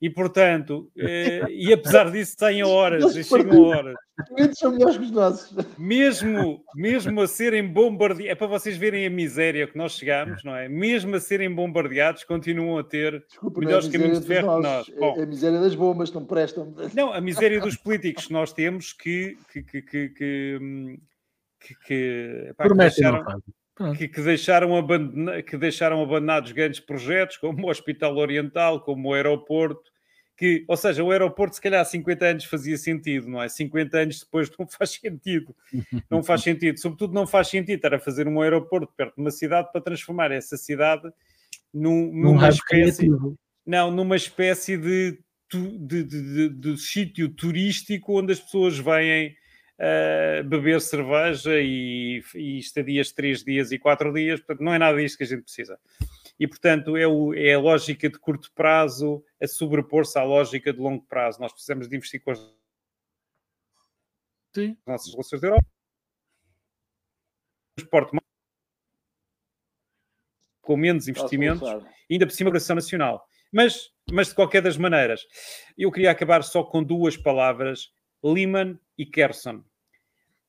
[0.00, 3.94] E portanto, eh, e apesar disso, têm horas, e chegam horas.
[4.54, 5.54] são melhores que os nossos.
[5.76, 10.56] Mesmo, mesmo a serem bombardeados, é para vocês verem a miséria que nós chegamos, não
[10.56, 10.70] é?
[10.70, 14.88] Mesmo a serem bombardeados, continuam a ter Desculpa, melhores é caminhos de ferro que nós.
[14.98, 16.74] Bom, é a miséria das bombas não prestam.
[16.94, 19.36] Não, a miséria dos políticos que nós temos que.
[19.52, 20.58] que, que, que, que,
[21.60, 23.42] que, que, pá, que deixaram,
[23.96, 29.12] que, que, deixaram abandona, que deixaram abandonados grandes projetos, como o Hospital Oriental, como o
[29.14, 29.89] aeroporto,
[30.40, 33.48] que, ou seja, o aeroporto se calhar há 50 anos fazia sentido, não é?
[33.50, 35.54] 50 anos depois não faz sentido.
[36.08, 36.80] Não faz sentido.
[36.80, 40.32] Sobretudo não faz sentido estar a fazer um aeroporto perto de uma cidade para transformar
[40.32, 41.12] essa cidade
[41.74, 43.06] num, numa espécie...
[43.66, 45.18] Não, numa espécie de,
[45.52, 49.36] de, de, de, sítio turístico onde as pessoas vêm
[49.78, 54.78] uh, beber cerveja e, e estadias de três dias e quatro dias, portanto, não é
[54.78, 55.78] nada disto que a gente precisa.
[56.40, 60.80] E, portanto, é, o, é a lógica de curto prazo a sobrepor-se à lógica de
[60.80, 61.38] longo prazo.
[61.38, 62.38] Nós precisamos de investir com as
[64.54, 64.74] Sim.
[64.86, 65.66] nossas relações da Europa.
[67.76, 68.16] Transporte
[70.62, 71.68] com menos investimentos,
[72.10, 73.26] ainda por cima da nacional.
[73.52, 75.26] Mas, mas, de qualquer das maneiras,
[75.76, 77.92] eu queria acabar só com duas palavras:
[78.22, 79.62] Lehman e Kerson.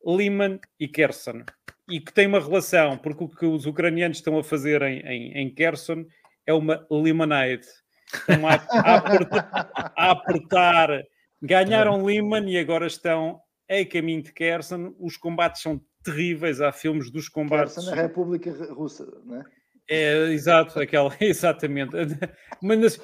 [0.06, 1.44] Liman e Kherson.
[1.92, 5.38] E que tem uma relação, porque o que os ucranianos estão a fazer em, em,
[5.40, 6.06] em Kherson
[6.46, 7.68] é uma limonade.
[8.14, 11.04] Estão a, a, apertar, a apertar.
[11.42, 13.40] Ganharam Liman e agora estão
[13.70, 14.94] a caminho de Kherson.
[15.00, 16.62] Os combates são terríveis.
[16.62, 17.76] Há filmes dos combates.
[17.76, 19.44] Kherson na República Russa, não é?
[19.90, 21.92] É, exato, aquela, exatamente.
[22.62, 22.98] Mas,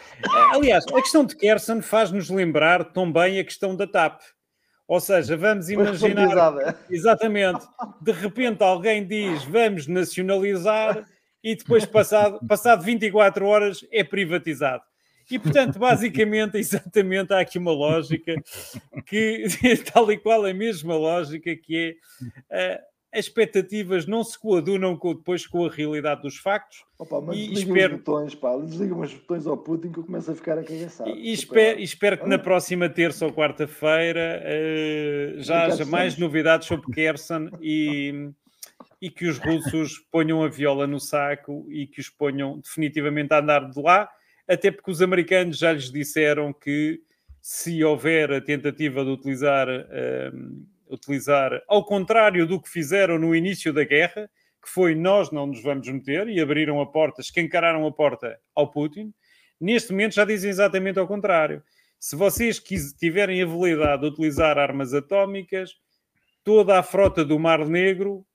[0.53, 4.21] aliás, a questão de Kherson faz-nos lembrar também a questão da TAP.
[4.87, 6.77] Ou seja, vamos imaginar.
[6.89, 7.65] Exatamente.
[8.01, 11.05] De repente alguém diz vamos nacionalizar
[11.43, 14.83] e depois, passado, passado 24 horas, é privatizado.
[15.29, 18.35] E, portanto, basicamente, exatamente, há aqui uma lógica
[19.05, 19.45] que,
[19.93, 21.97] tal e qual a mesma lógica que
[22.49, 22.81] é
[23.17, 26.83] as expectativas não se coadunam com, depois com a realidade dos factos.
[26.99, 30.03] Opa, mas E desliga espero- os botões, pá, desliga os botões ao Putin que eu
[30.03, 31.09] começo a ficar acagaçado.
[31.09, 36.67] E, e espero, espero que na próxima terça ou quarta-feira eh, já haja mais novidades
[36.67, 38.29] sobre Kherson e,
[39.01, 43.39] e que os russos ponham a viola no saco e que os ponham definitivamente a
[43.39, 44.09] andar de lá,
[44.47, 47.01] até porque os americanos já lhes disseram que
[47.41, 50.31] se houver a tentativa de utilizar, eh,
[50.89, 54.29] utilizar ao contrário do que fizeram no início da guerra,
[54.61, 58.69] que foi nós não nos vamos meter e abriram a porta, escancararam a porta ao
[58.69, 59.13] Putin,
[59.59, 61.63] neste momento já dizem exatamente ao contrário.
[61.99, 62.61] Se vocês
[62.99, 65.71] tiverem a validade de utilizar armas atómicas,
[66.43, 68.25] toda a frota do Mar Negro,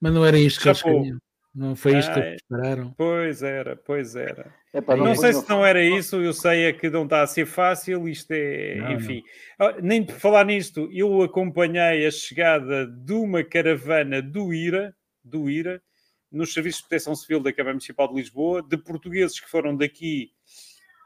[0.00, 1.18] Mas não era isto que eles queriam.
[1.54, 2.94] Não foi isto que Ah, esperaram.
[2.96, 4.54] pois era, pois era.
[4.72, 7.26] Epá, não ponham- sei se não era isso, eu sei é que não está a
[7.26, 9.22] ser fácil, isto é, Não, enfim.
[9.58, 15.50] Ah, Nem por falar nisto, eu acompanhei a chegada de uma caravana do IRA, do
[15.50, 15.82] IRA,
[16.30, 20.30] nos Serviços de Proteção Civil da Câmara Municipal de Lisboa, de portugueses que foram daqui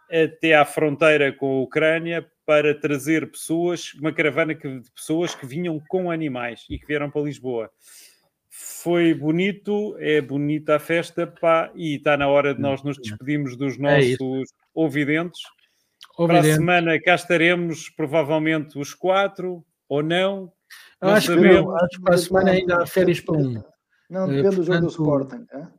[0.09, 5.45] até à fronteira com a Ucrânia para trazer pessoas, uma caravana que- de pessoas que
[5.45, 7.69] vinham com animais e que vieram para Lisboa.
[8.59, 13.55] Foi bonito, é bonita a festa, pá, e está na hora de nós nos despedirmos
[13.55, 15.41] dos É nossos ouvidentes.
[16.17, 16.57] Para a Ouvidente.
[16.57, 20.51] semana cá estaremos, provavelmente os quatro, ou não.
[21.03, 21.75] Eu não acho, que, sabemos.
[21.75, 23.63] acho que para a semana ainda há férias para um.
[24.09, 25.47] Não, Eh, depende do jogo do portanto, Sporting.
[25.53, 25.73] hã?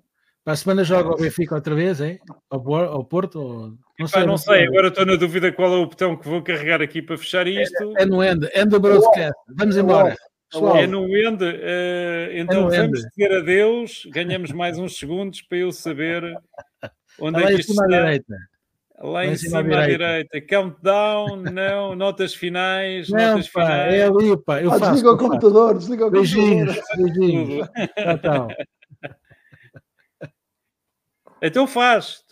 [0.44, 2.20] Para a semana joga o Benfica outra vez, é?
[2.50, 3.40] Ao, ao Porto?
[3.42, 3.68] Ou...
[4.00, 6.82] Não Pá, não sei, agora estou na dúvida qual é o botão que vou carregar
[6.84, 7.98] aqui para fechar isto.
[7.98, 8.48] É no End.
[8.54, 9.34] End do Broadcast.
[9.58, 10.16] Vamos embora.
[10.52, 13.10] Pessoal, É no End, eh, então no vamos End.
[13.10, 16.24] dizer adeus, ganhamos mais uns segundos para eu saber
[17.20, 17.98] onde está é lá que em isto cima à está.
[18.04, 18.36] direita.
[19.00, 20.42] Lá em cima, à direita.
[20.42, 23.94] Countdown, não, notas finais, Não, notas pá, finais.
[23.94, 24.62] é ali, pá.
[24.64, 24.92] Eu Ah, faço.
[24.94, 27.14] desliga o computador, desliga o Beijinhos, computador.
[27.14, 27.68] beijinhos.
[28.22, 28.48] Tchau.
[31.42, 32.24] Então faz.